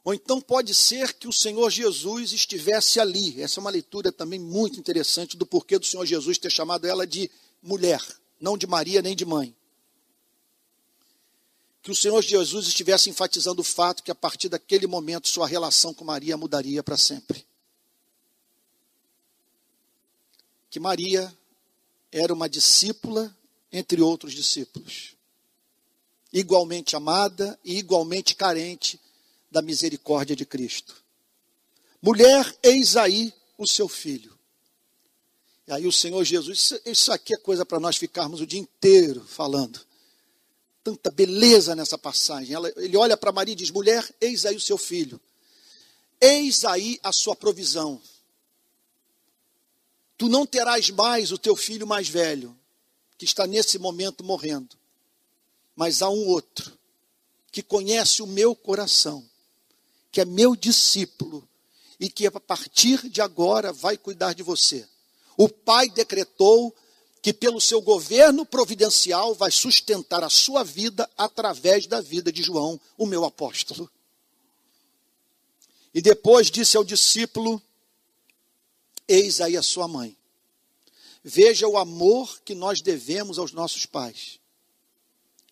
Ou 0.05 0.15
então 0.15 0.41
pode 0.41 0.75
ser 0.75 1.13
que 1.15 1.29
o 1.29 1.33
Senhor 1.33 1.71
Jesus 1.71 2.33
estivesse 2.33 2.99
ali. 2.99 3.41
Essa 3.41 3.59
é 3.59 3.61
uma 3.61 3.71
leitura 3.71 4.11
também 4.11 4.39
muito 4.39 4.79
interessante 4.79 5.37
do 5.37 5.45
porquê 5.45 5.79
do 5.79 5.87
Senhor 5.87 6.07
Jesus 6.07 6.39
ter 6.39 6.51
chamado 6.51 6.87
ela 6.87 7.07
de 7.07 7.31
mulher, 7.63 8.01
não 8.41 8.57
de 8.57 8.67
Maria 8.67 9.03
nem 9.03 9.15
de 9.15 9.25
mãe 9.25 9.55
que 11.89 11.93
o 11.93 11.97
Senhor 11.97 12.21
Jesus 12.23 12.67
estivesse 12.67 13.09
enfatizando 13.09 13.63
o 13.63 13.65
fato 13.65 14.03
que 14.03 14.11
a 14.11 14.15
partir 14.15 14.51
daquele 14.51 14.87
momento 14.87 15.27
sua 15.27 15.47
relação 15.47 15.95
com 15.95 16.05
Maria 16.05 16.37
mudaria 16.37 16.83
para 16.83 16.99
sempre. 16.99 17.47
Que 20.69 20.79
Maria 20.79 21.35
era 22.13 22.31
uma 22.31 22.47
discípula 22.47 23.35
entre 23.73 24.03
outros 24.03 24.35
discípulos, 24.35 25.15
igualmente 26.31 26.95
amada 26.95 27.59
e 27.65 27.79
igualmente 27.79 28.35
carente 28.35 29.01
da 29.51 29.63
misericórdia 29.63 30.37
de 30.37 30.45
Cristo. 30.45 30.97
Mulher, 32.01 32.57
eis 32.63 32.97
aí 32.97 33.33
o 33.57 33.67
seu 33.67 33.89
filho. 33.89 34.37
E 35.67 35.73
aí 35.73 35.87
o 35.87 35.93
Senhor 35.93 36.25
Jesus, 36.25 36.75
isso 36.85 37.13
aqui 37.13 37.35
é 37.35 37.39
coisa 37.39 37.65
para 37.65 37.81
nós 37.81 37.97
ficarmos 37.97 38.41
o 38.41 38.47
dia 38.47 38.61
inteiro 38.61 39.25
falando 39.25 39.87
tanta 40.83 41.11
beleza 41.11 41.77
nessa 41.77 41.99
passagem. 41.99 42.55
Ela, 42.55 42.73
ele 42.77 42.97
olha 42.97 43.17
para 43.17 43.33
Maria 43.33 43.53
e 43.53 43.57
diz: 43.57 43.71
mulher, 43.71 44.09
eis 44.21 44.47
aí 44.47 44.57
o 44.57 44.61
seu 44.61 44.79
filho, 44.79 45.21
eis 46.21 46.65
aí 46.65 46.99
a 47.03 47.13
sua 47.13 47.37
provisão. 47.37 48.01
Tu 50.17 50.29
não 50.29 50.47
terás 50.47 50.91
mais 50.91 51.31
o 51.31 51.39
teu 51.39 51.55
filho 51.55 51.87
mais 51.87 52.09
velho, 52.09 52.59
que 53.17 53.25
está 53.25 53.47
nesse 53.47 53.79
momento 53.79 54.25
morrendo, 54.25 54.77
mas 55.77 56.03
há 56.03 56.09
um 56.09 56.27
outro 56.27 56.77
que 57.53 57.63
conhece 57.63 58.23
o 58.23 58.27
meu 58.27 58.55
coração, 58.55 59.28
que 60.11 60.21
é 60.21 60.25
meu 60.25 60.57
discípulo 60.57 61.49
e 62.01 62.09
que 62.09 62.27
a 62.27 62.31
partir 62.33 63.09
de 63.09 63.21
agora 63.21 63.73
vai 63.73 63.97
cuidar 63.97 64.33
de 64.33 64.43
você. 64.43 64.89
O 65.37 65.49
pai 65.49 65.89
decretou 65.89 66.75
que 67.21 67.33
pelo 67.33 67.61
seu 67.61 67.81
governo 67.81 68.47
providencial 68.47 69.35
vai 69.35 69.51
sustentar 69.51 70.23
a 70.23 70.31
sua 70.31 70.63
vida 70.63 71.09
através 71.17 71.87
da 71.87 72.01
vida 72.01 72.33
de 72.33 72.43
João, 72.43 72.81
o 72.97 73.07
meu 73.07 73.25
apóstolo. 73.25 73.91
E 75.93 76.01
depois 76.01 76.51
disse 76.51 76.77
ao 76.77 76.85
discípulo 76.85 77.61
eis 79.07 79.41
aí 79.41 79.57
a 79.57 79.63
sua 79.63 79.89
mãe. 79.89 80.17
Veja 81.25 81.67
o 81.67 81.77
amor 81.77 82.41
que 82.45 82.55
nós 82.55 82.81
devemos 82.81 83.39
aos 83.39 83.53
nossos 83.53 83.85
pais. 83.85 84.39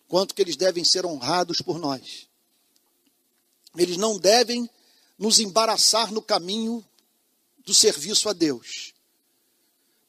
Quanto 0.07 0.33
que 0.33 0.41
eles 0.41 0.55
devem 0.55 0.85
ser 0.85 1.05
honrados 1.05 1.61
por 1.61 1.77
nós. 1.77 2.27
Eles 3.77 3.97
não 3.97 4.17
devem 4.17 4.69
nos 5.17 5.39
embaraçar 5.39 6.11
no 6.11 6.21
caminho 6.21 6.83
do 7.65 7.73
serviço 7.73 8.29
a 8.29 8.33
Deus. 8.33 8.93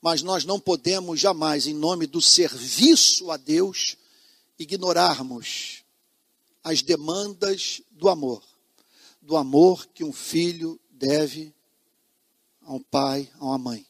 Mas 0.01 0.23
nós 0.23 0.45
não 0.45 0.61
podemos 0.61 1.19
jamais, 1.19 1.67
em 1.67 1.75
nome 1.75 2.07
do 2.07 2.21
serviço 2.21 3.31
a 3.31 3.37
Deus, 3.37 3.97
ignorarmos 4.59 5.85
as 6.63 6.83
demandas 6.83 7.83
do 7.91 8.09
amor. 8.09 8.43
Do 9.21 9.37
amor 9.37 9.87
que 9.89 10.05
um 10.05 10.13
filho 10.13 10.81
deve 10.91 11.55
a 12.63 12.73
um 12.73 12.83
pai, 12.83 13.31
a 13.35 13.45
uma 13.45 13.59
mãe. 13.59 13.87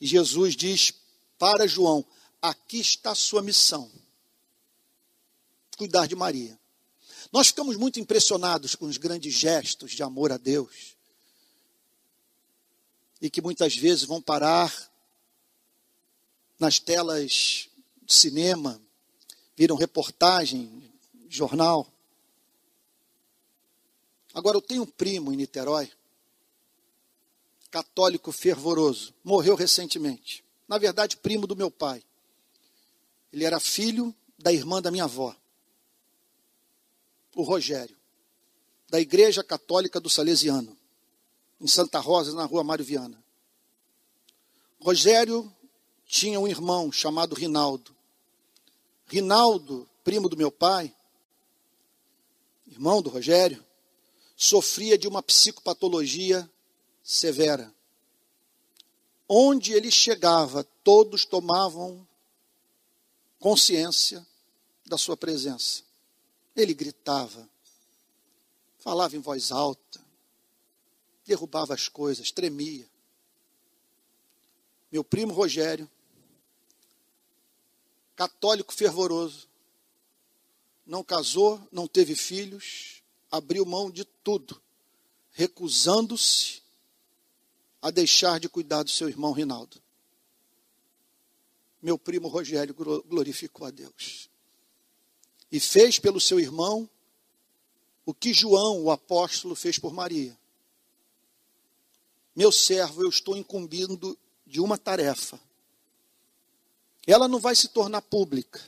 E 0.00 0.06
Jesus 0.06 0.56
diz 0.56 0.92
para 1.38 1.66
João: 1.66 2.04
aqui 2.42 2.80
está 2.80 3.12
a 3.12 3.14
sua 3.14 3.42
missão. 3.42 3.90
Cuidar 5.76 6.06
de 6.06 6.16
Maria. 6.16 6.59
Nós 7.32 7.48
ficamos 7.48 7.76
muito 7.76 8.00
impressionados 8.00 8.74
com 8.74 8.86
os 8.86 8.96
grandes 8.96 9.32
gestos 9.32 9.92
de 9.92 10.02
amor 10.02 10.32
a 10.32 10.36
Deus. 10.36 10.96
E 13.20 13.30
que 13.30 13.40
muitas 13.40 13.76
vezes 13.76 14.04
vão 14.04 14.20
parar 14.20 14.90
nas 16.58 16.78
telas 16.78 17.68
de 18.02 18.12
cinema, 18.12 18.80
viram 19.56 19.76
reportagem, 19.76 20.92
jornal. 21.28 21.86
Agora, 24.34 24.56
eu 24.56 24.62
tenho 24.62 24.82
um 24.82 24.86
primo 24.86 25.32
em 25.32 25.36
Niterói, 25.36 25.90
católico 27.70 28.32
fervoroso, 28.32 29.14
morreu 29.22 29.54
recentemente. 29.54 30.44
Na 30.66 30.78
verdade, 30.78 31.16
primo 31.16 31.46
do 31.46 31.56
meu 31.56 31.70
pai. 31.70 32.02
Ele 33.32 33.44
era 33.44 33.60
filho 33.60 34.14
da 34.36 34.52
irmã 34.52 34.82
da 34.82 34.90
minha 34.90 35.04
avó, 35.04 35.36
o 37.34 37.42
Rogério, 37.42 37.96
da 38.88 39.00
Igreja 39.00 39.42
Católica 39.42 40.00
do 40.00 40.10
Salesiano, 40.10 40.76
em 41.60 41.66
Santa 41.66 41.98
Rosa, 41.98 42.34
na 42.34 42.44
rua 42.44 42.64
Mário 42.64 42.84
Viana. 42.84 43.22
Rogério 44.80 45.52
tinha 46.06 46.40
um 46.40 46.48
irmão 46.48 46.90
chamado 46.90 47.34
Rinaldo. 47.34 47.94
Rinaldo, 49.06 49.88
primo 50.02 50.28
do 50.28 50.36
meu 50.36 50.50
pai, 50.50 50.94
irmão 52.66 53.02
do 53.02 53.10
Rogério, 53.10 53.64
sofria 54.36 54.96
de 54.96 55.06
uma 55.06 55.22
psicopatologia 55.22 56.50
severa. 57.02 57.72
Onde 59.28 59.72
ele 59.72 59.90
chegava, 59.90 60.64
todos 60.82 61.24
tomavam 61.24 62.06
consciência 63.38 64.26
da 64.86 64.98
sua 64.98 65.16
presença. 65.16 65.82
Ele 66.60 66.74
gritava, 66.74 67.48
falava 68.78 69.16
em 69.16 69.20
voz 69.20 69.50
alta, 69.50 70.00
derrubava 71.24 71.74
as 71.74 71.88
coisas, 71.88 72.30
tremia. 72.30 72.86
Meu 74.92 75.02
primo 75.02 75.32
Rogério, 75.32 75.88
católico 78.14 78.74
fervoroso, 78.74 79.48
não 80.84 81.04
casou, 81.04 81.60
não 81.70 81.86
teve 81.86 82.14
filhos, 82.14 83.02
abriu 83.30 83.64
mão 83.64 83.90
de 83.90 84.04
tudo, 84.04 84.60
recusando-se 85.32 86.62
a 87.80 87.90
deixar 87.90 88.38
de 88.40 88.48
cuidar 88.48 88.82
do 88.82 88.90
seu 88.90 89.08
irmão 89.08 89.32
Rinaldo. 89.32 89.80
Meu 91.80 91.98
primo 91.98 92.28
Rogério 92.28 92.74
glorificou 92.74 93.66
a 93.66 93.70
Deus. 93.70 94.29
E 95.50 95.58
fez 95.58 95.98
pelo 95.98 96.20
seu 96.20 96.38
irmão 96.38 96.88
o 98.06 98.14
que 98.14 98.32
João, 98.32 98.82
o 98.82 98.90
apóstolo, 98.90 99.54
fez 99.54 99.78
por 99.78 99.92
Maria. 99.92 100.36
Meu 102.34 102.52
servo, 102.52 103.02
eu 103.02 103.08
estou 103.08 103.36
incumbindo 103.36 104.16
de 104.46 104.60
uma 104.60 104.78
tarefa. 104.78 105.38
Ela 107.06 107.28
não 107.28 107.38
vai 107.38 107.54
se 107.54 107.68
tornar 107.68 108.02
pública. 108.02 108.60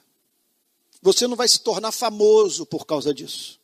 Você 1.01 1.27
não 1.27 1.37
vai 1.37 1.49
se 1.49 1.61
tornar 1.61 1.93
famoso 1.93 2.65
por 2.65 2.87
causa 2.87 3.13
disso. 3.13 3.61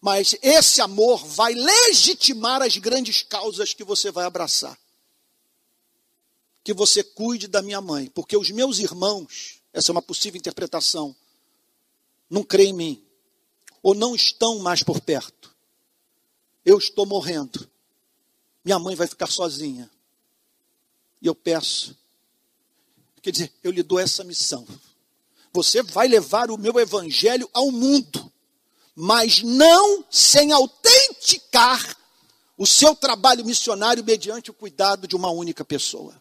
Mas 0.00 0.34
esse 0.42 0.80
amor 0.80 1.24
vai 1.26 1.54
legitimar 1.54 2.62
as 2.62 2.76
grandes 2.76 3.22
causas 3.22 3.74
que 3.74 3.84
você 3.84 4.10
vai 4.10 4.24
abraçar. 4.24 4.78
Que 6.62 6.72
você 6.72 7.02
cuide 7.02 7.46
da 7.48 7.62
minha 7.62 7.80
mãe, 7.80 8.06
porque 8.08 8.36
os 8.36 8.50
meus 8.50 8.78
irmãos, 8.78 9.60
essa 9.72 9.90
é 9.90 9.92
uma 9.92 10.02
possível 10.02 10.38
interpretação, 10.38 11.14
não 12.30 12.44
creem 12.44 12.70
em 12.70 12.74
mim, 12.74 13.04
ou 13.82 13.94
não 13.94 14.14
estão 14.14 14.60
mais 14.60 14.82
por 14.82 15.00
perto. 15.00 15.54
Eu 16.64 16.78
estou 16.78 17.04
morrendo. 17.04 17.68
Minha 18.64 18.78
mãe 18.78 18.94
vai 18.94 19.06
ficar 19.06 19.26
sozinha. 19.26 19.90
E 21.20 21.26
eu 21.26 21.34
peço, 21.34 21.98
quer 23.20 23.30
dizer, 23.30 23.52
eu 23.62 23.70
lhe 23.70 23.82
dou 23.82 23.98
essa 23.98 24.24
missão. 24.24 24.66
Você 25.52 25.82
vai 25.82 26.06
levar 26.06 26.50
o 26.50 26.56
meu 26.56 26.78
evangelho 26.78 27.50
ao 27.52 27.70
mundo 27.72 28.30
mas 29.02 29.42
não 29.42 30.04
sem 30.10 30.52
autenticar 30.52 31.96
o 32.56 32.66
seu 32.66 32.94
trabalho 32.94 33.44
missionário 33.46 34.04
mediante 34.04 34.50
o 34.50 34.54
cuidado 34.54 35.08
de 35.08 35.16
uma 35.16 35.30
única 35.30 35.64
pessoa. 35.64 36.20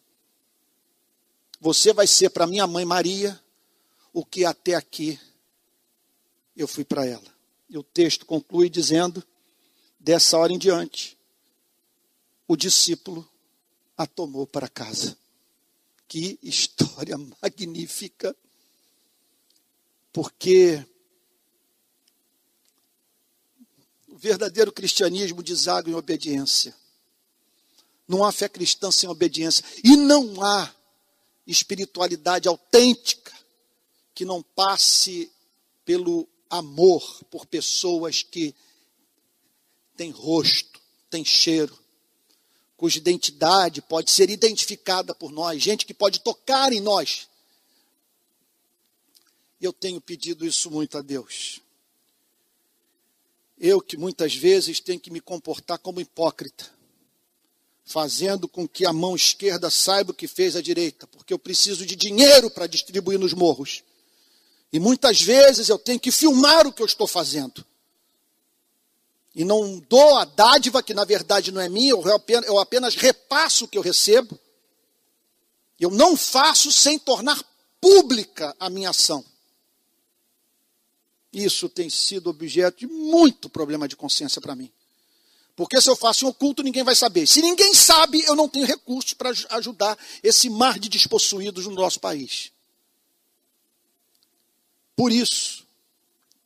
Você 1.60 1.92
vai 1.92 2.08
ser 2.08 2.30
para 2.30 2.48
minha 2.48 2.66
mãe 2.66 2.86
Maria 2.86 3.38
o 4.14 4.24
que 4.24 4.46
até 4.46 4.76
aqui 4.76 5.20
eu 6.62 6.68
fui 6.68 6.84
para 6.84 7.06
ela. 7.06 7.34
E 7.70 7.78
o 7.78 7.84
texto 7.84 8.26
conclui 8.26 8.70
dizendo: 8.70 9.26
dessa 10.00 10.38
hora 10.38 10.52
em 10.52 10.58
diante, 10.58 11.18
o 12.48 12.56
discípulo 12.56 13.28
a 13.98 14.06
tomou 14.06 14.46
para 14.46 14.68
casa. 14.68 15.18
Que 16.08 16.38
história 16.44 17.16
magnífica! 17.42 18.36
Porque 20.12 20.86
verdadeiro 24.08 24.72
cristianismo 24.72 25.42
deságua 25.42 25.92
em 25.92 25.96
obediência. 25.96 26.76
Não 28.06 28.26
há 28.26 28.32
fé 28.32 28.50
cristã 28.50 28.92
sem 28.92 29.08
obediência. 29.08 29.64
E 29.84 29.96
não 29.96 30.44
há 30.44 30.74
espiritualidade 31.48 32.48
autêntica 32.48 33.32
que 34.14 34.26
não 34.26 34.42
passe 34.42 35.32
pelo 35.86 36.28
amor 36.50 37.24
por 37.26 37.46
pessoas 37.46 38.24
que 38.24 38.56
têm 39.96 40.12
rosto, 40.12 40.80
têm 41.10 41.24
cheiro, 41.24 41.78
cuja 42.78 42.98
identidade 42.98 43.82
pode 43.82 44.10
ser 44.10 44.30
identificada 44.30 45.14
por 45.14 45.32
nós, 45.32 45.62
gente 45.62 45.86
que 45.86 45.94
pode 45.94 46.22
tocar 46.22 46.72
em 46.72 46.80
nós. 46.80 47.28
Eu 49.60 49.74
tenho 49.74 50.00
pedido 50.00 50.46
isso 50.46 50.72
muito 50.72 50.98
a 50.98 51.02
Deus. 51.02 51.60
Eu 53.60 53.82
que 53.82 53.98
muitas 53.98 54.34
vezes 54.34 54.80
tenho 54.80 55.00
que 55.00 55.12
me 55.12 55.20
comportar 55.20 55.78
como 55.80 56.00
hipócrita, 56.00 56.72
fazendo 57.84 58.48
com 58.48 58.66
que 58.66 58.86
a 58.86 58.94
mão 58.94 59.16
esquerda 59.16 59.70
saiba 59.70 60.12
o 60.12 60.16
que 60.16 60.28
fez 60.28 60.56
a 60.56 60.62
direita, 60.62 61.06
porque 61.08 61.34
eu 61.34 61.40
preciso 61.40 61.86
de 61.86 61.98
dinheiro 61.98 62.50
para 62.50 62.68
distribuir 62.68 63.20
nos 63.20 63.34
morros. 63.34 63.84
E 64.72 64.80
muitas 64.80 65.22
vezes 65.22 65.70
eu 65.70 65.80
tenho 65.80 66.00
que 66.00 66.12
filmar 66.12 66.68
o 66.68 66.74
que 66.74 66.82
eu 66.82 66.86
estou 66.86 67.08
fazendo. 67.08 67.66
E 69.34 69.44
não 69.44 69.80
dou 69.80 70.18
a 70.18 70.26
dádiva, 70.26 70.84
que 70.84 70.94
na 70.94 71.06
verdade 71.06 71.52
não 71.52 71.62
é 71.62 71.70
minha, 71.70 71.92
eu 71.92 72.60
apenas, 72.60 72.96
repasso 72.96 73.66
o 73.66 73.68
que 73.68 73.78
eu 73.78 73.82
recebo. 73.82 74.40
Eu 75.80 75.90
não 75.90 76.18
faço 76.18 76.72
sem 76.72 77.00
tornar 77.00 77.42
pública 77.80 78.56
a 78.60 78.70
minha 78.70 78.90
ação. 78.90 79.24
Isso 81.32 81.70
tem 81.70 81.90
sido 81.90 82.30
objeto 82.30 82.80
de 82.80 82.88
muito 82.88 83.50
problema 83.50 83.88
de 83.88 83.96
consciência 83.96 84.42
para 84.42 84.56
mim. 84.56 84.72
Porque 85.56 85.80
se 85.80 85.90
eu 85.90 85.96
faço 85.96 86.26
um 86.26 86.30
oculto, 86.30 86.64
ninguém 86.64 86.84
vai 86.84 86.96
saber. 86.96 87.28
Se 87.28 87.42
ninguém 87.42 87.74
sabe, 87.74 88.24
eu 88.26 88.36
não 88.36 88.50
tenho 88.50 88.66
recursos 88.66 89.14
para 89.14 89.32
ajudar 89.52 89.98
esse 90.24 90.50
mar 90.50 90.80
de 90.80 90.90
despossuídos 90.90 91.66
no 91.66 91.76
nosso 91.76 92.00
país. 92.00 92.52
Por 95.00 95.14
isso, 95.14 95.66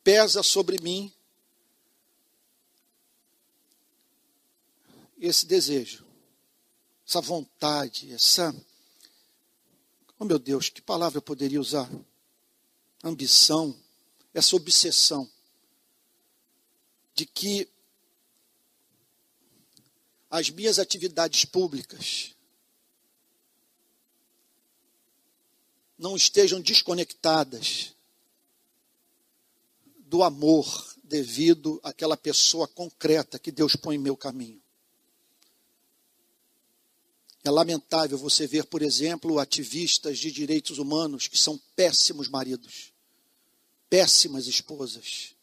pesa 0.04 0.40
sobre 0.40 0.80
mim 0.80 1.12
esse 5.18 5.44
desejo, 5.44 6.06
essa 7.04 7.20
vontade, 7.20 8.12
essa. 8.12 8.54
Oh 10.20 10.24
meu 10.24 10.38
Deus, 10.38 10.68
que 10.68 10.80
palavra 10.80 11.18
eu 11.18 11.22
poderia 11.22 11.60
usar? 11.60 11.90
Ambição 13.02 13.76
essa 14.32 14.54
obsessão 14.54 15.28
de 17.12 17.26
que 17.26 17.68
as 20.30 20.48
minhas 20.48 20.78
atividades 20.78 21.44
públicas 21.44 22.36
não 25.98 26.14
estejam 26.14 26.60
desconectadas 26.60 27.93
do 30.14 30.22
amor 30.22 30.94
devido 31.02 31.80
àquela 31.82 32.16
pessoa 32.16 32.68
concreta 32.68 33.36
que 33.36 33.50
Deus 33.50 33.74
põe 33.74 33.96
em 33.96 33.98
meu 33.98 34.16
caminho. 34.16 34.62
É 37.42 37.50
lamentável 37.50 38.16
você 38.16 38.46
ver, 38.46 38.64
por 38.66 38.80
exemplo, 38.80 39.40
ativistas 39.40 40.20
de 40.20 40.30
direitos 40.30 40.78
humanos 40.78 41.26
que 41.26 41.36
são 41.36 41.60
péssimos 41.74 42.28
maridos, 42.28 42.92
péssimas 43.90 44.46
esposas, 44.46 45.34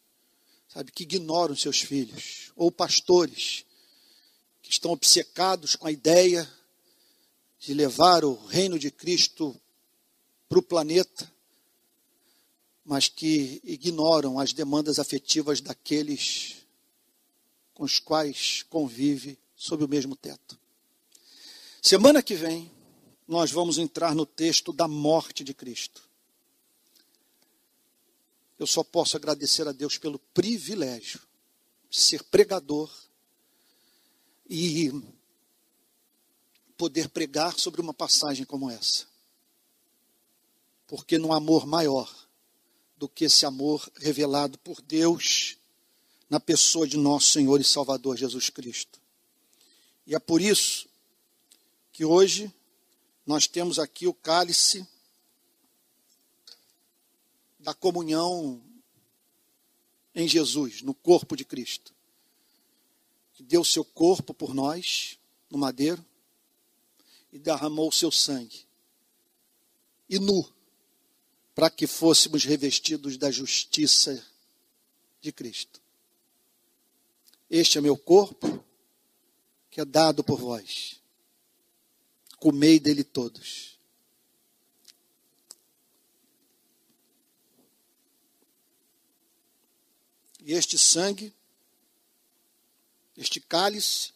sabe, 0.70 0.90
que 0.94 1.04
ignoram 1.04 1.54
seus 1.54 1.82
filhos, 1.82 2.54
ou 2.56 2.72
pastores 2.72 3.66
que 4.62 4.72
estão 4.72 4.92
obcecados 4.92 5.76
com 5.76 5.86
a 5.86 5.92
ideia 5.92 6.50
de 7.60 7.74
levar 7.74 8.24
o 8.24 8.36
reino 8.46 8.80
de 8.80 8.90
Cristo 8.90 9.54
para 10.48 10.60
o 10.60 10.64
planeta, 10.64 11.30
mas 12.92 13.08
que 13.08 13.62
ignoram 13.64 14.38
as 14.38 14.52
demandas 14.52 15.00
afetivas 15.00 15.62
daqueles 15.62 16.58
com 17.74 17.86
os 17.86 18.00
quais 18.00 18.64
convive 18.64 19.40
sob 19.56 19.86
o 19.86 19.88
mesmo 19.88 20.14
teto. 20.14 20.60
Semana 21.82 22.22
que 22.22 22.36
vem, 22.36 22.70
nós 23.26 23.50
vamos 23.50 23.78
entrar 23.78 24.14
no 24.14 24.26
texto 24.26 24.74
da 24.74 24.90
morte 24.90 25.42
de 25.42 25.54
Cristo. 25.54 26.04
Eu 28.60 28.68
só 28.68 28.84
posso 28.84 29.16
agradecer 29.16 29.66
a 29.70 29.72
Deus 29.72 29.98
pelo 29.98 30.20
privilégio 30.20 31.22
de 31.90 31.98
ser 31.98 32.22
pregador 32.24 32.94
e 34.50 34.92
poder 36.76 37.08
pregar 37.08 37.58
sobre 37.58 37.80
uma 37.80 37.94
passagem 37.94 38.44
como 38.44 38.70
essa. 38.70 39.08
Porque 40.88 41.16
há 41.16 41.38
amor 41.38 41.66
maior 41.66 42.21
do 43.02 43.10
que 43.10 43.26
esse 43.26 43.48
amor 43.48 43.92
revelado 43.98 44.60
por 44.60 44.80
Deus 44.80 45.58
na 46.30 46.40
pessoa 46.40 46.88
de 46.88 46.98
nosso 46.98 47.30
Senhor 47.30 47.60
e 47.60 47.64
Salvador 47.64 48.16
Jesus 48.16 48.52
Cristo. 48.52 49.02
E 50.06 50.14
é 50.14 50.20
por 50.20 50.40
isso 50.40 50.88
que 51.92 52.06
hoje 52.06 52.54
nós 53.26 53.48
temos 53.48 53.80
aqui 53.80 54.06
o 54.06 54.14
cálice 54.14 54.88
da 57.60 57.74
comunhão 57.74 58.62
em 60.14 60.28
Jesus, 60.28 60.84
no 60.84 60.94
corpo 60.94 61.36
de 61.36 61.44
Cristo. 61.44 61.96
Que 63.34 63.42
deu 63.42 63.66
seu 63.66 63.84
corpo 63.84 64.32
por 64.32 64.54
nós 64.54 65.18
no 65.50 65.58
madeiro 65.58 66.06
e 67.34 67.40
derramou 67.40 67.92
seu 67.92 68.12
sangue. 68.12 68.64
E 70.08 70.20
nu, 70.20 70.48
para 71.54 71.70
que 71.70 71.86
fôssemos 71.88 72.44
revestidos 72.44 73.18
da 73.18 73.30
justiça 73.30 74.26
de 75.22 75.32
Cristo. 75.32 75.82
Este 77.50 77.78
é 77.78 77.82
meu 77.82 77.98
corpo, 77.98 78.64
que 79.70 79.82
é 79.82 79.86
dado 79.86 80.24
por 80.24 80.40
vós 80.40 81.02
comei 82.42 82.80
dele 82.80 83.04
todos. 83.04 83.80
E 90.44 90.54
este 90.54 90.76
sangue, 90.76 91.32
este 93.16 93.40
cálice, 93.40 94.12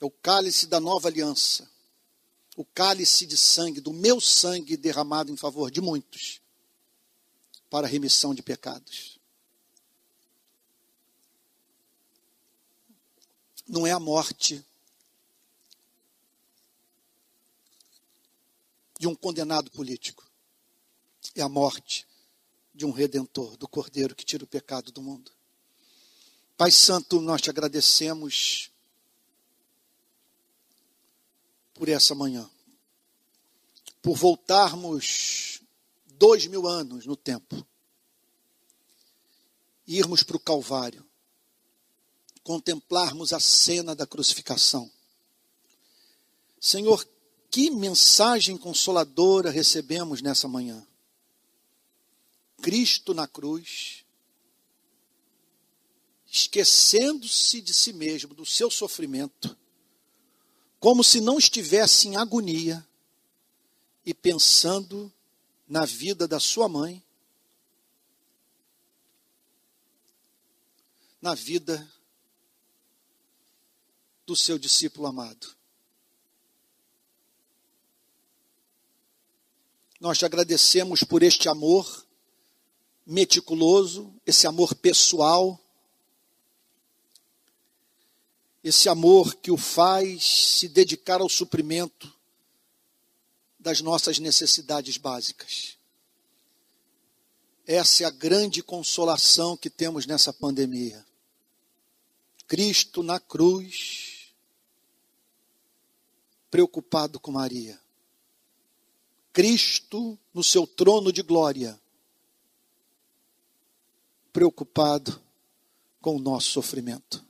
é 0.00 0.04
o 0.04 0.10
cálice 0.12 0.68
da 0.68 0.78
nova 0.78 1.08
aliança. 1.08 1.68
O 2.58 2.64
cálice 2.64 3.24
de 3.24 3.36
sangue, 3.36 3.80
do 3.80 3.92
meu 3.92 4.20
sangue 4.20 4.76
derramado 4.76 5.30
em 5.30 5.36
favor 5.36 5.70
de 5.70 5.80
muitos, 5.80 6.40
para 7.70 7.86
a 7.86 7.88
remissão 7.88 8.34
de 8.34 8.42
pecados. 8.42 9.16
Não 13.64 13.86
é 13.86 13.92
a 13.92 14.00
morte 14.00 14.66
de 18.98 19.06
um 19.06 19.14
condenado 19.14 19.70
político. 19.70 20.28
É 21.36 21.42
a 21.42 21.48
morte 21.48 22.08
de 22.74 22.84
um 22.84 22.90
redentor, 22.90 23.56
do 23.56 23.68
Cordeiro 23.68 24.16
que 24.16 24.24
tira 24.24 24.42
o 24.42 24.48
pecado 24.48 24.90
do 24.90 25.00
mundo. 25.00 25.30
Pai 26.56 26.72
Santo, 26.72 27.20
nós 27.20 27.40
te 27.40 27.50
agradecemos 27.50 28.72
por 31.78 31.88
essa 31.88 32.12
manhã, 32.12 32.50
por 34.02 34.16
voltarmos 34.16 35.62
dois 36.06 36.44
mil 36.48 36.66
anos 36.66 37.06
no 37.06 37.14
tempo, 37.14 37.64
irmos 39.86 40.24
para 40.24 40.36
o 40.36 40.40
Calvário, 40.40 41.06
contemplarmos 42.42 43.32
a 43.32 43.38
cena 43.38 43.94
da 43.94 44.08
crucificação. 44.08 44.90
Senhor, 46.60 47.08
que 47.48 47.70
mensagem 47.70 48.58
consoladora 48.58 49.48
recebemos 49.48 50.20
nessa 50.20 50.48
manhã. 50.48 50.84
Cristo 52.60 53.14
na 53.14 53.28
cruz, 53.28 54.04
esquecendo-se 56.26 57.60
de 57.60 57.72
si 57.72 57.92
mesmo, 57.92 58.34
do 58.34 58.44
seu 58.44 58.68
sofrimento, 58.68 59.56
como 60.80 61.02
se 61.02 61.20
não 61.20 61.38
estivesse 61.38 62.08
em 62.08 62.16
agonia 62.16 62.86
e 64.04 64.14
pensando 64.14 65.12
na 65.66 65.84
vida 65.84 66.26
da 66.26 66.40
sua 66.40 66.68
mãe, 66.68 67.02
na 71.20 71.34
vida 71.34 71.86
do 74.24 74.36
seu 74.36 74.58
discípulo 74.58 75.06
amado. 75.06 75.56
Nós 80.00 80.16
te 80.16 80.24
agradecemos 80.24 81.02
por 81.02 81.24
este 81.24 81.48
amor 81.48 82.06
meticuloso, 83.04 84.14
esse 84.24 84.46
amor 84.46 84.74
pessoal, 84.76 85.60
esse 88.68 88.88
amor 88.88 89.34
que 89.36 89.50
o 89.50 89.56
faz 89.56 90.24
se 90.24 90.68
dedicar 90.68 91.20
ao 91.20 91.28
suprimento 91.28 92.12
das 93.58 93.80
nossas 93.80 94.18
necessidades 94.18 94.96
básicas. 94.96 95.78
Essa 97.66 98.04
é 98.04 98.06
a 98.06 98.10
grande 98.10 98.62
consolação 98.62 99.56
que 99.56 99.68
temos 99.68 100.06
nessa 100.06 100.32
pandemia. 100.32 101.04
Cristo 102.46 103.02
na 103.02 103.18
cruz, 103.18 104.32
preocupado 106.50 107.18
com 107.20 107.30
Maria. 107.30 107.80
Cristo 109.32 110.18
no 110.32 110.42
seu 110.42 110.66
trono 110.66 111.12
de 111.12 111.22
glória, 111.22 111.80
preocupado 114.32 115.20
com 116.00 116.16
o 116.16 116.20
nosso 116.20 116.48
sofrimento. 116.48 117.27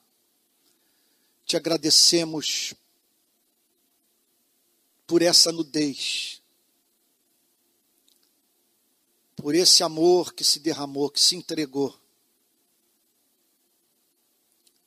Te 1.48 1.56
agradecemos 1.56 2.74
por 5.04 5.22
essa 5.22 5.50
nudez, 5.50 6.40
por 9.34 9.54
esse 9.54 9.82
amor 9.82 10.32
que 10.32 10.44
se 10.44 10.60
derramou, 10.60 11.10
que 11.10 11.20
se 11.20 11.34
entregou. 11.34 11.98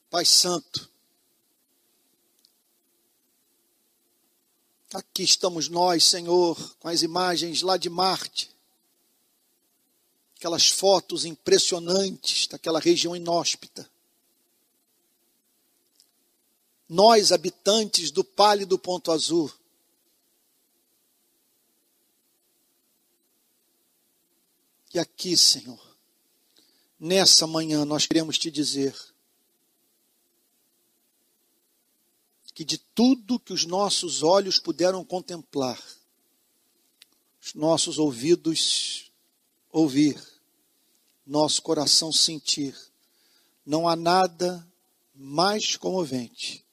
Pai 0.09 0.23
Santo, 0.23 0.89
Aqui 4.93 5.23
estamos 5.23 5.69
nós, 5.69 6.03
Senhor, 6.03 6.75
com 6.77 6.89
as 6.89 7.01
imagens 7.01 7.63
lá 7.63 7.77
de 7.77 7.89
Marte. 7.89 8.51
Aquelas 10.37 10.69
fotos 10.69 11.25
impressionantes 11.25 12.45
daquela 12.45 12.79
região 12.79 13.15
inóspita. 13.15 13.90
Nós, 16.93 17.31
habitantes 17.31 18.11
do 18.11 18.21
pálido 18.21 18.77
ponto 18.77 19.13
azul. 19.13 19.49
E 24.93 24.99
aqui, 24.99 25.37
Senhor, 25.37 25.79
nessa 26.99 27.47
manhã 27.47 27.85
nós 27.85 28.05
queremos 28.05 28.37
te 28.37 28.51
dizer 28.51 28.93
que 32.53 32.65
de 32.65 32.77
tudo 32.77 33.39
que 33.39 33.53
os 33.53 33.63
nossos 33.63 34.21
olhos 34.21 34.59
puderam 34.59 35.05
contemplar, 35.05 35.81
os 37.41 37.53
nossos 37.53 37.97
ouvidos 37.99 39.09
ouvir, 39.71 40.21
nosso 41.25 41.61
coração 41.61 42.11
sentir, 42.11 42.77
não 43.65 43.87
há 43.87 43.95
nada 43.95 44.67
mais 45.15 45.77
comovente 45.77 46.65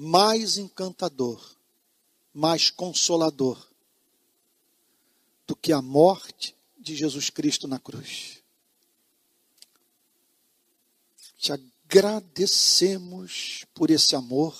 mais 0.00 0.56
encantador, 0.56 1.44
mais 2.32 2.70
consolador 2.70 3.68
do 5.44 5.56
que 5.56 5.72
a 5.72 5.82
morte 5.82 6.54
de 6.78 6.94
Jesus 6.94 7.30
Cristo 7.30 7.66
na 7.66 7.80
cruz. 7.80 8.40
Te 11.36 11.50
agradecemos 11.50 13.64
por 13.74 13.90
esse 13.90 14.14
amor 14.14 14.56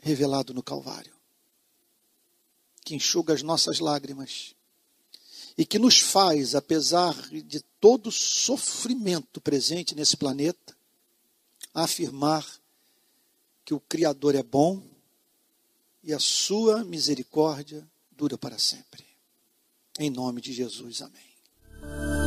revelado 0.00 0.52
no 0.52 0.64
Calvário, 0.64 1.14
que 2.84 2.96
enxuga 2.96 3.34
as 3.34 3.42
nossas 3.42 3.78
lágrimas 3.78 4.52
e 5.56 5.64
que 5.64 5.78
nos 5.78 6.00
faz, 6.00 6.56
apesar 6.56 7.14
de 7.28 7.60
todo 7.80 8.10
sofrimento 8.10 9.40
presente 9.40 9.94
nesse 9.94 10.16
planeta, 10.16 10.76
afirmar 11.72 12.59
que 13.70 13.74
o 13.74 13.78
Criador 13.78 14.34
é 14.34 14.42
bom 14.42 14.82
e 16.02 16.12
a 16.12 16.18
sua 16.18 16.82
misericórdia 16.82 17.88
dura 18.10 18.36
para 18.36 18.58
sempre. 18.58 19.06
Em 19.96 20.10
nome 20.10 20.40
de 20.40 20.52
Jesus, 20.52 21.00
amém. 21.02 22.19